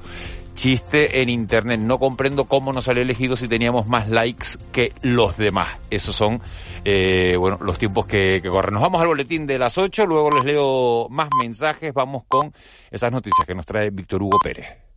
Chiste 0.54 1.22
en 1.22 1.30
internet, 1.30 1.80
no 1.80 1.98
comprendo 1.98 2.44
cómo 2.44 2.72
nos 2.72 2.84
salió 2.84 3.02
elegido 3.02 3.36
si 3.36 3.48
teníamos 3.48 3.86
más 3.86 4.08
likes 4.08 4.48
que 4.70 4.92
los 5.00 5.36
demás. 5.36 5.78
Esos 5.90 6.14
son, 6.14 6.40
eh, 6.84 7.36
bueno, 7.38 7.58
los 7.62 7.78
tiempos 7.78 8.06
que, 8.06 8.40
que 8.42 8.50
corren. 8.50 8.74
Nos 8.74 8.82
vamos 8.82 9.00
al 9.00 9.08
boletín 9.08 9.46
de 9.46 9.58
las 9.58 9.78
8, 9.78 10.06
luego 10.06 10.30
les 10.30 10.44
leo 10.44 11.08
más 11.08 11.28
mensajes, 11.40 11.94
vamos 11.94 12.24
con 12.28 12.52
esas 12.90 13.10
noticias 13.10 13.46
que 13.46 13.54
nos 13.54 13.64
trae 13.64 13.90
Víctor 13.90 14.22
Hugo 14.22 14.38
Pérez. 14.42 14.91